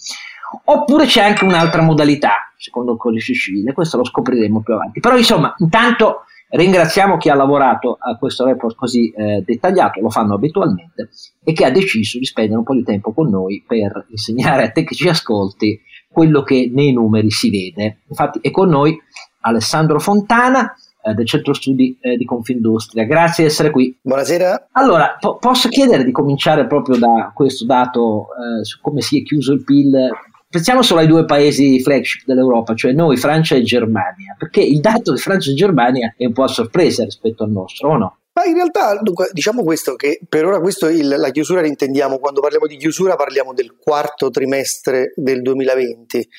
Oppure 0.65 1.05
c'è 1.05 1.21
anche 1.21 1.45
un'altra 1.45 1.81
modalità, 1.81 2.50
secondo 2.61 2.93
il 2.93 2.97
codice 2.99 3.33
civile, 3.33 3.73
questo 3.73 3.97
lo 3.97 4.05
scopriremo 4.05 4.61
più 4.61 4.75
avanti. 4.75 4.99
Però 4.99 5.17
insomma, 5.17 5.53
intanto 5.57 6.25
ringraziamo 6.49 7.17
chi 7.17 7.29
ha 7.29 7.35
lavorato 7.35 7.97
a 7.99 8.17
questo 8.17 8.45
report 8.45 8.75
così 8.75 9.09
eh, 9.09 9.41
dettagliato, 9.43 9.99
lo 9.99 10.09
fanno 10.09 10.35
abitualmente, 10.35 11.09
e 11.43 11.53
che 11.53 11.65
ha 11.65 11.71
deciso 11.71 12.19
di 12.19 12.25
spendere 12.25 12.59
un 12.59 12.63
po' 12.63 12.75
di 12.75 12.83
tempo 12.83 13.13
con 13.13 13.29
noi 13.29 13.63
per 13.65 14.05
insegnare 14.09 14.63
a 14.63 14.71
te 14.71 14.83
che 14.83 14.93
ci 14.93 15.09
ascolti 15.09 15.81
quello 16.07 16.43
che 16.43 16.69
nei 16.71 16.93
numeri 16.93 17.31
si 17.31 17.49
vede. 17.49 18.01
Infatti 18.07 18.39
è 18.41 18.51
con 18.51 18.69
noi 18.69 18.95
Alessandro 19.39 19.99
Fontana, 19.99 20.75
eh, 21.03 21.13
del 21.15 21.25
Centro 21.25 21.53
Studi 21.53 21.97
eh, 21.99 22.15
di 22.15 22.25
Confindustria. 22.25 23.05
Grazie 23.05 23.45
di 23.45 23.49
essere 23.49 23.71
qui. 23.71 23.97
Buonasera. 24.01 24.67
Allora, 24.73 25.17
po- 25.19 25.37
posso 25.37 25.67
chiedere 25.67 26.03
di 26.03 26.11
cominciare 26.11 26.67
proprio 26.67 26.97
da 26.97 27.31
questo 27.33 27.65
dato 27.65 28.27
eh, 28.35 28.63
su 28.63 28.79
come 28.81 29.01
si 29.01 29.19
è 29.19 29.23
chiuso 29.23 29.53
il 29.53 29.63
PIL 29.63 30.09
pensiamo 30.51 30.81
solo 30.81 30.99
ai 30.99 31.07
due 31.07 31.25
paesi 31.25 31.81
flagship 31.81 32.25
dell'Europa, 32.25 32.75
cioè 32.75 32.91
noi, 32.91 33.15
Francia 33.15 33.55
e 33.55 33.63
Germania, 33.63 34.35
perché 34.37 34.61
il 34.61 34.81
dato 34.81 35.13
di 35.13 35.19
Francia 35.19 35.49
e 35.49 35.55
Germania 35.55 36.13
è 36.17 36.25
un 36.25 36.33
po' 36.33 36.43
a 36.43 36.47
sorpresa 36.47 37.03
rispetto 37.05 37.43
al 37.43 37.51
nostro, 37.51 37.89
o 37.89 37.97
no? 37.97 38.17
Ma 38.33 38.45
in 38.45 38.53
realtà, 38.53 38.97
dunque, 39.01 39.29
diciamo 39.31 39.63
questo, 39.63 39.95
che 39.95 40.19
per 40.27 40.45
ora 40.45 40.59
questo 40.59 40.87
il, 40.87 41.07
la 41.07 41.31
chiusura 41.31 41.61
la 41.61 41.67
intendiamo, 41.67 42.17
quando 42.17 42.39
parliamo 42.41 42.67
di 42.67 42.77
chiusura 42.77 43.15
parliamo 43.15 43.53
del 43.53 43.75
quarto 43.77 44.29
trimestre 44.29 45.13
del 45.15 45.41
2020 45.41 46.29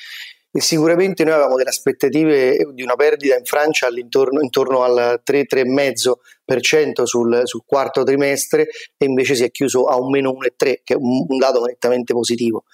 e 0.55 0.61
sicuramente 0.61 1.23
noi 1.23 1.33
avevamo 1.33 1.55
delle 1.55 1.71
aspettative 1.71 2.57
di 2.73 2.83
una 2.83 2.93
perdita 2.93 3.35
in 3.35 3.43
Francia 3.43 3.87
intorno 3.89 4.83
al 4.83 5.19
3-3,5% 5.25 7.03
sul, 7.05 7.41
sul 7.45 7.63
quarto 7.65 8.03
trimestre 8.03 8.67
e 8.95 9.05
invece 9.05 9.33
si 9.33 9.43
è 9.43 9.49
chiuso 9.49 9.85
a 9.85 9.97
un 9.97 10.11
meno 10.11 10.29
1,3 10.29 10.81
che 10.83 10.93
è 10.93 10.95
un, 10.95 11.25
un 11.27 11.37
dato 11.39 11.63
nettamente 11.63 12.13
positivo. 12.13 12.65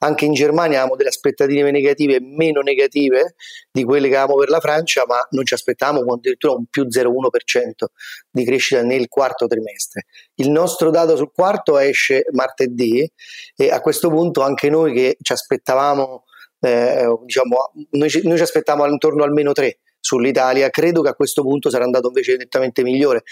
Anche 0.00 0.24
in 0.24 0.32
Germania 0.32 0.78
avevamo 0.78 0.96
delle 0.96 1.10
aspettative 1.10 1.70
negative 1.70 2.18
meno 2.20 2.60
negative 2.60 3.36
di 3.70 3.84
quelle 3.84 4.08
che 4.08 4.16
avevamo 4.16 4.40
per 4.40 4.48
la 4.48 4.58
Francia, 4.58 5.04
ma 5.06 5.24
non 5.30 5.44
ci 5.44 5.54
aspettavamo 5.54 6.12
addirittura 6.12 6.54
un 6.54 6.64
più 6.66 6.88
0,1% 6.88 7.84
di 8.32 8.44
crescita 8.44 8.82
nel 8.82 9.06
quarto 9.06 9.46
trimestre. 9.46 10.06
Il 10.34 10.50
nostro 10.50 10.90
dato 10.90 11.14
sul 11.14 11.30
quarto 11.32 11.78
esce 11.78 12.24
martedì 12.32 13.08
e 13.54 13.70
a 13.70 13.80
questo 13.80 14.08
punto 14.08 14.40
anche 14.40 14.68
noi 14.68 14.92
che 14.92 15.16
ci 15.22 15.32
aspettavamo 15.32 16.24
eh, 16.64 17.18
diciamo, 17.24 17.72
noi, 17.90 18.08
ci, 18.08 18.26
noi 18.26 18.36
ci 18.36 18.42
aspettavamo 18.42 18.90
intorno 18.90 19.24
al 19.24 19.32
meno 19.32 19.52
3 19.52 19.78
sull'Italia, 19.98 20.70
credo 20.70 21.02
che 21.02 21.08
a 21.08 21.14
questo 21.14 21.42
punto 21.42 21.70
sarà 21.70 21.84
andato 21.84 22.06
invece 22.08 22.36
nettamente 22.36 22.82
migliore. 22.82 23.22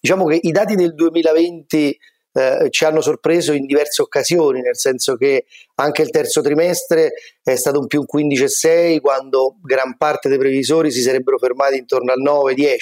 Diciamo 0.00 0.26
che 0.26 0.38
i 0.42 0.50
dati 0.50 0.74
del 0.74 0.94
2020 0.94 1.98
eh, 2.32 2.68
ci 2.70 2.84
hanno 2.84 3.00
sorpreso 3.00 3.52
in 3.52 3.66
diverse 3.66 4.02
occasioni, 4.02 4.60
nel 4.60 4.76
senso 4.76 5.16
che 5.16 5.46
anche 5.76 6.02
il 6.02 6.10
terzo 6.10 6.40
trimestre 6.40 7.12
è 7.42 7.56
stato 7.56 7.78
un 7.78 7.86
più 7.86 8.04
15,6 8.06 9.00
quando 9.00 9.56
gran 9.62 9.96
parte 9.96 10.28
dei 10.28 10.38
previsori 10.38 10.90
si 10.90 11.00
sarebbero 11.00 11.38
fermati 11.38 11.78
intorno 11.78 12.12
al 12.12 12.22
9-10, 12.22 12.76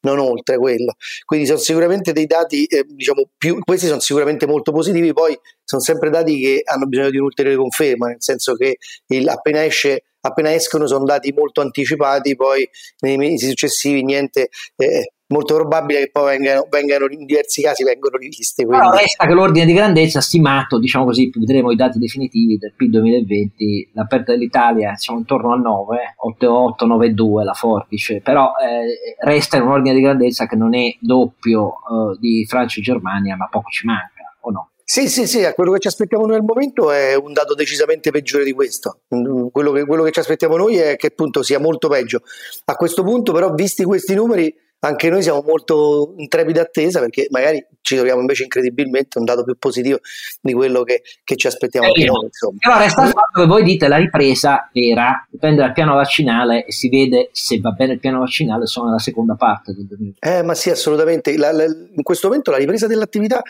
non 0.00 0.18
oltre 0.18 0.56
quello. 0.56 0.94
Quindi 1.24 1.46
sono 1.46 1.58
sicuramente 1.58 2.12
dei 2.12 2.26
dati, 2.26 2.64
eh, 2.64 2.84
diciamo, 2.86 3.28
più, 3.36 3.58
questi 3.64 3.86
sono 3.86 4.00
sicuramente 4.00 4.46
molto 4.46 4.72
positivi, 4.72 5.12
poi 5.12 5.38
sono 5.64 5.82
sempre 5.82 6.10
dati 6.10 6.40
che 6.40 6.62
hanno 6.64 6.86
bisogno 6.86 7.10
di 7.10 7.18
un'ulteriore 7.18 7.58
conferma, 7.58 8.08
nel 8.08 8.22
senso 8.22 8.54
che 8.54 8.76
il, 9.08 9.28
appena 9.28 9.64
esce 9.64 10.02
appena 10.26 10.52
escono 10.52 10.86
sono 10.86 11.04
dati 11.04 11.32
molto 11.32 11.60
anticipati, 11.60 12.34
poi 12.34 12.68
nei 13.00 13.16
mesi 13.16 13.46
successivi 13.46 14.02
niente 14.02 14.48
eh, 14.76 15.12
molto 15.28 15.54
probabile 15.54 16.00
che 16.00 16.10
poi 16.10 16.36
vengano, 16.36 16.66
vengano, 16.70 17.06
in 17.10 17.24
diversi 17.24 17.62
casi 17.62 17.82
vengono 17.84 18.16
riviste. 18.16 18.64
Quindi. 18.64 18.84
Però 18.84 18.96
resta 18.96 19.26
che 19.26 19.32
l'ordine 19.32 19.64
di 19.64 19.72
grandezza 19.72 20.20
stimato, 20.20 20.78
diciamo 20.78 21.04
così, 21.04 21.30
vedremo 21.34 21.70
i 21.70 21.76
dati 21.76 21.98
definitivi 21.98 22.58
del 22.58 22.74
PIL 22.76 22.90
2020, 22.90 23.90
l'aperta 23.94 24.32
dell'Italia 24.32 24.94
siamo 24.96 25.18
intorno 25.18 25.52
al 25.52 25.60
9, 25.60 26.16
8,8, 26.40 26.86
9,2 26.86 27.42
la 27.42 27.54
forbice, 27.54 28.20
però 28.20 28.52
eh, 28.62 29.16
resta 29.24 29.56
in 29.56 29.62
un 29.62 29.70
ordine 29.70 29.94
di 29.94 30.02
grandezza 30.02 30.46
che 30.46 30.56
non 30.56 30.74
è 30.74 30.94
doppio 31.00 31.68
eh, 31.70 32.18
di 32.18 32.44
Francia 32.48 32.80
e 32.80 32.82
Germania, 32.82 33.36
ma 33.36 33.48
poco 33.48 33.70
ci 33.70 33.86
manca, 33.86 34.36
o 34.42 34.50
no? 34.50 34.70
Sì, 34.88 35.08
sì, 35.08 35.26
sì, 35.26 35.44
quello 35.56 35.72
che 35.72 35.80
ci 35.80 35.88
aspettiamo 35.88 36.26
noi 36.26 36.36
al 36.36 36.44
momento 36.44 36.92
è 36.92 37.16
un 37.16 37.32
dato 37.32 37.54
decisamente 37.54 38.12
peggiore 38.12 38.44
di 38.44 38.52
questo. 38.52 39.00
Quello 39.08 39.72
che, 39.72 39.84
quello 39.84 40.04
che 40.04 40.12
ci 40.12 40.20
aspettiamo 40.20 40.56
noi 40.56 40.76
è 40.76 40.94
che 40.94 41.08
appunto 41.08 41.42
sia 41.42 41.58
molto 41.58 41.88
peggio. 41.88 42.22
A 42.66 42.76
questo 42.76 43.02
punto 43.02 43.32
però, 43.32 43.52
visti 43.52 43.82
questi 43.82 44.14
numeri, 44.14 44.54
anche 44.80 45.10
noi 45.10 45.22
siamo 45.22 45.42
molto 45.42 46.14
in 46.16 46.28
trepida 46.28 46.62
attesa 46.62 47.00
perché 47.00 47.26
magari 47.30 47.64
ci 47.80 47.94
troviamo 47.94 48.20
invece 48.20 48.42
incredibilmente 48.42 49.18
un 49.18 49.24
dato 49.24 49.44
più 49.44 49.56
positivo 49.56 49.98
di 50.40 50.52
quello 50.52 50.82
che, 50.82 51.02
che 51.22 51.36
ci 51.36 51.46
aspettiamo 51.46 51.86
anche 51.86 52.04
noi. 52.04 52.24
Insomma. 52.24 52.56
Però 52.58 52.78
resta 52.78 53.04
il 53.04 53.10
fatto 53.10 53.40
che 53.40 53.46
voi 53.46 53.62
dite 53.62 53.86
la 53.86 53.96
ripresa 53.96 54.70
era, 54.72 55.24
dipende 55.30 55.62
dal 55.62 55.72
piano 55.72 55.94
vaccinale 55.94 56.64
e 56.64 56.72
si 56.72 56.88
vede 56.88 57.28
se 57.30 57.60
va 57.60 57.70
bene 57.70 57.94
il 57.94 58.00
piano 58.00 58.18
vaccinale 58.18 58.66
sono 58.66 58.86
nella 58.86 58.98
seconda 58.98 59.34
parte 59.36 59.72
del 59.72 59.86
2020. 59.86 60.18
Eh, 60.20 60.42
ma 60.42 60.54
sì, 60.54 60.70
assolutamente. 60.70 61.36
La, 61.36 61.52
la, 61.52 61.64
in 61.64 62.02
questo 62.02 62.26
momento 62.26 62.50
la 62.50 62.56
ripresa 62.56 62.88
dell'attività 62.88 63.40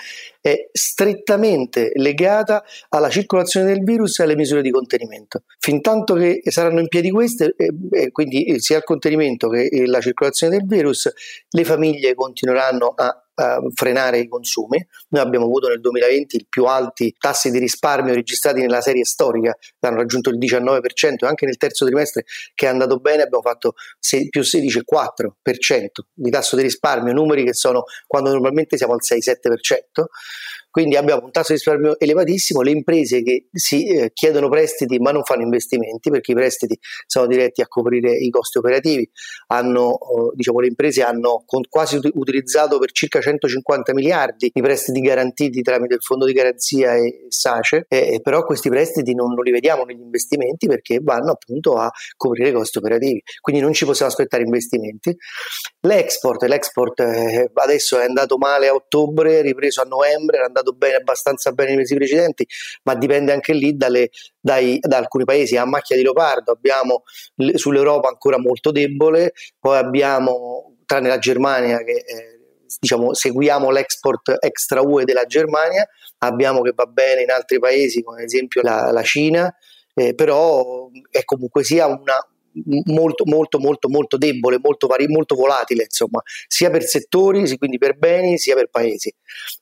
è 0.41 0.69
strettamente 0.71 1.93
legata 1.95 2.63
alla 2.91 3.09
circolazione 3.09 3.67
del 3.67 3.83
virus 3.83 4.19
e 4.19 4.25
alle 4.25 4.37
misure 4.37 4.61
di 4.61 4.71
contenimento. 4.71 5.45
Fin 5.59 5.81
tanto 5.81 6.15
che 6.15 6.43
saranno 6.45 6.81
in 6.81 6.89
piedi 6.89 7.11
queste, 7.11 7.55
e, 7.57 7.71
e 7.91 8.11
quindi 8.11 8.61
sia 8.61 8.77
il 8.77 8.85
contenimento 8.85 9.49
che 9.49 9.69
la 9.87 10.01
circolazione 10.01 10.59
del 10.59 10.67
virus, 10.67 11.11
le 11.51 11.65
famiglie 11.65 12.15
continueranno 12.15 12.93
a 12.97 13.21
frenare 13.75 14.19
i 14.19 14.29
consumi. 14.29 14.85
Noi 15.09 15.23
abbiamo 15.23 15.45
avuto 15.45 15.69
nel 15.69 15.81
2020 15.81 16.37
i 16.37 16.47
più 16.49 16.65
alti 16.65 17.15
tassi 17.19 17.51
di 17.51 17.59
risparmio 17.59 18.15
registrati 18.15 18.61
nella 18.61 18.81
serie 18.81 19.05
storica, 19.05 19.57
hanno 19.81 19.97
raggiunto 19.97 20.31
il 20.31 20.39
19% 20.39 21.25
e 21.25 21.27
anche 21.27 21.45
nel 21.45 21.59
terzo 21.59 21.85
trimestre 21.85 22.25
che 22.55 22.67
è 22.67 22.69
andato 22.69 22.99
bene 22.99 23.23
abbiamo 23.23 23.43
fatto 23.43 23.75
se, 23.99 24.29
più 24.29 24.41
16,4% 24.41 25.87
di 26.13 26.31
tasso 26.31 26.57
di 26.57 26.63
risparmio, 26.63 27.13
numeri 27.13 27.45
che 27.45 27.53
sono 27.53 27.85
quando 28.07 28.31
normalmente 28.31 28.77
siamo 28.77 28.95
al 28.95 29.01
6-7%. 29.03 30.05
Quindi 30.77 30.97
abbiamo 30.97 31.25
un 31.25 31.31
tasso 31.31 31.55
di 31.55 31.55
risparmio 31.55 31.99
elevatissimo, 31.99 32.61
le 32.61 32.71
imprese 32.71 33.23
che 33.23 33.49
si 33.51 33.87
eh, 33.87 34.11
chiedono 34.13 34.51
prestiti 34.51 34.99
ma 34.99 35.11
non 35.11 35.25
fanno 35.25 35.41
investimenti 35.41 36.11
perché 36.11 36.33
i 36.33 36.35
prestiti 36.35 36.79
sono 37.07 37.27
diretti 37.27 37.63
a 37.63 37.67
coprire 37.67 38.15
i 38.15 38.29
costi 38.29 38.59
operativi, 38.59 39.09
hanno, 39.47 39.95
eh, 39.95 40.33
diciamo, 40.35 40.61
le 40.61 40.67
imprese 40.67 41.03
hanno 41.03 41.45
quasi 41.71 41.99
utilizzato 42.13 42.79
per 42.79 42.93
circa 42.93 43.23
150 43.23 43.95
miliardi 43.95 44.51
i 44.53 44.61
prestiti 44.61 45.01
garantiti 45.01 45.63
tramite 45.63 45.95
il 45.95 46.03
fondo 46.03 46.27
di 46.27 46.35
garanzia 46.35 46.95
e 46.95 47.25
SACE, 47.31 47.87
eh, 47.89 48.21
però 48.23 48.45
questi 48.45 48.69
prestiti 48.69 49.15
non, 49.15 49.33
non 49.33 49.45
li 49.45 49.53
vediamo 49.53 49.85
negli 49.85 50.03
investimenti 50.03 50.67
perché 50.67 51.01
vanno 51.03 51.31
appunto 51.31 51.77
a 51.77 51.91
coprire 52.19 52.51
i 52.51 52.53
costi 52.53 52.77
operativi, 52.77 53.23
quindi 53.41 53.63
non 53.63 53.73
ci 53.73 53.87
possiamo 53.87 54.11
aspettare 54.11 54.43
investimenti. 54.43 55.17
L'export, 55.81 56.43
l'export 56.43 57.01
eh, 57.01 57.51
adesso 57.55 57.99
è 57.99 58.05
andato 58.05 58.37
male 58.37 58.69
a 58.69 58.75
ottobre, 58.75 59.41
ripreso 59.41 59.81
a 59.81 59.85
novembre, 59.85 60.41
è 60.41 60.45
andato 60.45 60.66
andato 60.67 60.73
bene, 60.73 60.97
abbastanza 60.97 61.53
bene 61.53 61.71
nei 61.71 61.79
mesi 61.79 61.95
precedenti, 61.95 62.47
ma 62.83 62.95
dipende 62.95 63.33
anche 63.33 63.53
lì 63.53 63.77
dalle, 63.77 64.11
dai, 64.41 64.79
da 64.81 64.97
alcuni 64.99 65.25
paesi. 65.25 65.57
A 65.57 65.65
macchia 65.65 65.97
di 65.97 66.03
leopardo 66.03 66.53
abbiamo 66.53 67.03
sull'Europa 67.55 68.09
ancora 68.09 68.39
molto 68.39 68.73
debole, 68.73 69.33
poi 69.59 69.77
abbiamo, 69.77 70.77
tranne 70.85 71.09
la 71.09 71.19
Germania 71.19 71.79
che... 71.79 71.93
Eh, 71.93 72.35
diciamo, 72.79 73.15
seguiamo 73.15 73.71
l'export 73.71 74.37
extra 74.41 74.83
UE 74.83 75.05
della 75.05 75.25
Germania, 75.25 75.89
abbiamo 76.19 76.63
che 76.63 76.73
va 76.75 76.85
bene 76.87 77.23
in 77.23 77.31
altri 77.31 77.61
paesi, 77.61 78.03
come 78.03 78.19
ad 78.19 78.25
esempio 78.25 78.61
la, 78.61 78.91
la 78.91 79.03
Cina, 79.03 79.55
eh, 79.95 80.15
però 80.15 80.91
è 81.11 81.25
comunque 81.25 81.63
sia 81.63 81.87
una, 81.87 82.19
molto 82.65 83.25
molto 83.27 83.59
molto 83.59 83.89
molto 83.89 84.17
debole, 84.17 84.59
molto, 84.63 84.87
vari, 84.87 85.07
molto 85.09 85.35
volatile, 85.35 85.85
insomma, 85.85 86.23
sia 86.47 86.71
per 86.71 86.83
settori, 86.85 87.57
quindi 87.59 87.79
per 87.79 87.97
beni, 87.97 88.39
sia 88.39 88.55
per 88.55 88.69
paesi. 88.69 89.13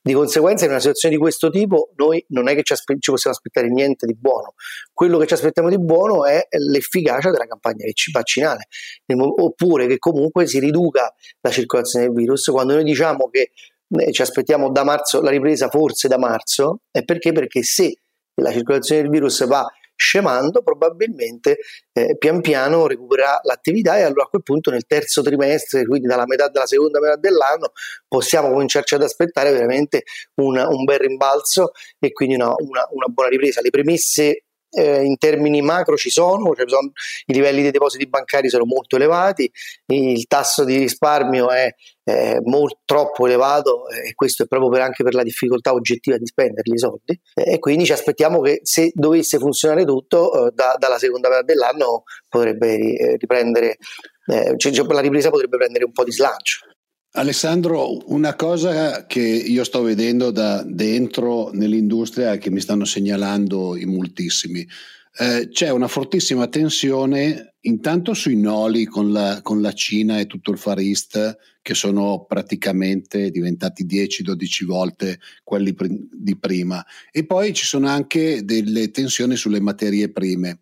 Di 0.00 0.12
conseguenza 0.12 0.64
in 0.64 0.70
una 0.70 0.80
situazione 0.80 1.14
di 1.14 1.20
questo 1.20 1.50
tipo 1.50 1.90
noi 1.96 2.24
non 2.28 2.48
è 2.48 2.54
che 2.54 2.62
ci, 2.62 2.72
aspe- 2.72 2.96
ci 2.98 3.10
possiamo 3.10 3.36
aspettare 3.36 3.68
niente 3.68 4.06
di 4.06 4.14
buono. 4.14 4.54
Quello 4.92 5.18
che 5.18 5.26
ci 5.26 5.34
aspettiamo 5.34 5.68
di 5.68 5.78
buono 5.78 6.24
è 6.24 6.46
l'efficacia 6.50 7.30
della 7.30 7.46
campagna 7.46 7.84
vaccinale, 8.12 8.68
oppure 9.16 9.86
che 9.86 9.98
comunque 9.98 10.46
si 10.46 10.58
riduca 10.58 11.12
la 11.40 11.50
circolazione 11.50 12.06
del 12.06 12.14
virus. 12.14 12.46
Quando 12.46 12.74
noi 12.74 12.84
diciamo 12.84 13.28
che 13.28 13.50
eh, 13.88 14.12
ci 14.12 14.22
aspettiamo 14.22 14.70
da 14.70 14.84
marzo 14.84 15.20
la 15.20 15.30
ripresa, 15.30 15.68
forse 15.68 16.08
da 16.08 16.18
marzo, 16.18 16.80
è 16.90 17.04
perché? 17.04 17.32
Perché 17.32 17.62
se 17.62 17.98
la 18.36 18.50
circolazione 18.50 19.02
del 19.02 19.10
virus 19.10 19.46
va 19.46 19.64
scemando, 19.96 20.62
probabilmente 20.62 21.58
eh, 21.92 22.16
pian 22.18 22.40
piano 22.40 22.86
recupererà 22.86 23.40
l'attività 23.42 23.96
e 23.98 24.02
allora 24.02 24.24
a 24.24 24.28
quel 24.28 24.42
punto 24.42 24.70
nel 24.70 24.86
terzo 24.86 25.22
trimestre, 25.22 25.86
quindi 25.86 26.06
dalla 26.06 26.26
metà 26.26 26.48
della 26.48 26.66
seconda 26.66 27.00
metà 27.00 27.16
dell'anno, 27.16 27.72
possiamo 28.06 28.50
cominciarci 28.50 28.94
ad 28.94 29.02
aspettare 29.02 29.52
veramente 29.52 30.04
una, 30.40 30.68
un 30.68 30.84
bel 30.84 30.98
rimbalzo 30.98 31.72
e 31.98 32.12
quindi 32.12 32.34
una, 32.34 32.52
una, 32.56 32.86
una 32.90 33.06
buona 33.06 33.30
ripresa. 33.30 33.60
Le 33.60 33.70
premesse 33.70 34.44
eh, 34.76 35.02
in 35.02 35.16
termini 35.18 35.62
macro 35.62 35.96
ci 35.96 36.10
sono, 36.10 36.54
cioè 36.54 36.68
sono, 36.68 36.92
i 37.26 37.32
livelli 37.32 37.62
dei 37.62 37.70
depositi 37.70 38.06
bancari 38.08 38.48
sono 38.48 38.64
molto 38.64 38.96
elevati, 38.96 39.50
il 39.86 40.26
tasso 40.26 40.64
di 40.64 40.76
risparmio 40.76 41.50
è 41.50 41.72
eh, 42.04 42.40
molto, 42.44 42.80
troppo 42.84 43.26
elevato 43.26 43.88
e 43.88 44.14
questo 44.14 44.42
è 44.42 44.46
proprio 44.46 44.70
per, 44.70 44.80
anche 44.82 45.02
per 45.02 45.14
la 45.14 45.22
difficoltà 45.22 45.72
oggettiva 45.72 46.16
di 46.18 46.26
spenderli 46.26 46.74
i 46.74 46.78
soldi 46.78 47.18
e 47.34 47.58
quindi 47.58 47.84
ci 47.84 47.92
aspettiamo 47.92 48.40
che 48.40 48.60
se 48.62 48.90
dovesse 48.94 49.38
funzionare 49.38 49.84
tutto 49.84 50.46
eh, 50.46 50.50
da, 50.52 50.76
dalla 50.78 50.98
seconda 50.98 51.28
metà 51.28 51.42
dell'anno 51.42 52.02
potrebbe 52.28 52.74
eh, 52.74 53.16
riprendere, 53.16 53.76
eh, 54.26 54.54
cioè, 54.56 54.72
la 54.86 55.00
ripresa 55.00 55.30
potrebbe 55.30 55.56
prendere 55.56 55.84
un 55.84 55.92
po' 55.92 56.04
di 56.04 56.12
slancio. 56.12 56.66
Alessandro, 57.16 58.10
una 58.12 58.34
cosa 58.34 59.06
che 59.06 59.20
io 59.20 59.62
sto 59.62 59.82
vedendo 59.82 60.32
da 60.32 60.64
dentro 60.64 61.50
nell'industria 61.52 62.38
che 62.38 62.50
mi 62.50 62.58
stanno 62.58 62.84
segnalando 62.84 63.76
in 63.76 63.94
moltissimi, 63.94 64.66
eh, 65.18 65.48
c'è 65.48 65.70
una 65.70 65.86
fortissima 65.86 66.48
tensione 66.48 67.54
intanto 67.60 68.14
sui 68.14 68.36
noli 68.36 68.86
con 68.86 69.12
la, 69.12 69.42
con 69.42 69.60
la, 69.60 69.72
Cina 69.72 70.18
e 70.18 70.26
tutto 70.26 70.50
il 70.50 70.58
Far 70.58 70.80
East 70.80 71.36
che 71.62 71.74
sono 71.74 72.24
praticamente 72.28 73.30
diventati 73.30 73.86
10-12 73.86 74.64
volte 74.64 75.20
quelli 75.44 75.72
di 76.10 76.36
prima 76.36 76.84
e 77.12 77.24
poi 77.24 77.54
ci 77.54 77.64
sono 77.64 77.86
anche 77.86 78.44
delle 78.44 78.90
tensioni 78.90 79.36
sulle 79.36 79.60
materie 79.60 80.10
prime. 80.10 80.58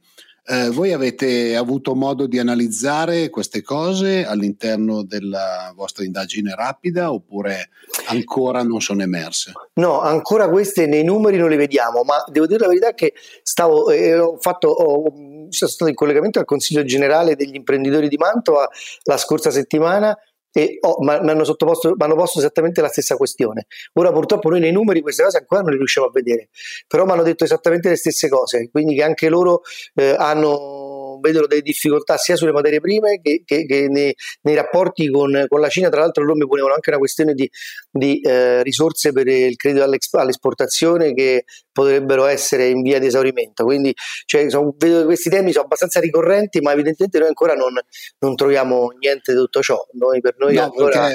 Eh, 0.53 0.69
voi 0.69 0.93
avete 0.93 1.57
avuto 1.57 1.95
modo 1.95 2.27
di 2.27 2.39
analizzare 2.39 3.31
queste 3.31 3.63
cose 3.63 4.27
all'interno 4.27 5.03
della 5.03 5.73
vostra 5.75 6.05
indagine 6.05 6.55
rapida 6.55 7.11
oppure 7.11 7.71
ancora 8.09 8.63
non 8.63 8.83
sono 8.83 9.01
emerse? 9.01 9.53
No, 9.75 10.03
ancora 10.03 10.51
queste 10.51 10.85
nei 10.85 11.05
numeri 11.05 11.39
non 11.39 11.49
le 11.49 11.57
vediamo, 11.57 12.03
ma 12.03 12.23
devo 12.31 12.47
dire 12.47 12.59
la 12.59 12.67
verità 12.67 12.93
che 12.93 13.15
stavo, 13.43 13.89
eh, 13.89 14.19
ho 14.19 14.37
fatto, 14.39 14.69
ho, 14.69 15.11
sono 15.49 15.71
stato 15.71 15.89
in 15.89 15.95
collegamento 15.95 16.39
al 16.39 16.45
Consiglio 16.45 16.85
generale 16.85 17.35
degli 17.35 17.55
imprenditori 17.55 18.09
di 18.09 18.19
Mantova 18.19 18.69
la 19.05 19.17
scorsa 19.17 19.51
settimana 19.51 20.15
e 20.53 20.79
oh, 20.81 21.03
mi 21.03 21.11
hanno 21.11 21.45
sottoposto, 21.45 21.91
mi 21.91 22.05
hanno 22.05 22.15
posto 22.15 22.39
esattamente 22.39 22.81
la 22.81 22.89
stessa 22.89 23.17
questione. 23.17 23.67
Ora 23.95 24.13
purtroppo 24.13 24.51
noi 24.51 24.61
nei 24.61 24.73
numeri 24.73 25.01
queste 25.01 25.23
cose 25.23 25.39
ancora 25.39 25.63
non 25.63 25.71
le 25.71 25.79
riusciamo 25.79 26.07
a 26.07 26.11
vedere, 26.11 26.49
però 26.87 27.05
mi 27.05 27.13
hanno 27.13 27.23
detto 27.23 27.45
esattamente 27.45 27.89
le 27.89 27.97
stesse 27.97 28.29
cose, 28.29 28.69
quindi 28.71 28.95
che 28.95 29.03
anche 29.03 29.29
loro 29.29 29.63
eh, 29.95 30.15
hanno 30.17 30.82
vedono 31.23 31.47
delle 31.47 31.63
difficoltà 31.63 32.19
sia 32.19 32.37
sulle 32.37 32.53
materie 32.53 32.81
prime 32.81 33.21
che, 33.23 33.43
che, 33.47 33.65
che 33.65 33.89
nei, 33.89 34.15
nei, 34.43 34.55
rapporti 34.55 35.09
con, 35.09 35.47
con, 35.49 35.61
la 35.61 35.69
Cina. 35.69 35.89
Tra 35.89 36.01
l'altro 36.01 36.23
loro 36.25 36.37
mi 36.37 36.47
ponevano 36.47 36.75
anche 36.75 36.91
una 36.91 36.99
questione 36.99 37.33
di, 37.33 37.51
di 37.91 38.21
eh, 38.21 38.63
risorse 38.63 39.13
per 39.13 39.27
il 39.29 39.57
credito 39.57 39.85
all'esportazione 39.85 41.15
che 41.15 41.45
potrebbero 41.73 42.27
essere 42.27 42.69
in 42.69 42.83
via 42.83 42.99
di 42.99 43.07
esaurimento. 43.07 43.65
Quindi 43.65 43.95
cioè, 44.27 44.51
sono, 44.51 44.75
vedo 44.77 44.99
che 44.99 45.05
questi 45.05 45.31
temi 45.31 45.53
sono 45.53 45.65
abbastanza 45.65 46.01
ricorrenti, 46.01 46.61
ma 46.61 46.73
evidentemente 46.73 47.19
noi 47.19 47.29
ancora 47.29 47.55
non, 47.55 47.73
non 48.19 48.37
troviamo 48.37 48.91
niente 48.99 49.33
di 49.33 49.39
tutto 49.39 49.63
ciò. 49.63 49.79
Noi, 49.93 50.21
per 50.21 50.35
noi 50.39 50.55
no, 50.55 50.63
ancora... 50.65 51.15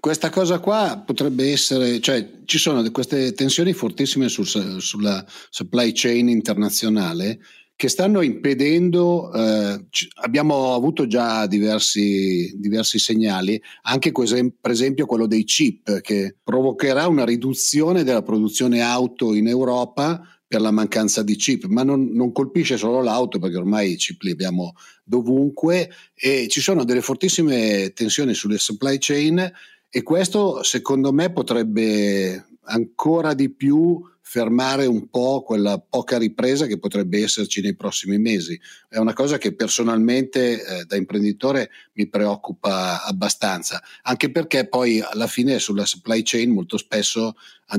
Questa 0.00 0.30
cosa 0.30 0.60
qua 0.60 1.02
potrebbe 1.04 1.50
essere, 1.50 2.00
cioè 2.00 2.24
ci 2.44 2.58
sono 2.58 2.88
queste 2.92 3.32
tensioni 3.32 3.72
fortissime 3.72 4.28
sul, 4.28 4.46
sulla 4.46 5.24
supply 5.50 5.90
chain 5.92 6.28
internazionale 6.28 7.40
che 7.78 7.86
stanno 7.86 8.22
impedendo, 8.22 9.32
eh, 9.32 9.86
abbiamo 10.22 10.74
avuto 10.74 11.06
già 11.06 11.46
diversi, 11.46 12.52
diversi 12.58 12.98
segnali, 12.98 13.62
anche 13.82 14.10
per 14.10 14.72
esempio 14.72 15.06
quello 15.06 15.28
dei 15.28 15.44
chip, 15.44 16.00
che 16.00 16.34
provocherà 16.42 17.06
una 17.06 17.24
riduzione 17.24 18.02
della 18.02 18.22
produzione 18.22 18.80
auto 18.80 19.32
in 19.32 19.46
Europa 19.46 20.20
per 20.44 20.60
la 20.60 20.72
mancanza 20.72 21.22
di 21.22 21.36
chip, 21.36 21.66
ma 21.66 21.84
non, 21.84 22.10
non, 22.10 22.32
colpisce 22.32 22.76
solo 22.76 23.00
l'auto 23.00 23.38
perché 23.38 23.58
ormai 23.58 23.92
i 23.92 23.96
chip 23.96 24.22
li 24.22 24.32
abbiamo 24.32 24.72
dovunque 25.04 25.88
e 26.16 26.48
ci 26.48 26.60
sono 26.60 26.82
delle 26.82 27.00
fortissime 27.00 27.92
tensioni 27.92 28.34
sulle 28.34 28.58
supply 28.58 28.96
chain 28.98 29.52
e 29.88 30.02
questo 30.02 30.64
secondo 30.64 31.12
me 31.12 31.30
potrebbe 31.30 32.44
ancora 32.62 33.34
di 33.34 33.50
più 33.50 34.02
fermare 34.30 34.84
un 34.84 35.08
po' 35.08 35.42
quella 35.42 35.78
poca 35.78 36.18
ripresa 36.18 36.66
che 36.66 36.78
potrebbe 36.78 37.22
esserci 37.22 37.62
nei 37.62 37.74
prossimi 37.74 38.18
mesi. 38.18 38.60
È 38.86 38.98
una 38.98 39.14
cosa 39.14 39.38
che 39.38 39.54
personalmente 39.54 40.62
eh, 40.62 40.84
da 40.84 40.96
imprenditore 40.96 41.70
mi 41.94 42.08
preoccupa 42.08 43.02
abbastanza, 43.04 43.82
anche 44.02 44.30
perché 44.30 44.68
poi 44.68 45.00
alla 45.00 45.28
fine 45.28 45.58
sulla 45.58 45.86
supply 45.86 46.20
chain 46.22 46.50
molto 46.50 46.76
spesso, 46.76 47.36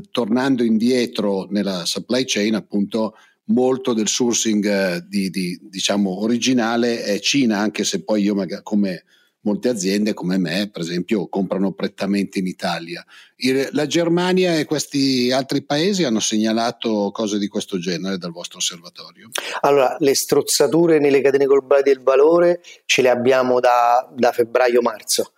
tornando 0.09 0.63
indietro 0.63 1.45
nella 1.51 1.85
supply 1.85 2.23
chain, 2.25 2.55
appunto 2.55 3.15
molto 3.49 3.93
del 3.93 4.07
sourcing 4.07 4.65
eh, 4.65 5.05
di, 5.07 5.29
di, 5.29 5.59
diciamo 5.61 6.23
originale 6.23 7.03
è 7.03 7.19
Cina, 7.19 7.59
anche 7.59 7.83
se 7.83 8.01
poi 8.01 8.23
io 8.23 8.33
come 8.63 9.03
molte 9.41 9.69
aziende 9.69 10.13
come 10.13 10.37
me, 10.37 10.69
per 10.71 10.81
esempio, 10.81 11.27
comprano 11.27 11.71
prettamente 11.71 12.39
in 12.39 12.47
Italia. 12.47 13.05
La 13.71 13.87
Germania 13.87 14.57
e 14.57 14.65
questi 14.65 15.31
altri 15.31 15.63
paesi 15.63 16.03
hanno 16.03 16.19
segnalato 16.19 17.09
cose 17.11 17.37
di 17.37 17.47
questo 17.47 17.79
genere 17.79 18.17
dal 18.17 18.31
vostro 18.31 18.57
osservatorio? 18.57 19.29
Allora, 19.61 19.95
le 19.99 20.15
strozzature 20.15 20.99
nelle 20.99 21.21
catene 21.21 21.45
globali 21.45 21.83
del 21.83 22.01
valore 22.01 22.61
ce 22.85 23.01
le 23.01 23.09
abbiamo 23.09 23.59
da, 23.59 24.07
da 24.13 24.31
febbraio-marzo 24.31 25.33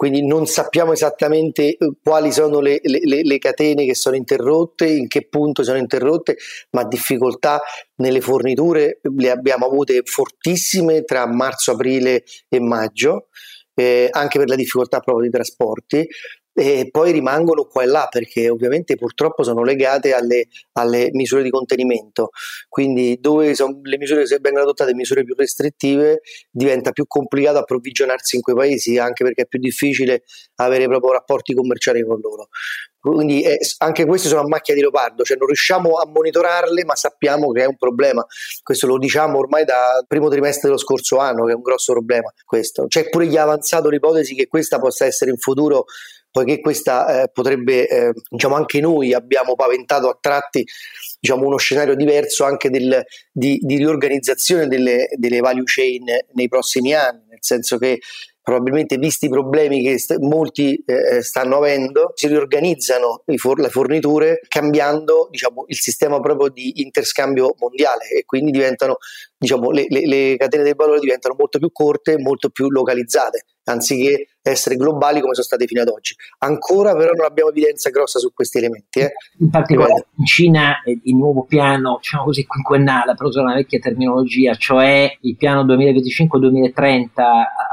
quindi 0.00 0.26
non 0.26 0.46
sappiamo 0.46 0.92
esattamente 0.92 1.76
eh, 1.76 1.76
quali 2.02 2.32
sono 2.32 2.60
le, 2.60 2.80
le, 2.82 3.20
le, 3.22 3.36
catene 3.36 3.84
che 3.84 3.94
sono 3.94 4.16
interrotte, 4.16 4.86
in 4.86 5.08
che 5.08 5.28
punto 5.28 5.62
sono 5.62 5.76
interrotte, 5.76 6.38
ma 6.70 6.84
difficoltà 6.84 7.60
nelle 7.96 8.22
forniture 8.22 9.00
le 9.02 9.30
abbiamo 9.30 9.66
avute 9.66 10.00
fortissime 10.04 11.04
tra 11.04 11.26
marzo, 11.26 11.72
aprile 11.72 12.24
e 12.48 12.60
maggio, 12.60 13.28
eh, 13.74 14.08
anche 14.10 14.38
per 14.38 14.48
la 14.48 14.56
difficoltà 14.56 15.00
proprio 15.00 15.28
dei 15.28 15.38
trasporti 15.38 16.08
e 16.60 16.90
poi 16.90 17.10
rimangono 17.12 17.64
qua 17.64 17.82
e 17.82 17.86
là 17.86 18.06
perché 18.10 18.50
ovviamente 18.50 18.96
purtroppo 18.96 19.42
sono 19.42 19.62
legate 19.62 20.12
alle, 20.12 20.48
alle 20.72 21.08
misure 21.12 21.42
di 21.42 21.48
contenimento. 21.48 22.30
Quindi 22.68 23.18
dove 23.18 23.54
sono 23.54 23.80
le 23.82 23.96
misure, 23.96 24.26
se 24.26 24.38
vengono 24.40 24.64
adottate 24.64 24.94
misure 24.94 25.24
più 25.24 25.34
restrittive, 25.34 26.20
diventa 26.50 26.92
più 26.92 27.06
complicato 27.06 27.58
approvvigionarsi 27.58 28.36
in 28.36 28.42
quei 28.42 28.54
paesi, 28.54 28.98
anche 28.98 29.24
perché 29.24 29.42
è 29.42 29.46
più 29.46 29.58
difficile 29.58 30.22
avere 30.56 30.86
proprio 30.86 31.12
rapporti 31.12 31.54
commerciali 31.54 32.04
con 32.04 32.20
loro. 32.20 32.48
Quindi 33.00 33.42
eh, 33.42 33.58
anche 33.78 34.04
queste 34.04 34.28
sono 34.28 34.42
a 34.42 34.46
macchia 34.46 34.74
di 34.74 34.82
leopardo, 34.82 35.22
cioè 35.24 35.38
non 35.38 35.46
riusciamo 35.46 35.94
a 35.94 36.06
monitorarle, 36.06 36.84
ma 36.84 36.94
sappiamo 36.94 37.50
che 37.50 37.62
è 37.62 37.66
un 37.66 37.76
problema. 37.76 38.24
Questo 38.62 38.86
lo 38.86 38.98
diciamo 38.98 39.38
ormai 39.38 39.64
dal 39.64 40.04
primo 40.06 40.28
trimestre 40.28 40.68
dello 40.68 40.78
scorso 40.78 41.16
anno, 41.16 41.46
che 41.46 41.52
è 41.52 41.54
un 41.54 41.62
grosso 41.62 41.92
problema. 41.92 42.30
Questo. 42.44 42.86
C'è 42.88 43.08
pure 43.08 43.26
chi 43.26 43.38
ha 43.38 43.42
avanzato 43.42 43.88
l'ipotesi 43.88 44.34
che 44.34 44.46
questa 44.48 44.78
possa 44.78 45.06
essere 45.06 45.30
in 45.30 45.38
futuro 45.38 45.86
poiché 46.30 46.60
questa 46.60 47.22
eh, 47.22 47.30
potrebbe, 47.32 47.88
eh, 47.88 48.12
diciamo 48.28 48.54
anche 48.54 48.80
noi 48.80 49.12
abbiamo 49.12 49.54
paventato 49.54 50.08
a 50.08 50.18
tratti 50.20 50.64
diciamo, 51.18 51.46
uno 51.46 51.56
scenario 51.56 51.94
diverso 51.94 52.44
anche 52.44 52.70
del, 52.70 53.02
di, 53.32 53.58
di, 53.60 53.76
riorganizzazione 53.76 54.66
delle, 54.66 55.08
delle 55.16 55.40
value 55.40 55.64
chain 55.64 56.04
nei 56.34 56.48
prossimi 56.48 56.94
anni, 56.94 57.24
nel 57.28 57.38
senso 57.40 57.78
che 57.78 57.98
probabilmente 58.42 58.96
visti 58.96 59.26
i 59.26 59.28
problemi 59.28 59.82
che 59.82 59.98
st- 59.98 60.18
molti 60.18 60.82
eh, 60.84 61.16
eh, 61.16 61.22
stanno 61.22 61.58
avendo, 61.58 62.12
si 62.14 62.26
riorganizzano 62.26 63.22
for- 63.36 63.60
le 63.60 63.68
forniture 63.68 64.40
cambiando 64.48 65.28
diciamo, 65.30 65.64
il 65.68 65.76
sistema 65.76 66.20
proprio 66.20 66.48
di 66.48 66.80
interscambio 66.82 67.54
mondiale 67.58 68.08
e 68.08 68.24
quindi 68.24 68.50
diciamo, 69.36 69.70
le, 69.70 69.86
le, 69.88 70.06
le 70.06 70.36
catene 70.36 70.64
del 70.64 70.74
valore 70.74 71.00
diventano 71.00 71.34
molto 71.38 71.58
più 71.58 71.70
corte, 71.70 72.18
molto 72.18 72.48
più 72.48 72.70
localizzate 72.70 73.44
anziché 73.64 74.26
essere 74.42 74.76
globali 74.76 75.20
come 75.20 75.34
sono 75.34 75.46
state 75.46 75.66
fino 75.66 75.82
ad 75.82 75.88
oggi. 75.88 76.14
Ancora 76.38 76.94
però 76.94 77.12
non 77.12 77.26
abbiamo 77.26 77.50
evidenza 77.50 77.90
grossa 77.90 78.18
su 78.18 78.32
questi 78.32 78.58
elementi. 78.58 79.00
Eh. 79.00 79.12
In 79.38 79.50
particolare 79.50 80.06
in 80.16 80.24
Cina 80.24 80.76
il 80.84 81.14
nuovo 81.14 81.44
piano, 81.44 81.98
diciamo 82.00 82.24
così, 82.24 82.46
quinquennale, 82.46 83.14
per 83.14 83.26
usare 83.26 83.46
una 83.46 83.54
vecchia 83.56 83.78
terminologia, 83.78 84.54
cioè 84.54 85.16
il 85.20 85.36
piano 85.36 85.64
2025-2030 85.64 87.10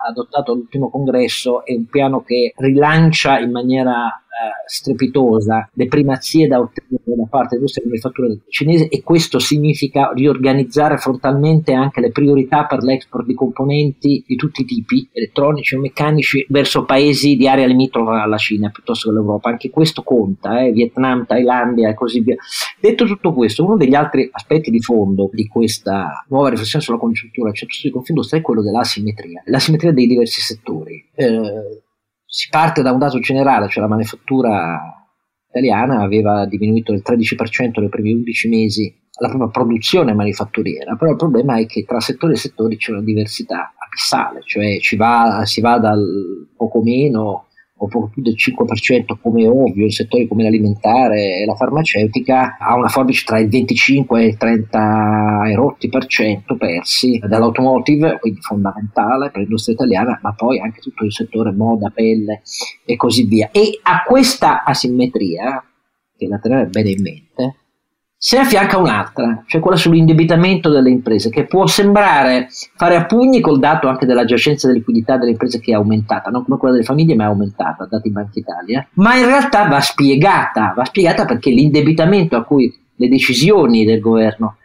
adottato 0.08 0.52
all'ultimo 0.52 0.90
congresso, 0.90 1.66
è 1.66 1.74
un 1.74 1.86
piano 1.86 2.22
che 2.22 2.54
rilancia 2.58 3.40
in 3.40 3.52
maniera 3.52 4.22
strepitosa 4.66 5.70
le 5.74 5.88
primazie 5.88 6.48
da 6.48 6.60
ottenere 6.60 7.16
da 7.16 7.26
parte 7.30 7.50
dell'industria 7.50 7.86
manifattura 7.86 8.28
cinese 8.50 8.88
e 8.90 9.02
questo 9.02 9.40
significa 9.40 10.12
riorganizzare 10.14 10.98
frontalmente 10.98 11.74
anche 11.74 12.02
le 12.02 12.12
priorità 12.12 12.66
per 12.66 12.84
l'export 12.84 13.26
di 13.26 13.34
componenti 13.34 14.24
di 14.26 14.36
tutti 14.36 14.62
i 14.62 14.66
tipi, 14.66 15.08
elettronici 15.12 15.76
e 15.76 15.80
meccanici, 15.80 16.46
verso 16.50 16.86
paesi 16.86 17.36
di 17.36 17.48
area 17.48 17.66
limitrofa 17.66 18.22
alla 18.22 18.38
Cina 18.38 18.70
piuttosto 18.70 19.10
che 19.10 19.16
all'Europa. 19.16 19.50
Anche 19.50 19.70
questo 19.70 20.04
conta, 20.04 20.62
eh? 20.62 20.72
Vietnam, 20.72 21.26
Thailandia 21.26 21.90
e 21.90 21.94
così 21.94 22.22
via. 22.22 22.36
Detto 22.80 23.06
tutto 23.06 23.34
questo, 23.34 23.66
uno 23.66 23.78
degli 23.78 23.96
altri 23.96 24.30
aspetti 24.32 24.70
di 24.70 24.82
fondo 24.82 25.30
di 25.32 25.48
questa 25.48 26.26
nuova 26.30 26.50
riflessione 26.50 26.84
sulla 26.84 26.98
congiuntura, 26.98 27.52
cioè 27.52 27.68
di 27.82 27.90
Confindustria, 27.90 28.40
è 28.40 28.44
quello 28.44 28.62
dell'asimmetria, 28.62 29.44
l'asimmetria 29.46 29.92
dei 29.92 30.08
diversi 30.08 30.42
settori. 30.42 31.04
Eh, 31.16 31.82
si 32.28 32.50
parte 32.50 32.82
da 32.82 32.92
un 32.92 33.00
dato 33.00 33.20
generale, 33.20 33.70
cioè 33.70 33.82
la 33.82 33.90
manifattura 33.90 35.08
italiana 35.50 36.02
aveva 36.02 36.46
diminuito 36.46 36.92
del 36.92 37.02
13% 37.04 37.80
nei 37.80 37.90
primi 37.90 38.12
11 38.12 38.50
mesi 38.50 38.96
la 39.20 39.30
propria 39.30 39.50
produzione 39.50 40.14
manifatturiera, 40.14 40.96
però 40.96 41.12
il 41.12 41.18
problema 41.18 41.58
è 41.58 41.66
che 41.66 41.84
tra 41.86 42.00
settori 42.00 42.34
e 42.34 42.38
settori 42.38 42.78
c'è 42.78 42.92
una 42.92 43.02
diversità 43.02 43.74
abissale, 43.76 44.42
cioè 44.44 44.78
va, 44.96 45.42
si 45.46 45.62
va 45.62 45.80
dal 45.80 46.48
poco 46.56 46.84
meno 46.84 47.47
o 47.78 47.88
più 47.88 48.22
del 48.22 48.36
5% 48.36 49.18
come 49.22 49.48
ovvio 49.48 49.84
in 49.84 49.92
settori 49.92 50.28
come 50.28 50.44
l'alimentare 50.44 51.42
e 51.42 51.46
la 51.46 51.56
farmaceutica 51.56 52.58
ha 52.58 52.76
una 52.76 52.88
forbice 52.88 53.24
tra 53.26 53.40
il 53.40 53.50
25 53.50 54.22
e 54.22 54.26
il 54.26 54.38
30 54.38 55.44
erotti 55.48 55.90
per 55.90 56.06
cento 56.08 56.58
persi 56.58 57.20
dall'automotive, 57.20 58.18
quindi 58.20 58.42
fondamentale 58.42 59.30
per 59.30 59.42
l'industria 59.42 59.76
italiana, 59.76 60.20
ma 60.22 60.34
poi 60.34 60.60
anche 60.60 60.82
tutto 60.82 61.06
il 61.06 61.14
settore 61.14 61.52
moda, 61.52 61.90
pelle 61.90 62.42
e 62.86 62.96
così 62.96 63.26
via. 63.26 63.50
E 63.52 63.80
a 63.84 64.04
questa 64.04 64.64
asimmetria, 64.64 65.64
che 66.18 66.28
la 66.28 66.40
tenere 66.40 66.66
bene 66.66 66.90
in 66.90 67.02
mente, 67.02 67.56
se 68.20 68.36
ne 68.36 68.44
affianca 68.44 68.80
un'altra, 68.80 69.44
cioè 69.46 69.62
quella 69.62 69.78
sull'indebitamento 69.78 70.70
delle 70.70 70.90
imprese, 70.90 71.30
che 71.30 71.46
può 71.46 71.68
sembrare 71.68 72.48
fare 72.76 72.96
a 72.96 73.06
pugni 73.06 73.42
col 73.42 73.60
dato 73.60 73.88
anche 73.88 74.08
della 74.08 74.26
giacenza 74.26 74.68
di 74.68 74.74
liquidità 74.74 75.18
delle 75.18 75.32
imprese 75.32 75.60
che 75.60 75.72
è 75.72 75.76
aumentata, 75.76 76.32
non 76.32 76.44
come 76.44 76.58
quella 76.58 76.74
delle 76.74 76.86
famiglie, 76.86 77.16
ma 77.16 77.26
è 77.26 77.28
aumentata, 77.28 77.86
dati 77.86 78.10
Banca 78.10 78.40
Italia, 78.40 78.88
ma 78.94 79.16
in 79.16 79.26
realtà 79.26 79.68
va 79.68 79.80
spiegata, 79.82 80.74
va 80.76 80.84
spiegata 80.84 81.26
perché 81.26 81.52
l'indebitamento 81.52 82.36
a 82.36 82.44
cui 82.44 82.76
le 82.96 83.08
decisioni 83.08 83.86
del 83.86 84.00
governo 84.00 84.58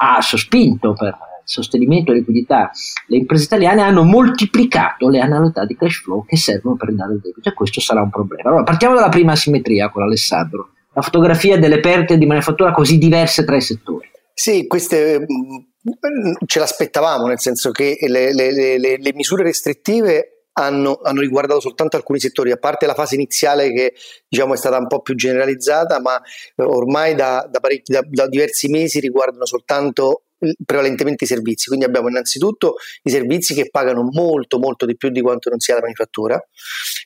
ha 0.00 0.20
sospinto 0.20 0.92
per 0.92 1.16
sostenimento 1.44 2.12
della 2.12 2.18
liquidità 2.18 2.70
le 3.06 3.16
imprese 3.16 3.44
italiane 3.44 3.80
hanno 3.80 4.02
moltiplicato 4.02 5.08
le 5.08 5.20
annualità 5.20 5.64
di 5.64 5.74
cash 5.76 6.02
flow 6.02 6.26
che 6.26 6.36
servono 6.36 6.76
per 6.76 6.90
ridare 6.90 7.14
il 7.14 7.20
debito 7.20 7.48
e 7.48 7.54
questo 7.54 7.80
sarà 7.80 8.02
un 8.02 8.10
problema. 8.10 8.50
Allora 8.50 8.64
partiamo 8.64 8.94
dalla 8.94 9.08
prima 9.08 9.34
simmetria 9.34 9.88
con 9.88 10.02
Alessandro 10.02 10.72
la 10.94 11.02
fotografia 11.02 11.58
delle 11.58 11.80
perdite 11.80 12.18
di 12.18 12.26
manifattura 12.26 12.72
così 12.72 12.98
diverse 12.98 13.44
tra 13.44 13.56
i 13.56 13.60
settori. 13.60 14.10
Sì, 14.32 14.66
queste 14.66 15.20
mm, 15.20 16.32
ce 16.46 16.58
l'aspettavamo, 16.58 17.26
nel 17.26 17.40
senso 17.40 17.70
che 17.70 17.96
le, 18.06 18.32
le, 18.32 18.52
le, 18.52 18.98
le 18.98 19.12
misure 19.14 19.42
restrittive 19.42 20.44
hanno, 20.52 21.00
hanno, 21.02 21.20
riguardato 21.20 21.60
soltanto 21.60 21.96
alcuni 21.96 22.18
settori, 22.18 22.50
a 22.50 22.56
parte 22.56 22.86
la 22.86 22.94
fase 22.94 23.14
iniziale 23.14 23.72
che 23.72 23.94
diciamo, 24.28 24.54
è 24.54 24.56
stata 24.56 24.78
un 24.78 24.88
po' 24.88 25.00
più 25.00 25.14
generalizzata, 25.14 26.00
ma 26.00 26.20
ormai 26.56 27.14
da, 27.14 27.48
da, 27.50 27.60
da, 27.84 28.00
da 28.04 28.28
diversi 28.28 28.68
mesi 28.68 28.98
riguardano 29.00 29.46
soltanto 29.46 30.24
prevalentemente 30.64 31.24
i 31.24 31.26
servizi, 31.26 31.66
quindi 31.66 31.84
abbiamo 31.84 32.08
innanzitutto 32.08 32.76
i 33.02 33.10
servizi 33.10 33.54
che 33.54 33.68
pagano 33.70 34.08
molto 34.10 34.58
molto 34.58 34.86
di 34.86 34.96
più 34.96 35.10
di 35.10 35.20
quanto 35.20 35.50
non 35.50 35.58
sia 35.58 35.74
la 35.74 35.80
manifattura. 35.80 36.40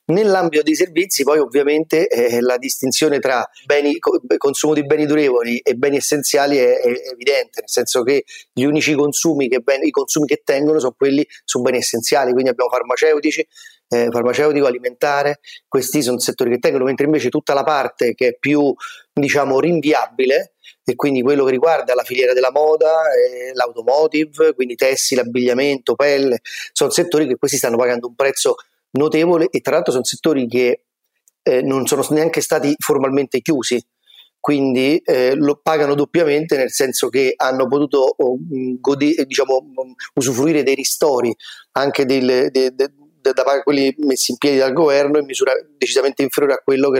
Nell'ambito 0.07 0.62
dei 0.62 0.74
servizi 0.74 1.22
poi 1.22 1.39
ovviamente 1.39 2.09
eh, 2.09 2.41
la 2.41 2.59
distinzione 2.59 3.18
tra 3.18 3.49
beni, 3.64 3.99
consumo 4.37 4.74
di 4.74 4.85
beni 4.85 5.07
durevoli 5.07 5.59
e 5.59 5.74
beni 5.74 5.97
essenziali 5.97 6.59
è, 6.59 6.80
è, 6.80 6.89
evidente, 7.12 7.61
nel 7.61 7.70
senso 7.70 8.03
che 8.03 8.24
gli 8.53 8.64
unici 8.64 8.95
consumi 8.95 9.49
che, 9.49 9.61
ben, 9.61 9.89
consumi 9.91 10.26
che 10.26 10.43
tengono 10.45 10.78
sono 10.78 10.95
quelli 10.97 11.26
su 11.45 11.61
beni 11.61 11.78
essenziali, 11.78 12.33
quindi 12.33 12.51
abbiamo 12.51 12.70
farmaceutici, 12.70 13.47
eh, 13.89 14.09
farmaceutico, 14.11 14.66
alimentare, 14.66 15.41
questi 15.68 16.03
sono 16.03 16.18
settori 16.18 16.51
che 16.51 16.59
tengono, 16.59 16.85
mentre 16.85 17.07
invece 17.07 17.28
tutta 17.28 17.55
la 17.55 17.62
parte 17.62 18.14
che 18.14 18.28
è 18.28 18.37
più 18.39 18.74
diciamo 19.12 19.61
rinviabile 19.61 20.55
e 20.85 20.95
quindi 20.97 21.22
quello 21.22 21.45
che 21.45 21.53
riguarda 21.53 21.95
la 21.95 22.03
filiera 22.03 22.33
della 22.33 22.51
moda, 22.51 23.03
eh, 23.12 23.53
l'automotive, 23.55 24.55
quindi 24.55 24.74
tessile, 24.74 25.20
abbigliamento, 25.20 25.95
pelle, 25.95 26.41
sono 26.72 26.91
settori 26.91 27.26
che 27.26 27.37
questi 27.37 27.57
stanno 27.57 27.76
pagando 27.76 28.09
un 28.09 28.14
prezzo 28.14 28.57
notevole 28.93 29.49
e 29.51 29.61
tra 29.61 29.74
l'altro 29.74 29.93
sono 29.93 30.05
settori 30.05 30.47
che 30.47 30.85
eh, 31.43 31.62
non 31.62 31.87
sono 31.87 32.05
neanche 32.11 32.41
stati 32.41 32.74
formalmente 32.78 33.41
chiusi, 33.41 33.83
quindi 34.41 34.99
eh, 35.05 35.35
lo 35.35 35.61
pagano 35.62 35.95
doppiamente 35.95 36.57
nel 36.57 36.72
senso 36.72 37.09
che 37.09 37.33
hanno 37.37 37.68
potuto 37.68 38.14
oh, 38.16 38.37
godere, 38.80 39.24
diciamo, 39.24 39.72
usufruire 40.14 40.64
dei 40.64 40.74
ristori 40.74 41.35
anche 41.72 42.05
del, 42.05 42.51
de, 42.51 42.51
de, 42.51 42.74
de, 42.74 42.93
da 43.22 43.62
quelli 43.62 43.94
messi 43.98 44.32
in 44.32 44.38
piedi 44.38 44.58
dal 44.58 44.72
governo 44.72 45.18
in 45.18 45.24
misura 45.24 45.52
decisamente 45.76 46.22
inferiore 46.22 46.54
a 46.54 46.62
quello 46.62 46.90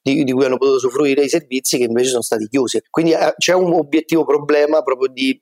di, 0.00 0.24
di, 0.24 0.32
cui 0.32 0.44
hanno 0.44 0.56
potuto 0.56 0.76
usufruire 0.76 1.24
i 1.24 1.28
servizi 1.28 1.78
che 1.78 1.84
invece 1.84 2.10
sono 2.10 2.22
stati 2.22 2.48
chiusi. 2.48 2.80
Quindi 2.88 3.12
eh, 3.12 3.34
c'è 3.36 3.54
un 3.54 3.72
obiettivo 3.72 4.24
problema 4.24 4.82
proprio 4.82 5.08
di 5.08 5.40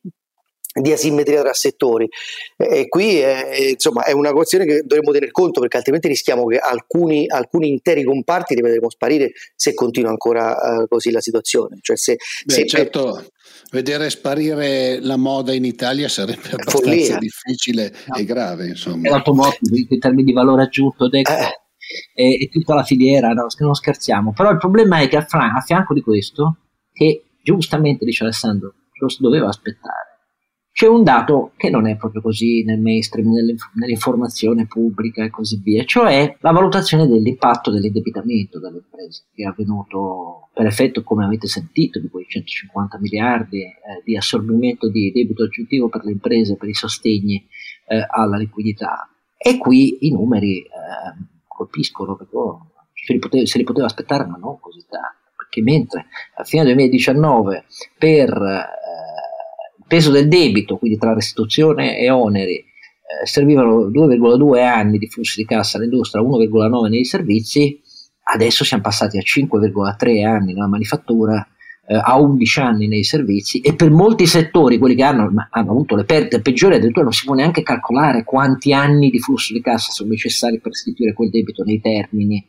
di 0.80 0.92
asimmetria 0.92 1.40
tra 1.40 1.52
settori 1.52 2.08
e 2.56 2.88
qui 2.88 3.18
è, 3.18 3.70
insomma, 3.70 4.04
è 4.04 4.12
una 4.12 4.32
questione 4.32 4.64
che 4.64 4.82
dovremmo 4.84 5.12
tener 5.12 5.30
conto 5.30 5.60
perché 5.60 5.78
altrimenti 5.78 6.08
rischiamo 6.08 6.44
che 6.44 6.58
alcuni, 6.58 7.26
alcuni 7.26 7.68
interi 7.68 8.04
comparti 8.04 8.54
li 8.54 8.60
vedremo 8.60 8.90
sparire 8.90 9.32
se 9.56 9.74
continua 9.74 10.10
ancora 10.10 10.54
uh, 10.56 10.86
così 10.88 11.10
la 11.10 11.20
situazione 11.20 11.78
cioè 11.80 11.96
se, 11.96 12.16
Beh, 12.44 12.52
se 12.52 12.66
certo 12.66 13.14
per... 13.14 13.26
vedere 13.70 14.10
sparire 14.10 15.00
la 15.00 15.16
moda 15.16 15.52
in 15.52 15.64
Italia 15.64 16.08
sarebbe 16.08 16.50
abbastanza 16.52 16.78
Follia. 16.78 17.18
difficile 17.18 17.92
no. 18.06 18.16
e 18.16 18.24
grave 18.24 18.68
insomma 18.68 19.10
l'automobile 19.10 19.86
in 19.88 19.98
termini 19.98 20.24
di 20.24 20.32
valore 20.32 20.62
aggiunto 20.62 21.10
eh. 21.10 21.22
e, 22.14 22.42
e, 22.42 22.48
tutta 22.50 22.74
la 22.74 22.82
filiera 22.82 23.28
no, 23.32 23.46
non 23.58 23.74
scherziamo 23.74 24.32
però 24.32 24.50
il 24.50 24.58
problema 24.58 25.00
è 25.00 25.08
che 25.08 25.16
a, 25.16 25.26
a 25.26 25.60
fianco 25.60 25.92
di 25.92 26.00
questo 26.00 26.56
che 26.92 27.24
giustamente 27.42 28.04
dice 28.04 28.24
Alessandro 28.24 28.74
lo 29.00 29.08
si 29.08 29.20
doveva 29.20 29.48
aspettare 29.48 30.07
c'è 30.78 30.86
un 30.86 31.02
dato 31.02 31.54
che 31.56 31.70
non 31.70 31.88
è 31.88 31.96
proprio 31.96 32.22
così 32.22 32.62
nel 32.62 32.78
mainstream, 32.78 33.32
nell'informazione 33.74 34.68
pubblica 34.68 35.24
e 35.24 35.28
così 35.28 35.60
via, 35.60 35.82
cioè 35.82 36.36
la 36.38 36.52
valutazione 36.52 37.08
dell'impatto 37.08 37.72
dell'indebitamento 37.72 38.60
delle 38.60 38.76
imprese, 38.76 39.24
che 39.34 39.42
è 39.42 39.46
avvenuto 39.46 40.50
per 40.54 40.66
effetto, 40.66 41.02
come 41.02 41.24
avete 41.24 41.48
sentito, 41.48 41.98
di 41.98 42.08
quei 42.08 42.26
150 42.28 42.96
miliardi 43.00 43.62
eh, 43.62 43.74
di 44.04 44.16
assorbimento 44.16 44.88
di 44.88 45.10
debito 45.10 45.42
aggiuntivo 45.42 45.88
per 45.88 46.04
le 46.04 46.12
imprese, 46.12 46.54
per 46.54 46.68
i 46.68 46.74
sostegni 46.74 47.44
eh, 47.88 48.06
alla 48.08 48.36
liquidità. 48.36 49.10
E 49.36 49.58
qui 49.58 50.06
i 50.06 50.12
numeri 50.12 50.60
eh, 50.60 50.68
colpiscono, 51.48 52.14
perché 52.14 52.36
oh, 52.36 52.70
se, 52.92 53.14
li 53.14 53.18
poteva, 53.18 53.44
se 53.46 53.58
li 53.58 53.64
poteva 53.64 53.86
aspettare, 53.86 54.26
ma 54.26 54.36
non 54.36 54.60
così 54.60 54.84
tanto, 54.88 55.32
perché 55.36 55.60
mentre 55.60 56.06
a 56.36 56.44
fine 56.44 56.62
2019 56.62 57.64
per 57.98 58.30
eh, 58.30 58.78
peso 59.88 60.12
del 60.12 60.28
debito, 60.28 60.76
quindi 60.76 60.98
tra 60.98 61.14
restituzione 61.14 61.98
e 61.98 62.10
oneri, 62.10 62.56
eh, 62.56 63.26
servivano 63.26 63.88
2,2 63.88 64.62
anni 64.62 64.98
di 64.98 65.08
flussi 65.08 65.40
di 65.40 65.46
cassa 65.46 65.78
all'industria, 65.78 66.22
1,9 66.22 66.88
nei 66.88 67.04
servizi, 67.04 67.80
adesso 68.30 68.64
siamo 68.64 68.82
passati 68.82 69.18
a 69.18 69.22
5,3 69.22 70.24
anni 70.24 70.52
nella 70.52 70.68
manifattura, 70.68 71.44
eh, 71.86 71.96
a 71.96 72.20
11 72.20 72.60
anni 72.60 72.86
nei 72.86 73.02
servizi 73.02 73.60
e 73.60 73.74
per 73.74 73.90
molti 73.90 74.26
settori, 74.26 74.76
quelli 74.76 74.94
che 74.94 75.04
hanno, 75.04 75.32
hanno 75.50 75.70
avuto 75.70 75.96
le 75.96 76.04
perdite 76.04 76.42
peggiori, 76.42 76.74
addirittura 76.74 77.04
non 77.04 77.14
si 77.14 77.24
può 77.24 77.34
neanche 77.34 77.62
calcolare 77.62 78.24
quanti 78.24 78.74
anni 78.74 79.08
di 79.08 79.18
flusso 79.18 79.54
di 79.54 79.62
cassa 79.62 79.90
sono 79.90 80.10
necessari 80.10 80.60
per 80.60 80.72
restituire 80.72 81.14
quel 81.14 81.30
debito 81.30 81.64
nei 81.64 81.80
termini 81.80 82.46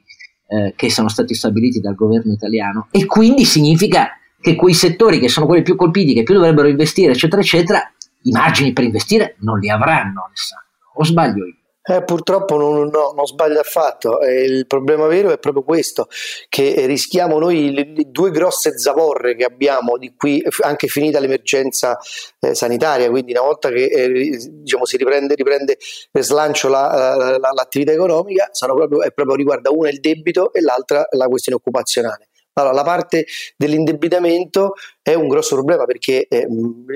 eh, 0.48 0.74
che 0.76 0.90
sono 0.92 1.08
stati 1.08 1.34
stabiliti 1.34 1.80
dal 1.80 1.96
governo 1.96 2.34
italiano 2.34 2.88
e 2.92 3.06
quindi 3.06 3.46
significa 3.46 4.19
che 4.42 4.56
quei 4.56 4.74
settori 4.74 5.20
che 5.20 5.30
sono 5.30 5.46
quelli 5.46 5.64
più 5.64 5.76
colpiti, 5.76 6.14
che 6.14 6.24
più 6.24 6.36
dovrebbero 6.36 6.68
investire, 6.68 7.12
eccetera, 7.12 7.42
eccetera, 7.42 7.94
i 8.24 8.32
margini 8.32 8.74
per 8.74 8.84
investire 8.84 9.36
non 9.40 9.60
li 9.60 9.70
avranno, 9.70 10.26
Alessandro. 10.26 10.68
O 10.96 11.04
sbaglio 11.04 11.46
io? 11.46 11.54
Eh, 11.82 12.04
purtroppo 12.04 12.56
non, 12.56 12.90
no, 12.90 13.14
non 13.16 13.26
sbaglio 13.26 13.60
affatto. 13.60 14.22
Eh, 14.22 14.44
il 14.44 14.68
problema 14.68 15.08
vero 15.08 15.32
è 15.32 15.40
proprio 15.40 15.64
questo: 15.64 16.08
che 16.48 16.86
rischiamo 16.86 17.40
noi 17.40 17.74
le, 17.74 17.94
le 17.96 18.04
due 18.10 18.30
grosse 18.30 18.78
zavorre 18.78 19.36
che 19.36 19.44
abbiamo 19.44 19.98
di 19.98 20.14
qui, 20.16 20.44
anche 20.62 20.88
finita 20.88 21.20
l'emergenza 21.20 21.98
eh, 22.42 22.54
sanitaria. 22.54 23.10
Quindi, 23.10 23.32
una 23.32 23.42
volta 23.42 23.70
che 23.70 23.86
eh, 23.86 24.38
diciamo, 24.52 24.86
si 24.86 24.98
riprende, 24.98 25.34
riprende 25.34 25.78
slancio 26.20 26.68
la, 26.68 27.16
la, 27.16 27.52
l'attività 27.54 27.92
economica, 27.92 28.52
proprio, 28.68 29.00
proprio 29.16 29.36
riguarda 29.36 29.72
una 29.72 29.90
il 29.90 30.00
debito 30.00 30.54
e 30.54 30.62
l'altra 30.62 31.08
la 31.12 31.26
questione 31.26 31.58
occupazionale. 31.58 32.29
Allora, 32.60 32.76
la 32.76 32.84
parte 32.84 33.26
dell'indebitamento 33.56 34.74
è 35.02 35.14
un 35.14 35.28
grosso 35.28 35.56
problema 35.56 35.86
perché 35.86 36.28
eh, 36.28 36.46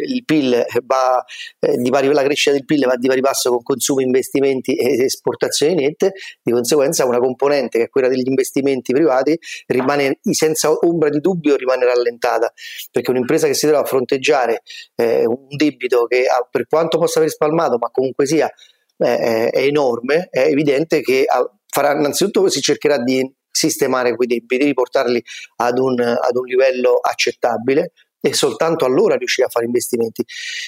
il 0.05 0.23
PIL 0.25 0.65
va 0.83 1.23
eh, 1.59 1.77
di 1.77 1.89
pari, 1.89 2.11
la 2.11 2.23
crescita 2.23 2.51
del 2.51 2.65
PIL 2.65 2.85
va 2.85 2.95
di 2.97 3.07
pari 3.07 3.21
passo 3.21 3.49
con 3.49 3.63
consumo, 3.63 4.01
investimenti 4.01 4.75
ed 4.75 4.99
esportazioni 4.99 5.75
nette, 5.75 6.13
di 6.41 6.51
conseguenza 6.51 7.05
una 7.05 7.19
componente 7.19 7.77
che 7.77 7.83
è 7.85 7.89
quella 7.89 8.09
degli 8.09 8.27
investimenti 8.27 8.91
privati 8.91 9.37
rimane 9.67 10.19
senza 10.31 10.69
ombra 10.71 11.09
di 11.09 11.19
dubbio 11.19 11.55
rimane 11.55 11.85
rallentata. 11.85 12.51
Perché 12.91 13.11
un'impresa 13.11 13.47
che 13.47 13.53
si 13.53 13.65
trova 13.65 13.83
a 13.83 13.85
fronteggiare 13.85 14.63
eh, 14.95 15.25
un 15.25 15.47
debito 15.55 16.05
che 16.05 16.25
ha, 16.25 16.45
per 16.49 16.67
quanto 16.67 16.97
possa 16.97 17.19
aver 17.19 17.31
spalmato 17.31 17.77
ma 17.77 17.89
comunque 17.89 18.25
sia 18.25 18.51
eh, 18.97 19.49
è 19.49 19.61
enorme, 19.61 20.27
è 20.29 20.41
evidente 20.41 21.01
che 21.01 21.25
farà 21.67 21.97
innanzitutto 21.97 22.49
si 22.49 22.61
cercherà 22.61 22.97
di 22.97 23.27
sistemare 23.53 24.15
quei 24.15 24.27
debiti, 24.27 24.65
riportarli 24.65 25.23
ad 25.57 25.77
un, 25.77 25.99
ad 25.99 26.35
un 26.35 26.45
livello 26.45 26.99
accettabile 27.01 27.93
e 28.19 28.33
soltanto 28.33 28.85
allora 28.85 29.15
riuscire 29.15 29.47
a 29.47 29.49
fare 29.49 29.65
investimenti. 29.65 30.25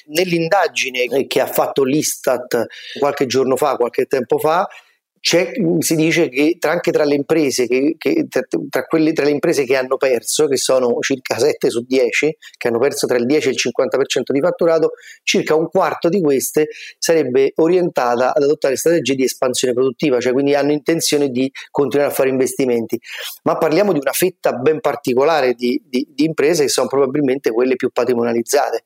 Nell'indagine 0.08 1.26
che 1.26 1.42
ha 1.42 1.48
fatto 1.48 1.84
l'Istat 1.84 2.66
qualche 3.00 3.26
giorno 3.26 3.56
fa, 3.56 3.76
qualche 3.76 4.06
tempo 4.06 4.38
fa, 4.38 4.68
si 5.80 5.96
dice 5.96 6.30
che 6.30 6.58
tra, 6.60 6.70
anche 6.70 6.92
tra 6.92 7.04
le 7.04 7.16
imprese 7.16 7.66
che, 7.66 7.96
che, 7.98 8.28
tra, 8.70 8.84
quelle, 8.86 9.12
tra 9.12 9.26
le 9.26 9.32
imprese 9.32 9.64
che 9.64 9.76
hanno 9.76 9.98
perso, 9.98 10.46
che 10.46 10.58
sono 10.58 11.00
circa 11.00 11.40
7 11.40 11.72
su 11.72 11.84
10, 11.84 12.38
che 12.56 12.68
hanno 12.68 12.78
perso 12.78 13.08
tra 13.08 13.18
il 13.18 13.26
10 13.26 13.48
e 13.48 13.52
il 13.52 13.58
50% 13.58 14.32
di 14.32 14.40
fatturato, 14.40 14.92
circa 15.24 15.56
un 15.56 15.68
quarto 15.68 16.10
di 16.10 16.22
queste 16.22 16.68
sarebbe 17.00 17.54
orientata 17.56 18.36
ad 18.36 18.44
adottare 18.44 18.76
strategie 18.76 19.16
di 19.16 19.24
espansione 19.24 19.74
produttiva, 19.74 20.20
cioè 20.20 20.32
quindi 20.32 20.54
hanno 20.54 20.74
intenzione 20.74 21.30
di 21.30 21.52
continuare 21.72 22.12
a 22.12 22.14
fare 22.14 22.30
investimenti. 22.30 23.00
Ma 23.44 23.58
parliamo 23.58 23.94
di 23.94 24.00
una 24.00 24.12
fetta 24.12 24.54
ben 24.54 24.80
particolare 24.80 25.54
di, 25.54 25.82
di, 25.84 26.08
di 26.14 26.26
imprese 26.26 26.66
che 26.66 26.70
sono 26.70 26.88
probabilmente 26.88 27.50
quelle 27.50 27.76
più 27.76 27.90
patrimonializzate. 27.90 28.84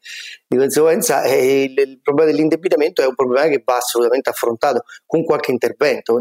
Di 0.52 0.58
conseguenza 0.58 1.22
eh, 1.22 1.66
il, 1.66 1.78
il 1.78 2.02
problema 2.02 2.32
dell'indebitamento 2.32 3.04
è 3.04 3.06
un 3.06 3.14
problema 3.14 3.48
che 3.48 3.62
va 3.64 3.78
assolutamente 3.78 4.32
affrontato 4.32 4.82
con 5.06 5.24
qualche 5.24 5.52
intervento. 5.52 6.18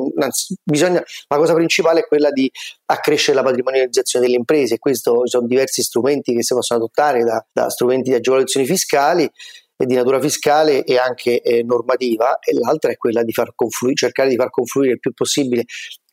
Bisogna, 0.63 1.03
la 1.29 1.37
cosa 1.39 1.55
principale 1.55 2.01
è 2.01 2.07
quella 2.07 2.31
di 2.31 2.51
accrescere 2.85 3.39
la 3.39 3.43
patrimonializzazione 3.43 4.27
delle 4.27 4.37
imprese. 4.37 4.75
E 4.75 4.79
questo 4.79 5.27
sono 5.27 5.47
diversi 5.47 5.83
strumenti 5.83 6.35
che 6.35 6.43
si 6.43 6.53
possono 6.53 6.79
adottare 6.79 7.25
da, 7.25 7.43
da 7.51 7.71
strumenti 7.71 8.11
di 8.11 8.17
agevolazioni 8.17 8.67
fiscali 8.67 9.31
di 9.87 9.95
natura 9.95 10.21
fiscale 10.21 10.85
e 10.85 10.99
anche 10.99 11.41
eh, 11.41 11.63
normativa 11.63 12.39
e 12.41 12.53
l'altra 12.53 12.91
è 12.91 12.97
quella 12.97 13.23
di 13.23 13.33
far 13.33 13.53
confluire, 13.55 13.95
cercare 13.95 14.29
di 14.29 14.37
far 14.37 14.51
confluire 14.51 14.95
il 14.95 14.99
più 14.99 15.13
possibile 15.15 15.65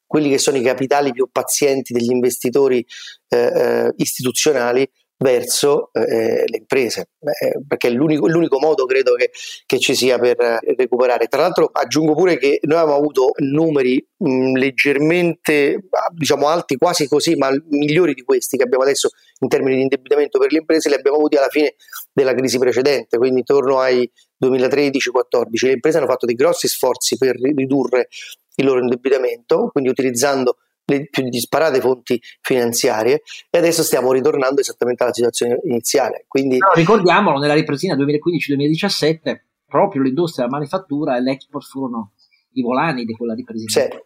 quelli 0.05 0.29
che 0.29 0.37
sono 0.37 0.57
i 0.57 0.61
capitali 0.61 1.11
più 1.11 1.27
pazienti 1.31 1.91
degli 1.91 2.11
investitori 2.11 2.85
eh, 3.27 3.37
eh 3.37 3.93
istituzionali 3.97 4.87
verso 5.17 5.91
eh, 5.93 6.43
le 6.45 6.57
imprese, 6.57 7.09
eh, 7.19 7.61
perché 7.65 7.87
è 7.87 7.91
l'unico, 7.91 8.27
l'unico, 8.27 8.59
modo 8.59 8.85
credo 8.85 9.15
che, 9.15 9.31
che, 9.65 9.79
ci 9.79 9.95
sia 9.95 10.19
per 10.19 10.35
recuperare. 10.75 11.27
Tra 11.27 11.41
l'altro 11.41 11.69
aggiungo 11.71 12.13
pure 12.13 12.37
che 12.37 12.59
noi 12.63 12.79
abbiamo 12.79 12.97
avuto 12.97 13.31
numeri 13.37 14.05
mh, 14.17 14.57
leggermente 14.57 15.87
diciamo 16.13 16.47
alti, 16.47 16.75
quasi 16.75 17.07
così, 17.07 17.35
ma 17.35 17.49
migliori 17.69 18.13
di 18.13 18.23
questi 18.23 18.57
che 18.57 18.63
abbiamo 18.63 18.83
adesso 18.83 19.09
in 19.39 19.47
termini 19.47 19.75
di 19.75 19.81
indebitamento 19.83 20.37
per 20.37 20.51
le 20.51 20.59
imprese, 20.59 20.89
li 20.89 20.95
abbiamo 20.95 21.17
avuti 21.17 21.37
alla 21.37 21.49
fine 21.49 21.75
della 22.11 22.33
crisi 22.33 22.57
precedente, 22.57 23.17
quindi 23.17 23.39
intorno 23.39 23.79
ai 23.79 24.09
2013-14. 24.43 25.65
Le 25.65 25.71
imprese 25.71 25.97
hanno 25.97 26.07
fatto 26.07 26.25
dei 26.25 26.35
grossi 26.35 26.67
sforzi 26.67 27.17
per 27.17 27.35
ridurre 27.39 28.09
il 28.55 28.65
loro 28.65 28.79
indebitamento, 28.79 29.69
quindi 29.71 29.89
utilizzando 29.89 30.57
le 30.85 31.07
più 31.09 31.27
disparate 31.29 31.79
fonti 31.79 32.21
finanziarie 32.41 33.21
e 33.49 33.57
adesso 33.57 33.83
stiamo 33.83 34.11
ritornando 34.11 34.61
esattamente 34.61 35.03
alla 35.03 35.13
situazione 35.13 35.59
iniziale. 35.63 36.25
Quindi... 36.27 36.57
Però 36.57 36.73
ricordiamolo, 36.73 37.39
nella 37.39 37.53
ripresina 37.53 37.95
2015-2017 37.95 39.39
proprio 39.67 40.03
l'industria 40.03 40.45
della 40.45 40.57
manifattura 40.57 41.17
e 41.17 41.21
l'export 41.21 41.65
furono 41.65 42.13
i 42.53 42.61
volani 42.61 43.03
di 43.03 43.13
quella 43.13 43.33
ripresina. 43.33 43.69
Sì. 43.69 43.97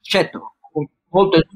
Certo, 0.00 0.54
molto 1.10 1.36
il 1.36 1.46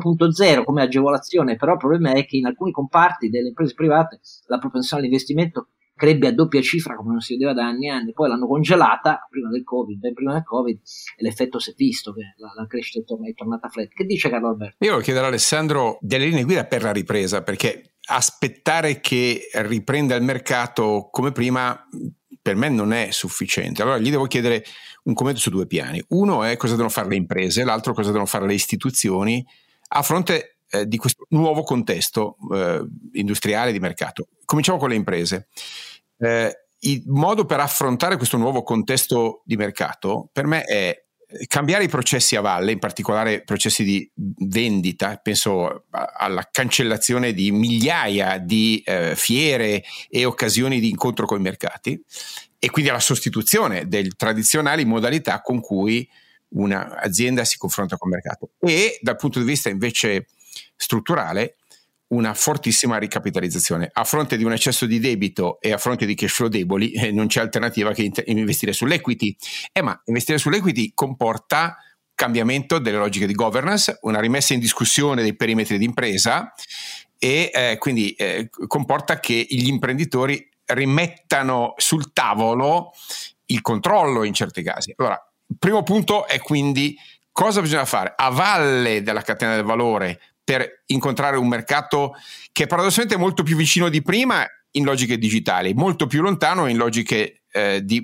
4.0 0.00 0.64
come 0.64 0.82
agevolazione, 0.82 1.56
però 1.56 1.72
il 1.72 1.78
problema 1.78 2.12
è 2.12 2.24
che 2.24 2.36
in 2.36 2.46
alcuni 2.46 2.70
comparti 2.72 3.28
delle 3.28 3.48
imprese 3.48 3.74
private 3.74 4.20
la 4.46 4.58
propensione 4.58 5.02
all'investimento 5.02 5.68
crebbe 5.96 6.26
a 6.26 6.32
doppia 6.32 6.60
cifra 6.60 6.94
come 6.94 7.12
non 7.12 7.20
si 7.20 7.32
vedeva 7.32 7.54
da 7.54 7.66
anni 7.66 7.86
e 7.86 7.90
anni, 7.90 8.12
poi 8.12 8.28
l'hanno 8.28 8.46
congelata 8.46 9.26
prima 9.30 9.48
del 9.48 9.64
Covid, 9.64 9.98
ben 9.98 10.12
prima 10.12 10.34
del 10.34 10.44
Covid, 10.44 10.78
e 11.16 11.22
l'effetto 11.22 11.58
si 11.58 11.70
è 11.70 11.74
visto, 11.74 12.12
che 12.12 12.34
la, 12.36 12.52
la 12.54 12.66
crescita 12.66 13.00
è, 13.00 13.04
torn- 13.04 13.26
è 13.26 13.32
tornata 13.32 13.68
flat. 13.68 13.88
Che 13.88 14.04
dice 14.04 14.28
Carlo 14.28 14.48
Alberto? 14.48 14.76
Io 14.80 14.90
volevo 14.90 15.02
chiedere 15.02 15.24
a 15.24 15.28
Alessandro 15.28 15.96
delle 16.02 16.26
linee 16.26 16.44
guida 16.44 16.64
per 16.66 16.82
la 16.82 16.92
ripresa, 16.92 17.42
perché 17.42 17.94
aspettare 18.08 19.00
che 19.00 19.48
riprenda 19.52 20.14
il 20.14 20.22
mercato 20.22 21.08
come 21.10 21.32
prima 21.32 21.88
per 22.42 22.54
me 22.54 22.68
non 22.68 22.92
è 22.92 23.10
sufficiente. 23.10 23.82
Allora 23.82 23.98
gli 23.98 24.10
devo 24.10 24.26
chiedere 24.26 24.64
un 25.04 25.14
commento 25.14 25.40
su 25.40 25.50
due 25.50 25.66
piani. 25.66 26.04
Uno 26.08 26.44
è 26.44 26.56
cosa 26.56 26.74
devono 26.74 26.90
fare 26.90 27.08
le 27.08 27.16
imprese, 27.16 27.64
l'altro 27.64 27.94
cosa 27.94 28.08
devono 28.08 28.26
fare 28.26 28.46
le 28.46 28.54
istituzioni 28.54 29.44
a 29.88 30.02
fronte 30.02 30.55
eh, 30.70 30.86
di 30.86 30.96
questo 30.96 31.26
nuovo 31.30 31.62
contesto 31.62 32.36
eh, 32.52 32.86
industriale 33.12 33.72
di 33.72 33.80
mercato. 33.80 34.28
Cominciamo 34.44 34.78
con 34.78 34.88
le 34.88 34.94
imprese. 34.94 35.48
Eh, 36.18 36.66
il 36.80 37.02
modo 37.06 37.44
per 37.44 37.60
affrontare 37.60 38.16
questo 38.16 38.36
nuovo 38.36 38.62
contesto 38.62 39.42
di 39.44 39.56
mercato 39.56 40.28
per 40.32 40.46
me 40.46 40.62
è 40.62 41.04
cambiare 41.46 41.84
i 41.84 41.88
processi 41.88 42.36
a 42.36 42.40
valle, 42.40 42.72
in 42.72 42.78
particolare 42.78 43.42
processi 43.42 43.82
di 43.82 44.08
vendita, 44.14 45.16
penso 45.16 45.84
alla 45.90 46.48
cancellazione 46.50 47.32
di 47.32 47.50
migliaia 47.50 48.38
di 48.38 48.82
eh, 48.84 49.14
fiere 49.16 49.82
e 50.08 50.24
occasioni 50.24 50.78
di 50.78 50.88
incontro 50.88 51.26
con 51.26 51.38
i 51.38 51.42
mercati 51.42 52.00
e 52.58 52.70
quindi 52.70 52.90
alla 52.90 53.00
sostituzione 53.00 53.88
delle 53.88 54.10
tradizionali 54.16 54.84
modalità 54.84 55.40
con 55.40 55.60
cui 55.60 56.08
un'azienda 56.48 57.44
si 57.44 57.58
confronta 57.58 57.96
con 57.96 58.08
il 58.08 58.14
mercato. 58.14 58.50
E 58.60 58.98
dal 59.02 59.16
punto 59.16 59.40
di 59.40 59.44
vista 59.44 59.68
invece 59.68 60.26
strutturale, 60.76 61.56
una 62.08 62.34
fortissima 62.34 62.98
ricapitalizzazione. 62.98 63.90
A 63.92 64.04
fronte 64.04 64.36
di 64.36 64.44
un 64.44 64.52
eccesso 64.52 64.86
di 64.86 65.00
debito 65.00 65.58
e 65.60 65.72
a 65.72 65.78
fronte 65.78 66.06
di 66.06 66.14
cash 66.14 66.32
flow 66.32 66.48
deboli, 66.48 66.92
eh, 66.92 67.10
non 67.10 67.26
c'è 67.26 67.40
alternativa 67.40 67.92
che 67.92 68.10
investire 68.26 68.72
sull'equity. 68.72 69.36
Eh, 69.72 69.82
ma 69.82 70.00
investire 70.04 70.38
sull'equity 70.38 70.92
comporta 70.94 71.78
cambiamento 72.14 72.78
delle 72.78 72.96
logiche 72.96 73.26
di 73.26 73.34
governance, 73.34 73.98
una 74.02 74.20
rimessa 74.20 74.54
in 74.54 74.60
discussione 74.60 75.22
dei 75.22 75.36
perimetri 75.36 75.78
di 75.78 75.84
impresa 75.84 76.52
e 77.18 77.50
eh, 77.52 77.76
quindi 77.78 78.12
eh, 78.12 78.48
comporta 78.66 79.20
che 79.20 79.46
gli 79.48 79.66
imprenditori 79.68 80.48
rimettano 80.66 81.74
sul 81.76 82.12
tavolo 82.12 82.92
il 83.46 83.60
controllo 83.60 84.24
in 84.24 84.32
certi 84.32 84.62
casi. 84.62 84.94
Allora, 84.96 85.20
primo 85.58 85.82
punto 85.82 86.26
è 86.26 86.40
quindi 86.40 86.96
cosa 87.30 87.60
bisogna 87.60 87.84
fare 87.84 88.14
a 88.16 88.30
valle 88.30 89.02
della 89.02 89.22
catena 89.22 89.54
del 89.54 89.64
valore 89.64 90.20
per 90.46 90.84
incontrare 90.86 91.36
un 91.36 91.48
mercato 91.48 92.14
che 92.52 92.68
paradossalmente 92.68 93.16
è 93.16 93.18
molto 93.18 93.42
più 93.42 93.56
vicino 93.56 93.88
di 93.88 94.00
prima 94.00 94.46
in 94.76 94.84
logiche 94.84 95.18
digitali, 95.18 95.74
molto 95.74 96.06
più 96.06 96.22
lontano 96.22 96.68
in 96.68 96.76
logiche 96.76 97.42
eh, 97.50 97.80
di 97.82 98.00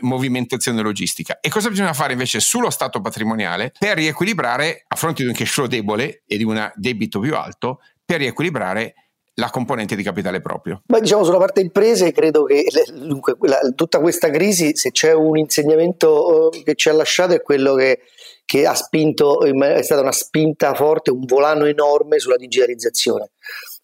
movimentazione 0.00 0.80
logistica. 0.80 1.38
E 1.38 1.50
cosa 1.50 1.68
bisogna 1.68 1.92
fare 1.92 2.14
invece 2.14 2.40
sullo 2.40 2.70
stato 2.70 3.02
patrimoniale 3.02 3.74
per 3.78 3.98
riequilibrare, 3.98 4.84
a 4.88 4.96
fronte 4.96 5.22
di 5.22 5.28
un 5.28 5.34
cash 5.34 5.50
flow 5.50 5.66
debole 5.66 6.22
e 6.26 6.38
di 6.38 6.44
un 6.44 6.72
debito 6.76 7.20
più 7.20 7.34
alto, 7.34 7.80
per 8.02 8.20
riequilibrare 8.20 8.94
la 9.34 9.50
componente 9.50 9.94
di 9.94 10.02
capitale 10.02 10.40
proprio? 10.40 10.82
Ma 10.86 10.98
diciamo 10.98 11.24
sulla 11.24 11.38
parte 11.38 11.60
imprese 11.60 12.10
credo 12.12 12.44
che 12.44 12.64
dunque, 12.94 13.36
la, 13.40 13.58
tutta 13.74 13.98
questa 13.98 14.30
crisi, 14.30 14.76
se 14.76 14.92
c'è 14.92 15.12
un 15.12 15.36
insegnamento 15.36 16.50
eh, 16.50 16.62
che 16.62 16.74
ci 16.74 16.88
ha 16.88 16.94
lasciato 16.94 17.34
è 17.34 17.42
quello 17.42 17.74
che 17.74 18.00
che 18.44 18.66
ha 18.66 18.74
spinto, 18.74 19.42
è 19.42 19.82
stata 19.82 20.02
una 20.02 20.12
spinta 20.12 20.74
forte, 20.74 21.10
un 21.10 21.24
volano 21.24 21.64
enorme 21.64 22.18
sulla 22.18 22.36
digitalizzazione. 22.36 23.30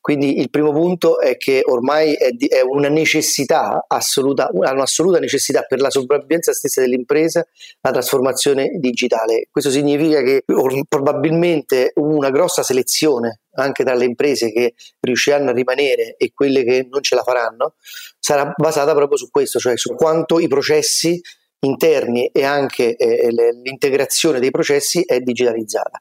Quindi 0.01 0.39
il 0.41 0.49
primo 0.49 0.73
punto 0.73 1.21
è 1.21 1.37
che 1.37 1.63
ormai 1.65 2.15
è, 2.15 2.31
di, 2.31 2.47
è 2.47 2.61
una 2.63 2.89
necessità 2.89 3.85
assoluta, 3.87 4.49
un'assoluta 4.53 5.19
necessità 5.19 5.63
per 5.63 5.81
la 5.81 5.91
sopravvivenza 5.91 6.53
stessa 6.53 6.81
dell'impresa 6.81 7.47
la 7.81 7.91
trasformazione 7.91 8.71
digitale. 8.79 9.49
Questo 9.51 9.71
significa 9.71 10.23
che 10.23 10.45
probabilmente 10.89 11.93
una 11.97 12.31
grossa 12.31 12.63
selezione 12.63 13.41
anche 13.55 13.85
tra 13.85 13.95
le 13.95 14.05
imprese 14.05 14.53
che 14.53 14.75
riusciranno 15.01 15.51
a 15.51 15.53
rimanere 15.53 16.15
e 16.17 16.31
quelle 16.33 16.65
che 16.65 16.87
non 16.89 17.03
ce 17.03 17.15
la 17.15 17.23
faranno 17.23 17.75
sarà 18.19 18.53
basata 18.57 18.95
proprio 18.95 19.19
su 19.19 19.29
questo, 19.31 19.59
cioè 19.59 19.77
su 19.77 19.95
quanto 19.95 20.39
i 20.39 20.49
processi 20.49 21.21
interni 21.61 22.27
e 22.27 22.45
anche 22.45 22.97
eh, 22.97 23.29
l'integrazione 23.31 24.41
dei 24.41 24.51
processi 24.51 25.03
è 25.03 25.21
digitalizzata. 25.21 26.01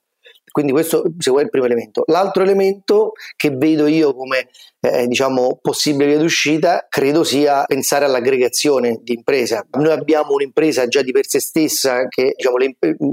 Quindi 0.58 0.74
questo 0.74 1.03
se 1.20 1.30
vuoi, 1.30 1.43
è 1.43 1.45
il 1.45 1.51
primo 1.51 1.68
elemento. 1.68 2.03
L'altro 2.08 2.41
elemento 2.41 3.12
che 3.36 3.51
vedo 3.51 3.86
io 3.86 4.16
come 4.16 4.49
eh, 4.80 5.05
diciamo, 5.05 5.60
possibile 5.62 6.08
via 6.08 6.18
d'uscita 6.18 6.88
credo 6.89 7.24
sia 7.24 7.64
pensare 7.66 8.05
all'aggregazione 8.05 8.97
di 9.03 9.14
impresa. 9.14 9.64
Noi 9.74 9.91
abbiamo 9.91 10.34
un'impresa 10.34 10.88
già 10.88 11.03
di 11.03 11.12
per 11.12 11.28
sé 11.28 11.39
stessa 11.39 12.08
che 12.08 12.34
diciamo, 12.36 12.55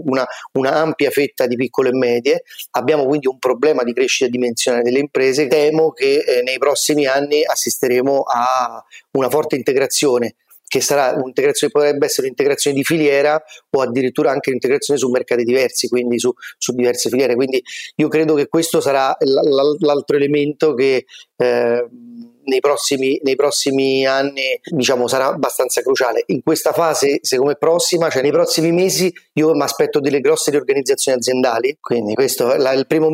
una, 0.07 0.25
una 0.53 0.73
ampia 0.73 1.11
fetta 1.11 1.47
di 1.47 1.57
piccole 1.57 1.91
e 1.91 1.95
medie, 1.95 2.45
abbiamo 2.71 3.05
quindi 3.05 3.27
un 3.27 3.39
problema 3.39 3.83
di 3.83 3.93
crescita 3.93 4.31
dimensionale 4.31 4.83
delle 4.83 5.01
imprese. 5.01 5.47
Temo 5.47 5.91
che 5.91 6.25
eh, 6.27 6.43
nei 6.43 6.57
prossimi 6.57 7.05
anni 7.05 7.45
assisteremo 7.45 8.23
a 8.23 8.83
una 9.11 9.29
forte 9.29 9.57
integrazione 9.57 10.37
che 10.75 10.81
sarà 10.81 11.15
un'integrazione, 11.15 11.73
potrebbe 11.73 12.07
essere 12.07 12.23
un'integrazione 12.23 12.75
di 12.77 12.83
filiera 12.83 13.41
o 13.71 13.81
addirittura 13.81 14.33
anche 14.33 14.49
un'integrazione 14.49 14.99
su 14.99 15.09
mercati 15.09 15.45
diversi, 15.45 15.87
quindi 15.87 16.19
su, 16.19 16.33
su 16.59 16.75
diverse 16.75 17.11
filiere. 17.11 17.37
Quindi 17.37 17.63
io 17.95 18.09
credo 18.09 18.35
che 18.35 18.49
questo 18.49 18.81
sarà 18.81 19.17
l'altro 19.21 20.17
elemento 20.17 20.75
che 20.75 21.05
eh, 21.37 21.89
nei, 22.47 22.59
prossimi, 22.59 23.21
nei 23.23 23.37
prossimi, 23.37 24.05
anni 24.05 24.59
diciamo, 24.65 25.07
sarà 25.07 25.27
abbastanza 25.27 25.81
cruciale. 25.81 26.25
In 26.27 26.43
questa 26.43 26.73
fase, 26.73 27.21
secondo 27.23 27.53
me 27.53 27.57
prossima, 27.57 28.11
cioè 28.11 28.23
nei 28.23 28.33
prossimi 28.33 28.73
mesi, 28.73 29.15
io 29.35 29.55
mi 29.55 29.63
aspetto 29.63 30.01
delle 30.01 30.19
grosse 30.19 30.51
riorganizzazioni 30.51 31.19
aziendali, 31.19 31.77
quindi 31.81 32.15
questo 32.15 32.57
la, 32.57 32.73
il 32.73 32.89
primo, 32.89 33.13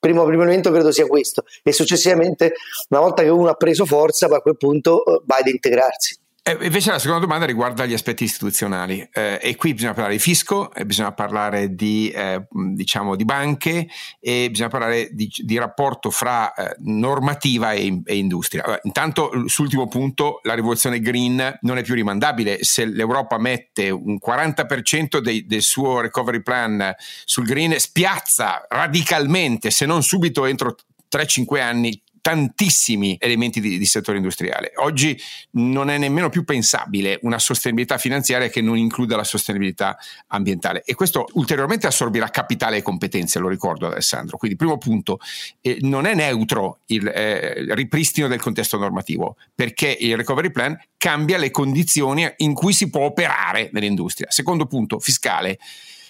primo, 0.00 0.24
primo 0.24 0.42
elemento 0.42 0.70
credo 0.70 0.90
sia 0.90 1.06
questo 1.06 1.44
e 1.62 1.72
successivamente 1.72 2.54
una 2.88 3.00
volta 3.00 3.22
che 3.22 3.28
uno 3.28 3.50
ha 3.50 3.54
preso 3.54 3.84
forza, 3.84 4.28
a 4.34 4.40
quel 4.40 4.56
punto 4.56 5.04
eh, 5.04 5.20
va 5.26 5.36
ad 5.36 5.48
integrarsi. 5.48 6.24
Eh, 6.48 6.56
invece 6.60 6.92
la 6.92 7.00
seconda 7.00 7.22
domanda 7.22 7.44
riguarda 7.44 7.86
gli 7.86 7.92
aspetti 7.92 8.22
istituzionali 8.22 9.00
eh, 9.12 9.40
e 9.42 9.56
qui 9.56 9.74
bisogna 9.74 9.94
parlare 9.94 10.14
di 10.14 10.20
fisco, 10.20 10.70
bisogna 10.84 11.10
parlare 11.10 11.74
di, 11.74 12.08
eh, 12.10 12.46
diciamo, 12.52 13.16
di 13.16 13.24
banche 13.24 13.88
e 14.20 14.48
bisogna 14.48 14.68
parlare 14.68 15.08
di, 15.10 15.28
di 15.38 15.58
rapporto 15.58 16.08
fra 16.12 16.54
eh, 16.54 16.76
normativa 16.82 17.72
e, 17.72 18.00
e 18.04 18.16
industria. 18.16 18.62
Allora, 18.62 18.78
intanto 18.84 19.32
sull'ultimo 19.46 19.88
punto 19.88 20.38
la 20.44 20.54
rivoluzione 20.54 21.00
green 21.00 21.58
non 21.62 21.78
è 21.78 21.82
più 21.82 21.94
rimandabile, 21.94 22.62
se 22.62 22.84
l'Europa 22.84 23.38
mette 23.38 23.90
un 23.90 24.16
40% 24.24 25.18
dei, 25.18 25.46
del 25.46 25.62
suo 25.62 25.98
recovery 25.98 26.42
plan 26.42 26.94
sul 27.24 27.44
green 27.44 27.76
spiazza 27.80 28.64
radicalmente, 28.68 29.72
se 29.72 29.84
non 29.84 30.04
subito 30.04 30.44
entro 30.44 30.76
3-5 31.10 31.60
anni 31.60 32.00
tantissimi 32.26 33.16
elementi 33.20 33.60
di, 33.60 33.78
di, 33.78 33.84
settore 33.84 34.16
industriale. 34.16 34.72
Oggi 34.78 35.16
non 35.52 35.90
è 35.90 35.96
nemmeno 35.96 36.28
più 36.28 36.42
pensabile 36.42 37.20
una 37.22 37.38
sostenibilità 37.38 37.98
finanziaria 37.98 38.48
che 38.48 38.60
non 38.60 38.76
includa 38.76 39.14
la 39.14 39.22
sostenibilità 39.22 39.96
ambientale 40.26 40.82
e 40.84 40.94
questo 40.94 41.26
ulteriormente 41.34 41.86
assorbirà 41.86 42.28
capitale 42.30 42.78
e 42.78 42.82
competenze, 42.82 43.38
lo 43.38 43.46
ricordo 43.46 43.86
Alessandro. 43.86 44.38
Quindi 44.38 44.56
primo 44.56 44.76
punto, 44.76 45.20
eh, 45.60 45.78
non 45.82 46.04
è 46.04 46.16
neutro 46.16 46.80
il 46.86 47.06
eh, 47.06 47.72
ripristino 47.76 48.26
del 48.26 48.40
contesto 48.40 48.76
normativo 48.76 49.36
perché 49.54 49.96
il 49.96 50.16
recovery 50.16 50.50
plan 50.50 50.76
cambia 50.96 51.38
le 51.38 51.52
condizioni 51.52 52.28
in 52.38 52.54
cui 52.54 52.72
si 52.72 52.90
può 52.90 53.02
operare 53.02 53.70
nell'industria. 53.72 54.32
Secondo 54.32 54.66
punto, 54.66 54.98
fiscale. 54.98 55.60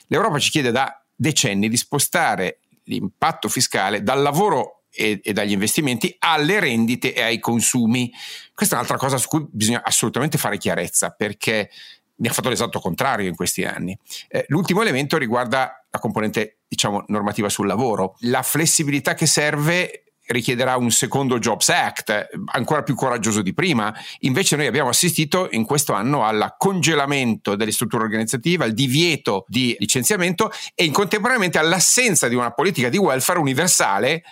L'Europa 0.06 0.38
ci 0.38 0.48
chiede 0.48 0.70
da 0.70 0.98
decenni 1.14 1.68
di 1.68 1.76
spostare 1.76 2.60
l'impatto 2.84 3.50
fiscale 3.50 4.02
dal 4.02 4.22
lavoro 4.22 4.75
e, 4.96 5.20
e, 5.22 5.32
dagli 5.32 5.52
investimenti 5.52 6.14
alle 6.18 6.60
rendite 6.60 7.14
e 7.14 7.22
ai 7.22 7.38
consumi. 7.38 8.10
Questa 8.54 8.74
è 8.74 8.78
un'altra 8.78 8.98
cosa 8.98 9.18
su 9.18 9.28
cui 9.28 9.46
bisogna 9.50 9.82
assolutamente 9.84 10.38
fare 10.38 10.58
chiarezza 10.58 11.10
perché 11.10 11.70
mi 12.16 12.28
ha 12.28 12.32
fatto 12.32 12.48
l'esatto 12.48 12.80
contrario 12.80 13.28
in 13.28 13.36
questi 13.36 13.64
anni. 13.64 13.96
Eh, 14.28 14.46
l'ultimo 14.48 14.82
elemento 14.82 15.18
riguarda 15.18 15.84
la 15.90 15.98
componente 15.98 16.58
diciamo, 16.66 17.04
normativa 17.08 17.48
sul 17.48 17.66
lavoro. 17.66 18.16
La 18.20 18.42
flessibilità 18.42 19.14
che 19.14 19.26
serve 19.26 20.06
richiederà 20.26 20.76
un 20.76 20.90
secondo 20.90 21.38
Jobs 21.38 21.68
Act, 21.68 22.28
ancora 22.46 22.82
più 22.82 22.94
coraggioso 22.94 23.42
di 23.42 23.54
prima. 23.54 23.94
Invece 24.20 24.56
noi 24.56 24.66
abbiamo 24.66 24.88
assistito 24.88 25.48
in 25.52 25.64
questo 25.64 25.92
anno 25.92 26.24
al 26.24 26.54
congelamento 26.58 27.54
delle 27.54 27.70
strutture 27.70 28.04
organizzative, 28.04 28.64
al 28.64 28.72
divieto 28.72 29.44
di 29.46 29.76
licenziamento 29.78 30.50
e 30.74 30.90
contemporaneamente 30.90 31.58
all'assenza 31.58 32.28
di 32.28 32.34
una 32.34 32.50
politica 32.50 32.88
di 32.88 32.98
welfare 32.98 33.38
universale 33.38 34.24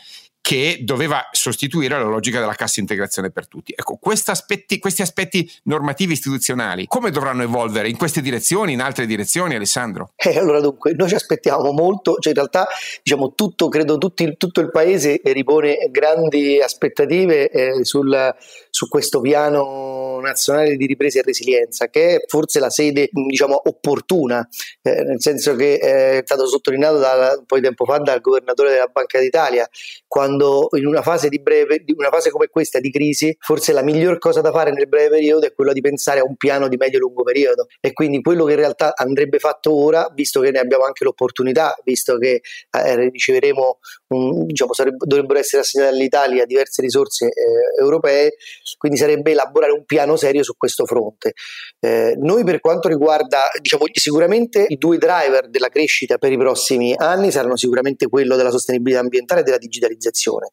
che 0.44 0.80
doveva 0.82 1.26
sostituire 1.30 1.98
la 1.98 2.04
logica 2.04 2.38
della 2.38 2.52
cassa 2.52 2.78
integrazione 2.78 3.30
per 3.30 3.48
tutti. 3.48 3.72
Ecco, 3.74 3.96
aspetti, 4.30 4.78
questi 4.78 5.00
aspetti 5.00 5.50
normativi 5.62 6.12
istituzionali, 6.12 6.84
come 6.86 7.10
dovranno 7.10 7.44
evolvere 7.44 7.88
in 7.88 7.96
queste 7.96 8.20
direzioni, 8.20 8.74
in 8.74 8.82
altre 8.82 9.06
direzioni, 9.06 9.54
Alessandro? 9.54 10.10
Eh, 10.16 10.36
allora 10.36 10.60
dunque, 10.60 10.92
noi 10.92 11.08
ci 11.08 11.14
aspettiamo 11.14 11.72
molto, 11.72 12.16
cioè 12.18 12.28
in 12.28 12.34
realtà 12.34 12.66
diciamo 13.02 13.32
tutto, 13.34 13.70
credo 13.70 13.96
tutti, 13.96 14.36
tutto 14.36 14.60
il 14.60 14.70
paese 14.70 15.18
ripone 15.24 15.88
grandi 15.90 16.60
aspettative 16.60 17.48
eh, 17.48 17.82
sul, 17.82 18.34
su 18.74 18.88
questo 18.88 19.20
piano 19.20 20.18
nazionale 20.18 20.74
di 20.74 20.86
ripresa 20.86 21.20
e 21.20 21.22
resilienza, 21.22 21.86
che 21.86 22.16
è 22.16 22.24
forse 22.26 22.58
la 22.58 22.70
sede 22.70 23.08
diciamo, 23.12 23.54
opportuna, 23.66 24.44
eh, 24.82 25.04
nel 25.04 25.20
senso 25.20 25.54
che 25.54 25.74
eh, 25.74 26.18
è 26.18 26.22
stato 26.24 26.48
sottolineato 26.48 26.98
da, 26.98 27.36
un 27.38 27.44
po' 27.46 27.54
di 27.54 27.62
tempo 27.62 27.84
fa 27.84 27.98
dal 27.98 28.20
governatore 28.20 28.70
della 28.70 28.90
Banca 28.92 29.20
d'Italia, 29.20 29.68
quando 30.08 30.70
in 30.72 30.86
una 30.86 31.02
fase 31.02 31.28
breve, 31.28 31.84
una 31.94 32.08
fase 32.10 32.30
come 32.30 32.48
questa 32.48 32.80
di 32.80 32.90
crisi, 32.90 33.36
forse 33.38 33.72
la 33.72 33.82
miglior 33.82 34.18
cosa 34.18 34.40
da 34.40 34.50
fare 34.50 34.72
nel 34.72 34.88
breve 34.88 35.10
periodo 35.10 35.46
è 35.46 35.54
quella 35.54 35.72
di 35.72 35.80
pensare 35.80 36.18
a 36.18 36.24
un 36.24 36.34
piano 36.34 36.66
di 36.66 36.76
medio-lungo 36.76 37.22
periodo. 37.22 37.68
E 37.80 37.92
quindi 37.92 38.22
quello 38.22 38.44
che 38.44 38.54
in 38.54 38.58
realtà 38.58 38.94
andrebbe 38.96 39.38
fatto 39.38 39.72
ora, 39.72 40.10
visto 40.12 40.40
che 40.40 40.50
ne 40.50 40.58
abbiamo 40.58 40.82
anche 40.82 41.04
l'opportunità, 41.04 41.76
visto 41.84 42.18
che 42.18 42.40
eh, 42.70 43.08
riceveremo, 43.08 43.78
un, 44.08 44.46
diciamo, 44.46 44.72
sarebbe, 44.72 44.96
dovrebbero 45.06 45.38
essere 45.38 45.62
assegnate 45.62 45.92
all'Italia 45.92 46.44
diverse 46.44 46.82
risorse 46.82 47.26
eh, 47.26 47.80
europee, 47.80 48.34
quindi 48.78 48.98
sarebbe 48.98 49.32
elaborare 49.32 49.72
un 49.72 49.84
piano 49.84 50.16
serio 50.16 50.42
su 50.42 50.54
questo 50.56 50.86
fronte. 50.86 51.34
Eh, 51.80 52.14
noi 52.18 52.44
per 52.44 52.60
quanto 52.60 52.88
riguarda, 52.88 53.50
diciamo, 53.60 53.84
sicuramente 53.92 54.64
i 54.68 54.76
due 54.76 54.98
driver 54.98 55.48
della 55.48 55.68
crescita 55.68 56.18
per 56.18 56.32
i 56.32 56.38
prossimi 56.38 56.94
anni 56.96 57.30
saranno 57.30 57.56
sicuramente 57.56 58.08
quello 58.08 58.36
della 58.36 58.50
sostenibilità 58.50 59.00
ambientale 59.00 59.40
e 59.40 59.44
della 59.44 59.58
digitalizzazione. 59.58 60.52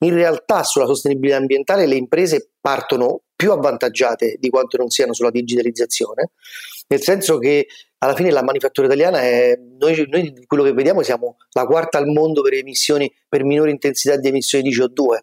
In 0.00 0.14
realtà 0.14 0.62
sulla 0.62 0.86
sostenibilità 0.86 1.36
ambientale 1.36 1.86
le 1.86 1.96
imprese 1.96 2.50
partono 2.60 3.22
più 3.34 3.52
avvantaggiate 3.52 4.36
di 4.38 4.48
quanto 4.50 4.76
non 4.76 4.90
siano 4.90 5.14
sulla 5.14 5.30
digitalizzazione, 5.30 6.30
nel 6.88 7.00
senso 7.00 7.38
che 7.38 7.66
alla 7.98 8.14
fine 8.14 8.30
la 8.30 8.42
manifattura 8.42 8.86
italiana 8.86 9.20
è 9.20 9.58
noi, 9.78 10.06
noi 10.08 10.44
quello 10.46 10.62
che 10.62 10.72
vediamo 10.72 11.02
siamo 11.02 11.36
la 11.52 11.64
quarta 11.64 11.98
al 11.98 12.06
mondo 12.06 12.42
per 12.42 12.54
emissioni 12.54 13.10
per 13.28 13.44
minore 13.44 13.70
intensità 13.70 14.16
di 14.16 14.28
emissioni 14.28 14.68
di 14.68 14.74
CO2 14.74 15.18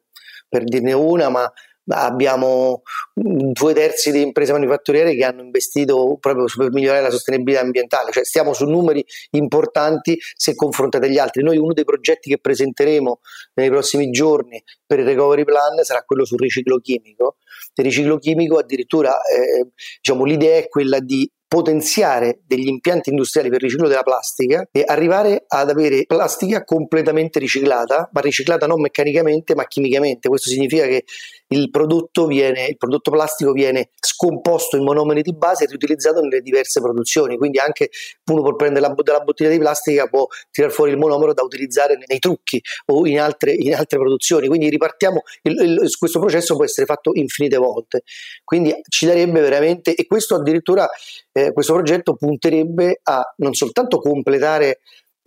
per 0.48 0.64
dirne 0.64 0.94
una 0.94 1.30
ma 1.30 1.52
abbiamo 1.90 2.82
due 3.14 3.74
terzi 3.74 4.12
di 4.12 4.22
imprese 4.22 4.52
manifatturiere 4.52 5.16
che 5.16 5.24
hanno 5.24 5.42
investito 5.42 6.18
proprio 6.20 6.46
per 6.56 6.72
migliorare 6.72 7.04
la 7.04 7.10
sostenibilità 7.10 7.62
ambientale, 7.62 8.12
cioè 8.12 8.26
stiamo 8.26 8.54
su 8.54 8.66
numeri 8.66 9.06
importanti 9.32 10.18
se 10.36 10.56
confrontati 10.56 11.06
agli 11.06 11.18
altri. 11.18 11.44
Noi 11.44 11.58
uno 11.58 11.74
dei 11.74 11.86
progetti 11.86 12.30
che 12.30 12.40
presenteremo 12.40 13.20
nei 13.56 13.70
prossimi 13.70 14.10
giorni 14.10 14.62
per 14.86 15.00
il 15.00 15.06
recovery 15.06 15.44
plan 15.44 15.84
sarà 15.84 16.04
quello 16.04 16.26
sul 16.26 16.40
riciclo 16.40 16.78
chimico. 16.78 17.38
Il 17.76 17.86
riciclo 17.86 18.18
chimico 18.18 18.58
addirittura 18.58 19.20
eh, 19.22 19.70
diciamo, 20.02 20.26
l'idea 20.26 20.58
è 20.58 20.68
quella 20.68 21.00
di 21.00 21.30
potenziare 21.48 22.42
degli 22.46 22.68
impianti 22.68 23.10
industriali 23.10 23.48
per 23.48 23.60
il 23.60 23.66
riciclo 23.66 23.88
della 23.88 24.04
plastica 24.04 24.68
e 24.70 24.84
arrivare 24.86 25.46
ad 25.48 25.70
avere 25.70 26.04
plastica 26.06 26.66
completamente 26.66 27.40
riciclata, 27.40 28.10
ma 28.12 28.20
riciclata 28.20 28.68
non 28.68 28.82
meccanicamente 28.82 29.56
ma 29.56 29.66
chimicamente. 29.66 30.28
Questo 30.28 30.50
significa 30.50 30.86
che 30.86 31.06
il 31.50 31.70
prodotto, 31.70 32.26
viene, 32.26 32.68
il 32.68 32.78
prodotto 32.78 33.12
plastico 33.12 33.52
viene 33.52 33.92
scomposto 34.00 34.76
in 34.76 34.84
monomeri 34.84 35.22
di 35.22 35.34
base 35.34 35.64
e 35.64 35.68
riutilizzato 35.68 36.20
nelle 36.20 36.42
diverse 36.42 36.82
produzioni. 36.82 37.38
Quindi 37.38 37.60
anche 37.60 37.90
uno 38.32 38.42
può 38.42 38.56
prendere 38.56 38.88
la, 38.88 38.94
della 39.02 39.20
bottiglia 39.20 39.50
di 39.50 39.58
plastica 39.58 40.08
può 40.08 40.28
tirare 40.52 40.74
fuori 40.74 40.92
il 40.92 40.98
monomero 40.98 41.34
da 41.34 41.44
utilizzare 41.44 41.96
nei, 41.96 42.06
nei 42.08 42.20
trucchi 42.20 42.62
o 42.88 43.06
in 43.08 43.20
altre, 43.20 43.54
in 43.54 43.74
altre, 43.74 43.98
produzioni. 43.98 44.48
Quindi 44.48 44.70
ripartiamo, 44.70 45.22
il, 45.44 45.62
il, 45.62 45.96
questo 45.98 46.20
processo 46.20 46.56
può 46.56 46.66
essere 46.66 46.86
fatto 46.86 47.12
infinite 47.14 47.58
volte. 47.58 48.04
Quindi 48.44 48.74
ci 48.90 49.06
darebbe 49.06 49.40
veramente, 49.40 49.96
e 49.96 50.06
questo 50.06 50.36
addirittura 50.36 50.88
eh, 51.32 51.54
questo 51.54 51.74
progetto 51.74 52.16
punterebbe 52.16 53.00
a 53.04 53.34
non 53.38 53.54
soltanto 53.54 54.00
completare 54.00 54.80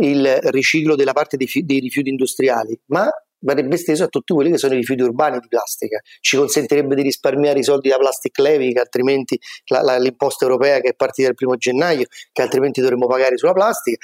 il 0.03 0.39
riciclo 0.45 0.97
della 0.97 1.12
parte 1.12 1.37
dei, 1.37 1.49
dei 1.64 1.79
rifiuti 1.79 2.09
industriali, 2.09 2.79
ma 2.87 3.09
verrebbe 3.41 3.74
esteso 3.74 4.05
a 4.05 4.09
tutti 4.09 4.32
quelli 4.32 4.51
che 4.51 4.59
sono 4.59 4.74
i 4.74 4.76
rifiuti 4.76 5.03
urbani 5.03 5.38
di 5.38 5.49
plastica. 5.49 6.01
Ci 6.20 6.36
consentirebbe 6.36 6.95
di 6.95 7.03
risparmiare 7.03 7.59
i 7.59 7.64
soldi 7.64 7.88
da 7.88 7.99
plastic 7.99 8.38
levy, 8.38 8.72
che 8.72 8.80
altrimenti 8.80 9.38
la, 9.66 9.82
la, 9.82 9.99
l'imposta 9.99 10.45
europea 10.45 10.80
che 10.80 10.91
è 10.91 10.95
partita 10.95 11.28
il 11.28 11.34
primo 11.34 11.57
gennaio, 11.57 12.05
che 12.32 12.43
altrimenti 12.43 12.80
dovremmo 12.80 13.07
pagare 13.07 13.36
sulla 13.36 13.53
plastica. 13.53 13.99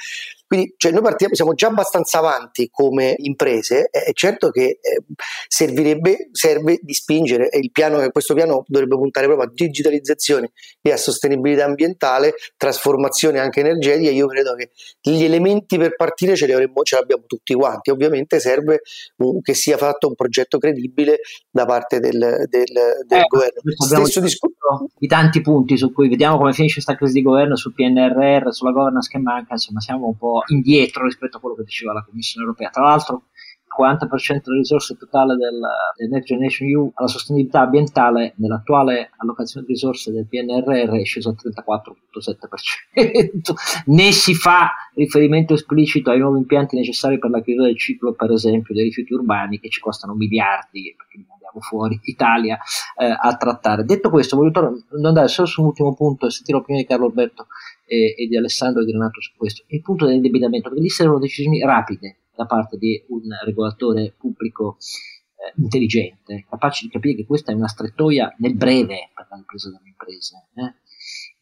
Quindi 0.47 0.73
cioè, 0.77 0.93
noi 0.93 1.01
partiamo, 1.01 1.35
siamo 1.35 1.53
già 1.53 1.67
abbastanza 1.67 2.19
avanti 2.19 2.69
come 2.71 3.15
imprese, 3.17 3.89
è 3.91 4.11
certo 4.13 4.49
che 4.49 4.79
eh, 4.81 5.01
servirebbe, 5.47 6.29
serve 6.31 6.79
di 6.81 6.93
spingere 6.93 7.49
il 7.51 7.69
piano, 7.71 8.09
questo 8.11 8.33
piano 8.33 8.63
dovrebbe 8.67 8.95
puntare 8.95 9.25
proprio 9.25 9.47
a 9.47 9.51
digitalizzazione 9.53 10.51
e 10.81 10.91
a 10.91 10.97
sostenibilità 10.97 11.65
ambientale, 11.65 12.35
trasformazione 12.55 13.39
anche 13.39 13.59
energetica. 13.59 14.09
Io 14.09 14.27
credo 14.27 14.55
che 14.55 14.71
gli 15.01 15.23
elementi 15.23 15.77
per 15.77 15.95
partire 15.95 16.35
ce 16.37 16.45
li, 16.45 16.53
avremmo, 16.53 16.81
ce 16.83 16.95
li 16.95 17.01
abbiamo 17.01 17.23
tutti 17.27 17.53
quanti. 17.53 17.89
Ovviamente 17.89 18.39
serve 18.39 18.81
un, 19.17 19.41
che 19.41 19.53
sia 19.53 19.77
fatto 19.77 20.07
un 20.07 20.15
progetto 20.15 20.57
credibile 20.59 21.19
da 21.51 21.65
parte 21.65 21.99
del, 21.99 22.17
del, 22.17 22.65
del 23.05 23.19
eh, 23.19 23.25
governo. 23.27 23.61
Stesso 23.75 24.21
discorso 24.21 24.56
di 24.97 25.07
tanti 25.07 25.41
punti 25.41 25.77
su 25.77 25.91
cui 25.91 26.09
vediamo 26.09 26.37
come 26.37 26.53
finisce 26.53 26.75
questa 26.75 26.95
crisi 26.95 27.13
di 27.13 27.21
governo 27.21 27.55
sul 27.55 27.73
PNRR, 27.73 28.51
sulla 28.51 28.71
governance 28.71 29.09
che 29.09 29.19
manca, 29.19 29.53
insomma 29.53 29.79
siamo 29.79 30.07
un 30.07 30.17
po' 30.17 30.43
indietro 30.47 31.03
rispetto 31.03 31.37
a 31.37 31.39
quello 31.39 31.55
che 31.55 31.63
diceva 31.63 31.93
la 31.93 32.03
Commissione 32.03 32.45
europea. 32.45 32.69
Tra 32.69 32.83
l'altro, 32.83 33.23
il 33.67 33.75
40% 33.77 34.41
delle 34.43 34.59
risorse 34.59 34.95
totali 34.97 35.35
del, 35.35 35.59
del 35.97 36.09
Next 36.09 36.27
Generation 36.27 36.69
EU 36.69 36.91
alla 36.95 37.07
sostenibilità 37.07 37.61
ambientale 37.61 38.33
nell'attuale 38.37 39.11
allocazione 39.17 39.65
di 39.65 39.73
risorse 39.73 40.11
del 40.11 40.27
PNRR 40.27 40.95
è 40.95 41.03
sceso 41.03 41.29
al 41.29 41.35
34,7%. 41.35 43.83
ne 43.87 44.11
si 44.11 44.33
fa 44.33 44.71
riferimento 44.95 45.53
esplicito 45.53 46.09
ai 46.11 46.19
nuovi 46.19 46.39
impianti 46.39 46.75
necessari 46.75 47.19
per 47.19 47.29
la 47.29 47.41
chiusura 47.41 47.67
del 47.67 47.77
ciclo, 47.77 48.13
per 48.13 48.31
esempio, 48.31 48.73
dei 48.73 48.85
rifiuti 48.85 49.13
urbani 49.13 49.59
che 49.59 49.69
ci 49.69 49.81
costano 49.81 50.13
miliardi, 50.13 50.95
perché 50.95 51.17
andiamo 51.47 51.61
fuori 51.61 51.99
Italia 52.03 52.57
eh, 52.97 53.05
a 53.05 53.35
trattare. 53.37 53.83
Detto 53.83 54.09
questo, 54.09 54.35
voglio 54.35 54.51
tornare, 54.51 54.83
andare 55.03 55.27
solo 55.27 55.47
su 55.47 55.61
un 55.61 55.67
ultimo 55.67 55.93
punto 55.93 56.27
e 56.27 56.31
sentire 56.31 56.57
l'opinione 56.57 56.83
di 56.83 56.89
Carlo 56.89 57.07
Alberto 57.07 57.47
e, 57.85 58.15
e, 58.17 58.27
di 58.27 58.37
Alessandro 58.37 58.81
e 58.81 58.85
di 58.85 58.91
Renato 58.91 59.21
su 59.21 59.31
questo. 59.35 59.63
Il 59.67 59.81
punto 59.81 60.05
dell'indebitamento, 60.05 60.69
perché 60.69 60.83
lì 60.83 60.89
servono 60.89 61.19
decisioni 61.19 61.61
rapide 61.61 62.17
da 62.35 62.45
parte 62.45 62.77
di 62.77 63.03
un 63.09 63.23
regolatore 63.43 64.13
pubblico 64.17 64.77
eh, 64.77 65.59
intelligente, 65.61 66.45
capace 66.47 66.85
di 66.85 66.91
capire 66.91 67.15
che 67.15 67.25
questa 67.25 67.51
è 67.51 67.55
una 67.55 67.67
strettoia 67.67 68.33
nel 68.39 68.55
breve 68.55 69.09
per 69.13 69.27
la 69.29 69.37
ripresa 69.37 69.69
delle 69.69 69.89
imprese. 69.89 70.47
Eh? 70.53 70.73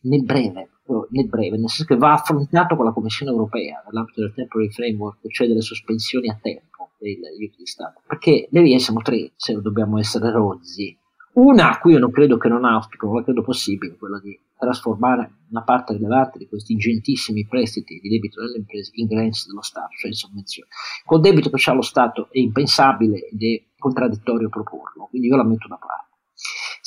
Nel 0.07 0.23
breve, 0.23 0.69
nel 1.09 1.27
breve, 1.27 1.57
nel 1.57 1.67
senso 1.67 1.85
che 1.85 1.97
va 1.97 2.13
affrontato 2.13 2.75
con 2.75 2.85
la 2.85 2.93
Commissione 2.93 3.31
europea 3.31 3.81
nell'ambito 3.85 4.21
del 4.21 4.33
temporary 4.33 4.69
framework, 4.69 5.27
cioè 5.31 5.47
delle 5.47 5.61
sospensioni 5.61 6.29
a 6.29 6.37
tempo 6.39 6.74
degli 6.97 7.25
aiuti 7.25 7.57
di 7.59 7.65
Stato. 7.65 8.01
Perché 8.07 8.47
le 8.49 8.61
vie 8.61 8.79
sono 8.79 9.01
tre, 9.01 9.31
se 9.35 9.59
dobbiamo 9.61 9.97
essere 9.99 10.31
rozzi. 10.31 10.97
Una 11.33 11.71
a 11.71 11.79
cui 11.79 11.91
io 11.91 11.99
non 11.99 12.11
credo 12.11 12.37
che 12.37 12.47
non 12.47 12.63
auspico, 12.63 13.07
non 13.07 13.17
la 13.17 13.23
credo 13.23 13.41
possibile, 13.41 13.97
quella 13.97 14.19
di 14.19 14.39
trasformare 14.57 15.31
una 15.49 15.63
parte 15.63 15.93
rilevante 15.93 16.37
di 16.37 16.47
questi 16.47 16.73
ingentissimi 16.73 17.45
prestiti 17.45 17.99
di 17.99 18.07
debito 18.07 18.41
delle 18.41 18.57
imprese 18.57 18.91
in 18.93 19.07
grants 19.07 19.47
dello 19.47 19.61
Stato, 19.61 19.89
cioè 19.99 20.09
in 20.09 20.15
sovvenzioni. 20.15 20.69
Col 21.03 21.19
debito 21.19 21.49
che 21.49 21.57
c'ha 21.57 21.73
lo 21.73 21.81
Stato 21.81 22.29
è 22.31 22.39
impensabile 22.39 23.27
ed 23.27 23.43
è 23.43 23.63
contraddittorio 23.77 24.49
proporlo, 24.49 25.07
quindi 25.09 25.27
io 25.27 25.35
la 25.35 25.43
metto 25.43 25.67
da 25.67 25.75
parte. 25.75 26.04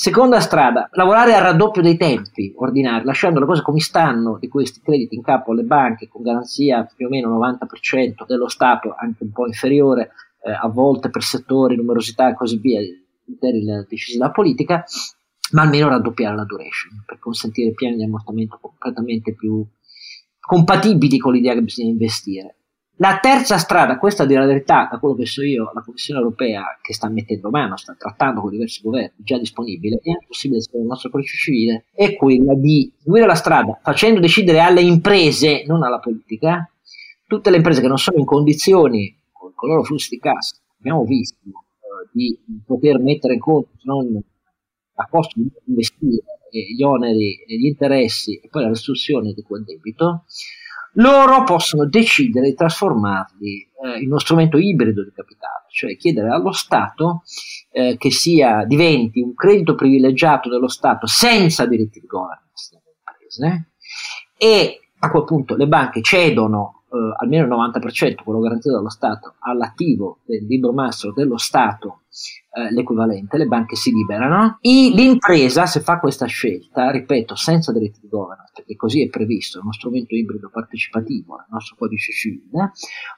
Seconda 0.00 0.38
strada, 0.38 0.88
lavorare 0.92 1.34
al 1.34 1.42
raddoppio 1.42 1.82
dei 1.82 1.96
tempi 1.96 2.52
ordinari, 2.54 3.04
lasciando 3.04 3.40
le 3.40 3.46
cose 3.46 3.62
come 3.62 3.80
stanno 3.80 4.38
di 4.38 4.46
questi 4.46 4.80
crediti 4.80 5.16
in 5.16 5.22
capo 5.22 5.50
alle 5.50 5.64
banche 5.64 6.06
con 6.06 6.22
garanzia 6.22 6.88
più 6.94 7.06
o 7.06 7.08
meno 7.08 7.36
90% 7.36 8.24
dello 8.24 8.46
Stato, 8.46 8.94
anche 8.96 9.24
un 9.24 9.32
po' 9.32 9.48
inferiore, 9.48 10.12
eh, 10.44 10.52
a 10.52 10.68
volte 10.68 11.10
per 11.10 11.24
settori, 11.24 11.74
numerosità 11.74 12.28
e 12.28 12.36
così 12.36 12.58
via, 12.58 12.80
decisi 13.88 14.18
dalla 14.18 14.30
politica, 14.30 14.84
ma 15.50 15.62
almeno 15.62 15.88
raddoppiare 15.88 16.36
la 16.36 16.44
duration 16.44 17.02
per 17.04 17.18
consentire 17.18 17.72
piani 17.72 17.96
di 17.96 18.04
ammortamento 18.04 18.56
completamente 18.60 19.34
più 19.34 19.66
compatibili 20.38 21.18
con 21.18 21.32
l'idea 21.32 21.54
che 21.54 21.62
bisogna 21.62 21.90
investire. 21.90 22.57
La 23.00 23.20
terza 23.20 23.58
strada, 23.58 23.96
questa 23.96 24.24
di 24.24 24.34
la 24.34 24.44
verità, 24.44 24.88
da 24.90 24.98
quello 24.98 25.14
che 25.14 25.24
so 25.24 25.44
io, 25.44 25.70
la 25.72 25.82
Commissione 25.82 26.18
europea 26.18 26.78
che 26.82 26.92
sta 26.92 27.08
mettendo 27.08 27.48
mano, 27.48 27.76
sta 27.76 27.94
trattando 27.96 28.40
con 28.40 28.50
diversi 28.50 28.80
governi 28.82 29.12
già 29.18 29.38
disponibile, 29.38 30.00
è 30.02 30.26
possibile 30.26 30.60
sul 30.60 30.84
nostro 30.84 31.08
codice 31.08 31.36
civile, 31.36 31.84
è 31.94 32.16
quella 32.16 32.54
di 32.54 32.92
seguire 32.98 33.26
la 33.26 33.36
strada 33.36 33.78
facendo 33.80 34.18
decidere 34.18 34.58
alle 34.58 34.80
imprese, 34.80 35.62
non 35.64 35.84
alla 35.84 36.00
politica, 36.00 36.68
tutte 37.28 37.50
le 37.50 37.58
imprese 37.58 37.80
che 37.80 37.86
non 37.86 37.98
sono 37.98 38.18
in 38.18 38.24
condizioni, 38.24 39.16
con, 39.30 39.50
i 39.50 39.68
loro 39.68 39.84
flussi 39.84 40.10
di 40.10 40.18
cassa, 40.18 40.56
abbiamo 40.80 41.04
visto, 41.04 41.38
eh, 41.46 42.08
di 42.10 42.36
poter 42.66 42.98
mettere 42.98 43.34
in 43.34 43.40
conto, 43.40 43.70
se 43.76 43.82
non 43.84 44.20
a 45.00 45.06
costo 45.08 45.38
di 45.38 45.48
investire 45.66 46.24
gli 46.50 46.82
oneri 46.82 47.44
gli 47.46 47.66
interessi 47.66 48.40
e 48.40 48.48
poi 48.48 48.62
la 48.62 48.68
restrizione 48.70 49.32
di 49.32 49.42
quel 49.42 49.62
debito, 49.62 50.24
loro 50.98 51.44
possono 51.44 51.86
decidere 51.86 52.48
di 52.48 52.54
trasformarli 52.54 53.70
eh, 53.84 54.00
in 54.00 54.08
uno 54.08 54.18
strumento 54.18 54.58
ibrido 54.58 55.02
di 55.02 55.12
capitale, 55.14 55.64
cioè 55.70 55.96
chiedere 55.96 56.30
allo 56.30 56.52
Stato 56.52 57.22
eh, 57.70 57.96
che 57.96 58.10
sia, 58.10 58.64
diventi 58.64 59.20
un 59.20 59.34
credito 59.34 59.74
privilegiato 59.74 60.48
dello 60.48 60.68
Stato 60.68 61.06
senza 61.06 61.66
diritti 61.66 62.00
di 62.00 62.06
governance 62.06 62.70
delle 62.70 62.96
imprese 62.96 63.70
e 64.36 64.80
a 65.00 65.10
quel 65.10 65.24
punto 65.24 65.56
le 65.56 65.68
banche 65.68 66.02
cedono 66.02 66.77
eh, 66.90 67.14
almeno 67.18 67.44
il 67.44 67.50
90%, 67.50 68.22
quello 68.24 68.40
garantito 68.40 68.74
dallo 68.74 68.90
Stato, 68.90 69.34
all'attivo 69.40 70.20
del 70.24 70.44
libro 70.46 70.72
mastro 70.72 71.12
dello 71.12 71.36
Stato 71.36 72.02
eh, 72.58 72.72
l'equivalente, 72.72 73.36
le 73.36 73.46
banche 73.46 73.76
si 73.76 73.92
liberano. 73.92 74.58
I, 74.62 74.92
l'impresa, 74.94 75.66
se 75.66 75.80
fa 75.80 75.98
questa 76.00 76.26
scelta, 76.26 76.90
ripeto, 76.90 77.34
senza 77.34 77.72
diritti 77.72 78.00
di 78.00 78.08
governance, 78.08 78.52
perché 78.54 78.74
così 78.76 79.04
è 79.04 79.08
previsto, 79.08 79.58
è 79.58 79.62
uno 79.62 79.72
strumento 79.72 80.14
ibrido 80.14 80.48
partecipativo 80.50 81.36
nel 81.36 81.46
nostro 81.50 81.76
codice 81.76 82.12
civile, 82.12 82.72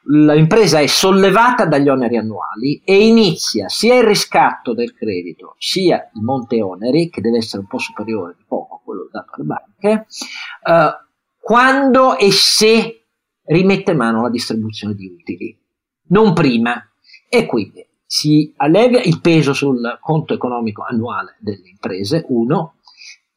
l'impresa 0.07 0.81
è 0.81 0.87
sollevata 0.87 1.65
dagli 1.65 1.89
oneri 1.89 2.17
annuali 2.17 2.83
e 2.85 3.07
inizia 3.07 3.69
sia 3.69 3.97
il 3.97 4.05
riscatto 4.05 4.75
del 4.75 4.93
credito, 4.95 5.55
sia 5.59 6.11
il 6.15 6.23
monte 6.23 6.61
oneri, 6.61 7.09
che 7.09 7.21
deve 7.21 7.39
essere 7.39 7.63
un 7.63 7.69
po' 7.69 7.79
superiore 7.79 8.35
di 8.37 8.45
poco 8.47 8.77
a 8.77 8.81
quello 8.85 9.09
dato 9.11 9.33
alle 9.35 9.45
banche, 9.45 10.07
eh, 10.65 11.09
quando 11.39 12.19
e 12.19 12.31
se 12.33 13.00
rimette 13.51 13.95
mano 13.95 14.21
alla 14.21 14.31
distribuzione 14.31 14.95
di 14.95 15.07
utili, 15.07 15.59
non 16.09 16.33
prima. 16.33 16.85
E 17.29 17.47
quindi 17.47 17.87
si 18.05 18.53
allevia 18.57 19.01
il 19.03 19.21
peso 19.21 19.53
sul 19.53 19.99
conto 20.01 20.35
economico 20.35 20.83
annuale 20.83 21.37
delle 21.39 21.69
imprese, 21.69 22.25
uno, 22.29 22.75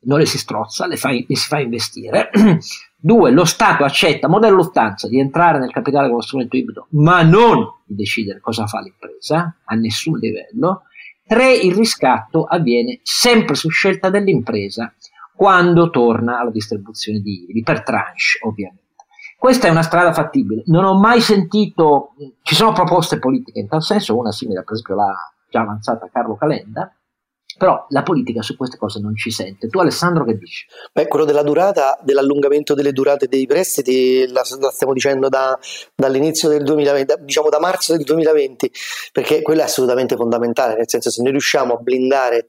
non 0.05 0.19
le 0.19 0.25
si 0.25 0.37
strozza, 0.37 0.87
le, 0.87 0.97
fa, 0.97 1.11
le 1.11 1.25
si 1.29 1.47
fa 1.47 1.59
investire. 1.59 2.29
Due, 2.97 3.31
lo 3.31 3.45
Stato 3.45 3.83
accetta, 3.83 4.27
modello 4.27 4.55
Lufthansa, 4.55 5.07
di 5.07 5.19
entrare 5.19 5.59
nel 5.59 5.71
capitale 5.71 6.07
con 6.07 6.17
lo 6.17 6.21
strumento 6.21 6.55
ibrido, 6.55 6.87
ma 6.91 7.21
non 7.21 7.81
di 7.85 7.95
decidere 7.95 8.39
cosa 8.39 8.65
fa 8.65 8.79
l'impresa, 8.79 9.57
a 9.63 9.75
nessun 9.75 10.17
livello. 10.17 10.83
Tre, 11.25 11.53
il 11.53 11.73
riscatto 11.73 12.43
avviene 12.45 12.99
sempre 13.03 13.55
su 13.55 13.69
scelta 13.69 14.09
dell'impresa 14.09 14.93
quando 15.35 15.89
torna 15.89 16.39
alla 16.39 16.51
distribuzione 16.51 17.19
di 17.19 17.45
IVI, 17.49 17.63
per 17.63 17.83
tranche 17.83 18.39
ovviamente. 18.41 18.82
Questa 19.43 19.67
è 19.67 19.71
una 19.71 19.81
strada 19.81 20.13
fattibile. 20.13 20.63
Non 20.67 20.85
ho 20.85 20.97
mai 20.97 21.19
sentito, 21.19 22.13
ci 22.43 22.55
sono 22.55 22.71
proposte 22.71 23.19
politiche 23.19 23.59
in 23.59 23.67
tal 23.67 23.83
senso, 23.83 24.17
una 24.17 24.31
simile, 24.31 24.63
per 24.63 24.71
esempio, 24.71 24.95
l'ha 24.95 25.13
già 25.49 25.59
avanzata 25.59 26.09
Carlo 26.09 26.37
Calenda, 26.37 26.89
però 27.57 27.85
la 27.89 28.03
politica 28.03 28.41
su 28.41 28.55
queste 28.55 28.77
cose 28.77 29.01
non 29.01 29.17
ci 29.17 29.31
sente. 29.31 29.67
Tu 29.67 29.79
Alessandro 29.79 30.23
che 30.23 30.37
dici? 30.37 30.65
Beh, 30.93 31.09
quello 31.09 31.25
della 31.25 31.43
durata, 31.43 31.99
dell'allungamento 32.01 32.73
delle 32.73 32.93
durate 32.93 33.27
dei 33.27 33.45
prestiti, 33.45 34.25
la, 34.29 34.43
la 34.61 34.69
stiamo 34.69 34.93
dicendo 34.93 35.27
da, 35.27 35.59
dall'inizio 35.93 36.47
del 36.47 36.63
2020, 36.63 37.15
diciamo 37.25 37.49
da 37.49 37.59
marzo 37.59 37.97
del 37.97 38.05
2020, 38.05 38.71
perché 39.11 39.41
quello 39.41 39.59
è 39.59 39.65
assolutamente 39.65 40.15
fondamentale, 40.15 40.75
nel 40.77 40.87
senso 40.87 41.11
se 41.11 41.21
noi 41.21 41.31
riusciamo 41.31 41.73
a 41.73 41.77
blindare 41.81 42.47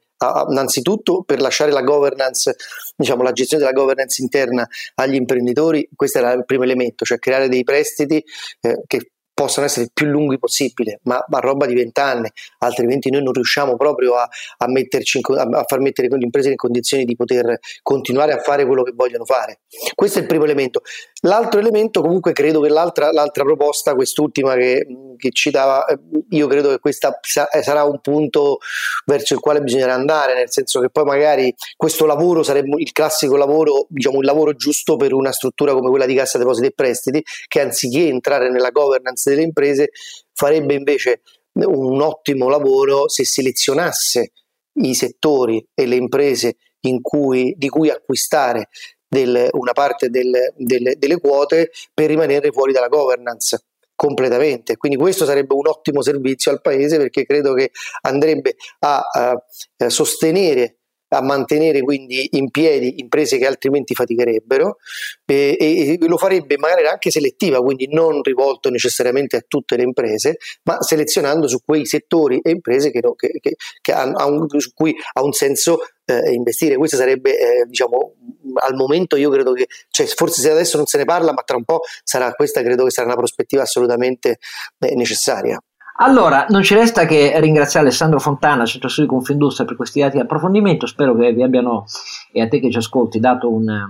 innanzitutto 0.49 1.23
per 1.23 1.41
lasciare 1.41 1.73
la 1.73 1.83
governance, 1.83 2.57
diciamo 2.97 3.23
la 3.23 3.33
gestione 3.33 3.65
della 3.65 3.77
governance 3.77 4.21
interna 4.23 4.67
agli 4.95 5.15
imprenditori, 5.15 5.89
questo 5.95 6.19
era 6.19 6.33
il 6.33 6.45
primo 6.45 6.65
elemento, 6.65 7.05
cioè 7.05 7.19
creare 7.19 7.49
dei 7.49 7.65
prestiti 7.65 8.23
eh, 8.61 8.83
che 8.87 9.11
possano 9.35 9.67
essere 9.67 9.87
il 9.87 9.91
più 9.93 10.07
lunghi 10.07 10.39
possibile, 10.39 11.01
ma 11.03 11.17
a 11.17 11.39
roba 11.41 11.67
di 11.67 11.75
vent'anni, 11.75 12.31
altrimenti 12.59 13.11
noi 13.11 13.23
non 13.23 13.33
riusciamo 13.33 13.77
proprio 13.77 14.15
a, 14.15 14.29
a, 14.59 14.67
in, 14.69 15.55
a, 15.55 15.65
far 15.67 15.81
mettere 15.81 16.09
le 16.09 16.19
imprese 16.21 16.51
in 16.51 16.57
condizioni 16.57 17.05
di 17.05 17.17
poter 17.17 17.59
continuare 17.83 18.33
a 18.33 18.39
fare 18.39 18.65
quello 18.65 18.85
che 18.85 18.93
vogliono 18.95 19.25
fare. 19.25 19.61
Questo 19.95 20.19
è 20.19 20.23
il 20.23 20.29
primo 20.29 20.45
elemento. 20.45 20.83
L'altro 21.23 21.59
elemento, 21.59 22.01
comunque, 22.01 22.33
credo 22.33 22.61
che 22.61 22.69
l'altra, 22.69 23.11
l'altra 23.11 23.43
proposta, 23.43 23.95
quest'ultima 23.95 24.55
che, 24.55 24.87
che, 25.17 25.31
citava, 25.33 25.85
eh, 25.87 25.99
io 26.31 26.47
credo 26.47 26.69
che 26.69 26.79
questa 26.79 27.19
eh, 27.53 27.63
sarà 27.63 27.83
un 27.83 28.01
punto 28.01 28.59
verso 29.07 29.35
il 29.35 29.41
quale 29.41 29.61
bisognerà 29.61 29.95
andare, 29.95 30.35
nel 30.35 30.51
senso 30.51 30.81
che 30.81 30.91
poi 30.91 31.05
magari 31.05 31.53
questo 31.77 32.07
lavoro 32.07 32.43
sarebbe 32.45 32.77
il 32.79 32.93
classico 32.93 33.37
lavoro, 33.37 33.87
diciamo 33.89 34.21
il 34.21 34.27
lavoro 34.27 34.55
giusto 34.55 34.97
per 34.97 35.13
una 35.13 35.33
struttura 35.33 35.73
come 35.73 35.89
quella 35.89 36.07
di 36.07 36.15
Cassa 36.15 36.39
Depositi 36.39 36.69
e 36.69 36.73
Prestiti, 36.73 37.23
che 37.49 37.61
anziché 37.61 38.07
entrare 38.07 38.51
nella 38.51 38.71
governance 38.71 39.24
delle 39.31 39.43
imprese 39.43 39.91
farebbe 40.33 40.75
invece 40.75 41.23
un 41.55 42.01
ottimo 42.01 42.49
lavoro 42.49 43.09
se 43.09 43.25
selezionasse 43.25 44.33
i 44.81 44.95
settori 44.95 45.65
e 45.73 45.87
le 45.87 45.97
imprese 45.97 46.57
cui, 47.01 47.55
di 47.57 47.69
cui 47.69 47.91
acquistare 47.91 48.69
del, 49.07 49.49
una 49.53 49.73
parte 49.73 50.11
del, 50.11 50.33
del, 50.57 50.95
delle 50.97 51.19
quote 51.19 51.71
per 51.93 52.09
rimanere 52.09 52.51
fuori 52.51 52.73
dalla 52.73 52.89
governance 52.89 53.65
completamente. 53.95 54.77
Quindi 54.77 54.99
questo 54.99 55.25
sarebbe 55.25 55.55
un 55.55 55.69
ottimo 55.69 56.03
servizio 56.03 56.51
al 56.51 56.61
Paese 56.61 56.97
perché 56.97 57.25
credo 57.25 57.55
che 57.55 57.71
andrebbe 58.03 58.57
a, 58.81 58.99
a 58.99 59.89
sostenere 59.89 60.81
a 61.17 61.23
mantenere 61.23 61.81
quindi 61.83 62.29
in 62.33 62.51
piedi 62.51 63.01
imprese 63.01 63.39
che 63.39 63.47
altrimenti 63.47 63.95
faticherebbero 63.95 64.79
e, 65.25 65.57
e, 65.59 65.99
lo 66.07 66.17
farebbe 66.17 66.57
magari 66.59 66.87
anche 66.87 67.11
selettiva, 67.11 67.61
quindi 67.61 67.89
non 67.89 68.23
rivolto 68.23 68.71
necessariamente 68.71 69.37
a 69.37 69.45
tutte 69.47 69.77
le 69.77 69.83
imprese, 69.83 70.39
ma 70.65 70.81
selezionando 70.83 71.47
su 71.49 71.59
quei 71.65 71.87
settori 71.87 72.41
e 72.43 72.51
imprese 72.51 72.91
che, 72.91 73.01
che, 73.17 73.39
che, 73.41 73.57
che 73.81 73.93
hanno, 73.93 74.47
su 74.59 74.73
cui 74.75 74.95
ha 75.13 75.23
un 75.23 75.33
senso 75.33 75.81
eh, 76.05 76.33
investire. 76.33 76.77
Questo 76.77 76.97
sarebbe, 76.97 77.31
eh, 77.39 77.65
diciamo, 77.67 78.15
al 78.55 78.75
momento 78.75 79.17
io 79.17 79.31
credo 79.31 79.53
che, 79.53 79.67
cioè, 79.91 80.07
forse 80.07 80.41
se 80.41 80.51
adesso 80.51 80.77
non 80.77 80.87
se 80.87 80.99
ne 80.99 81.05
parla, 81.05 81.33
ma 81.33 81.43
tra 81.43 81.57
un 81.57 81.65
po' 81.65 81.81
sarà 82.03 82.33
questa, 82.33 82.63
credo 82.63 82.85
che 82.85 82.91
sarà 82.91 83.07
una 83.07 83.17
prospettiva 83.17 83.63
assolutamente 83.63 84.39
eh, 84.79 84.95
necessaria. 84.95 85.61
Allora, 85.97 86.47
non 86.49 86.63
ci 86.63 86.75
resta 86.75 87.07
che 87.07 87.39
ringraziare 87.39 87.87
Alessandro 87.87 88.19
Fontana, 88.19 88.65
Centro 88.65 88.89
Studi 88.89 89.07
Confindustria, 89.07 89.67
per 89.67 89.77
questi 89.77 90.01
dati 90.01 90.17
di 90.17 90.23
approfondimento. 90.23 90.87
Spero 90.87 91.15
che 91.15 91.33
vi 91.33 91.43
abbiano, 91.43 91.85
e 92.33 92.41
a 92.41 92.49
te 92.49 92.59
che 92.59 92.71
ci 92.71 92.79
ascolti, 92.79 93.21
dato 93.21 93.53
una 93.53 93.87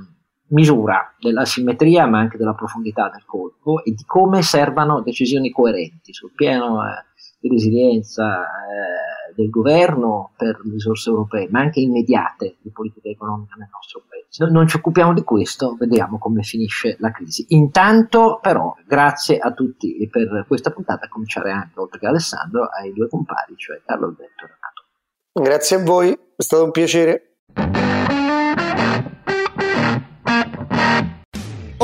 misura 0.49 1.15
della 1.19 1.47
simmetria, 1.47 2.07
ma 2.07 2.19
anche 2.19 2.37
della 2.37 2.53
profondità 2.53 3.09
del 3.09 3.25
colpo 3.25 3.83
e 3.83 3.93
di 3.93 4.05
come 4.05 4.43
servano 4.43 5.01
decisioni 5.01 5.51
coerenti 5.51 6.13
sul 6.13 6.33
piano 6.35 6.85
eh, 6.85 7.05
di 7.41 7.49
resilienza 7.49 8.43
eh, 8.43 9.24
del 9.35 9.51
governo 9.51 10.33
per 10.37 10.61
le 10.63 10.73
risorse 10.73 11.11
europee, 11.11 11.49
ma 11.51 11.61
anche 11.61 11.81
immediate 11.81 12.57
di 12.61 12.71
politica 12.71 13.09
economica 13.09 13.55
nel 13.57 13.69
nostro 13.73 14.03
paese 14.09 14.23
non 14.51 14.67
ci 14.67 14.77
occupiamo 14.77 15.15
di 15.15 15.23
questo, 15.23 15.77
vediamo 15.79 16.19
come 16.19 16.43
finisce 16.43 16.97
la 16.99 17.13
crisi. 17.13 17.47
Intanto 17.51 18.41
però 18.43 18.75
grazie 18.85 19.39
a 19.39 19.53
tutti 19.53 20.09
per 20.11 20.45
questa 20.49 20.71
puntata, 20.71 21.07
a 21.07 21.09
cominciare 21.09 21.53
anche, 21.53 21.79
oltre 21.79 22.01
che 22.01 22.07
Alessandro, 22.07 22.65
ai 22.65 22.93
due 22.93 23.09
compari, 23.09 23.55
cioè 23.57 23.81
Carlo 23.85 24.07
Alberto 24.07 24.45
e 24.45 24.49
Renato. 24.49 25.51
Grazie 25.51 25.77
a 25.77 25.83
voi, 25.85 26.13
è 26.13 26.43
stato 26.43 26.65
un 26.65 26.71
piacere. 26.73 27.37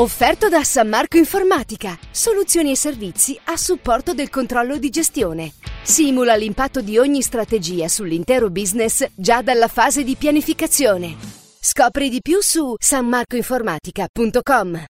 Offerto 0.01 0.49
da 0.49 0.63
San 0.63 0.89
Marco 0.89 1.17
Informatica, 1.17 1.95
soluzioni 2.09 2.71
e 2.71 2.75
servizi 2.75 3.39
a 3.43 3.55
supporto 3.55 4.15
del 4.15 4.31
controllo 4.31 4.79
di 4.79 4.89
gestione. 4.89 5.53
Simula 5.83 6.33
l'impatto 6.33 6.81
di 6.81 6.97
ogni 6.97 7.21
strategia 7.21 7.87
sull'intero 7.87 8.49
business 8.49 9.05
già 9.13 9.43
dalla 9.43 9.67
fase 9.67 10.03
di 10.03 10.15
pianificazione. 10.15 11.15
Scopri 11.59 12.09
di 12.09 12.19
più 12.19 12.41
su 12.41 12.73
sanmarcoinformatica.com. 12.79 14.85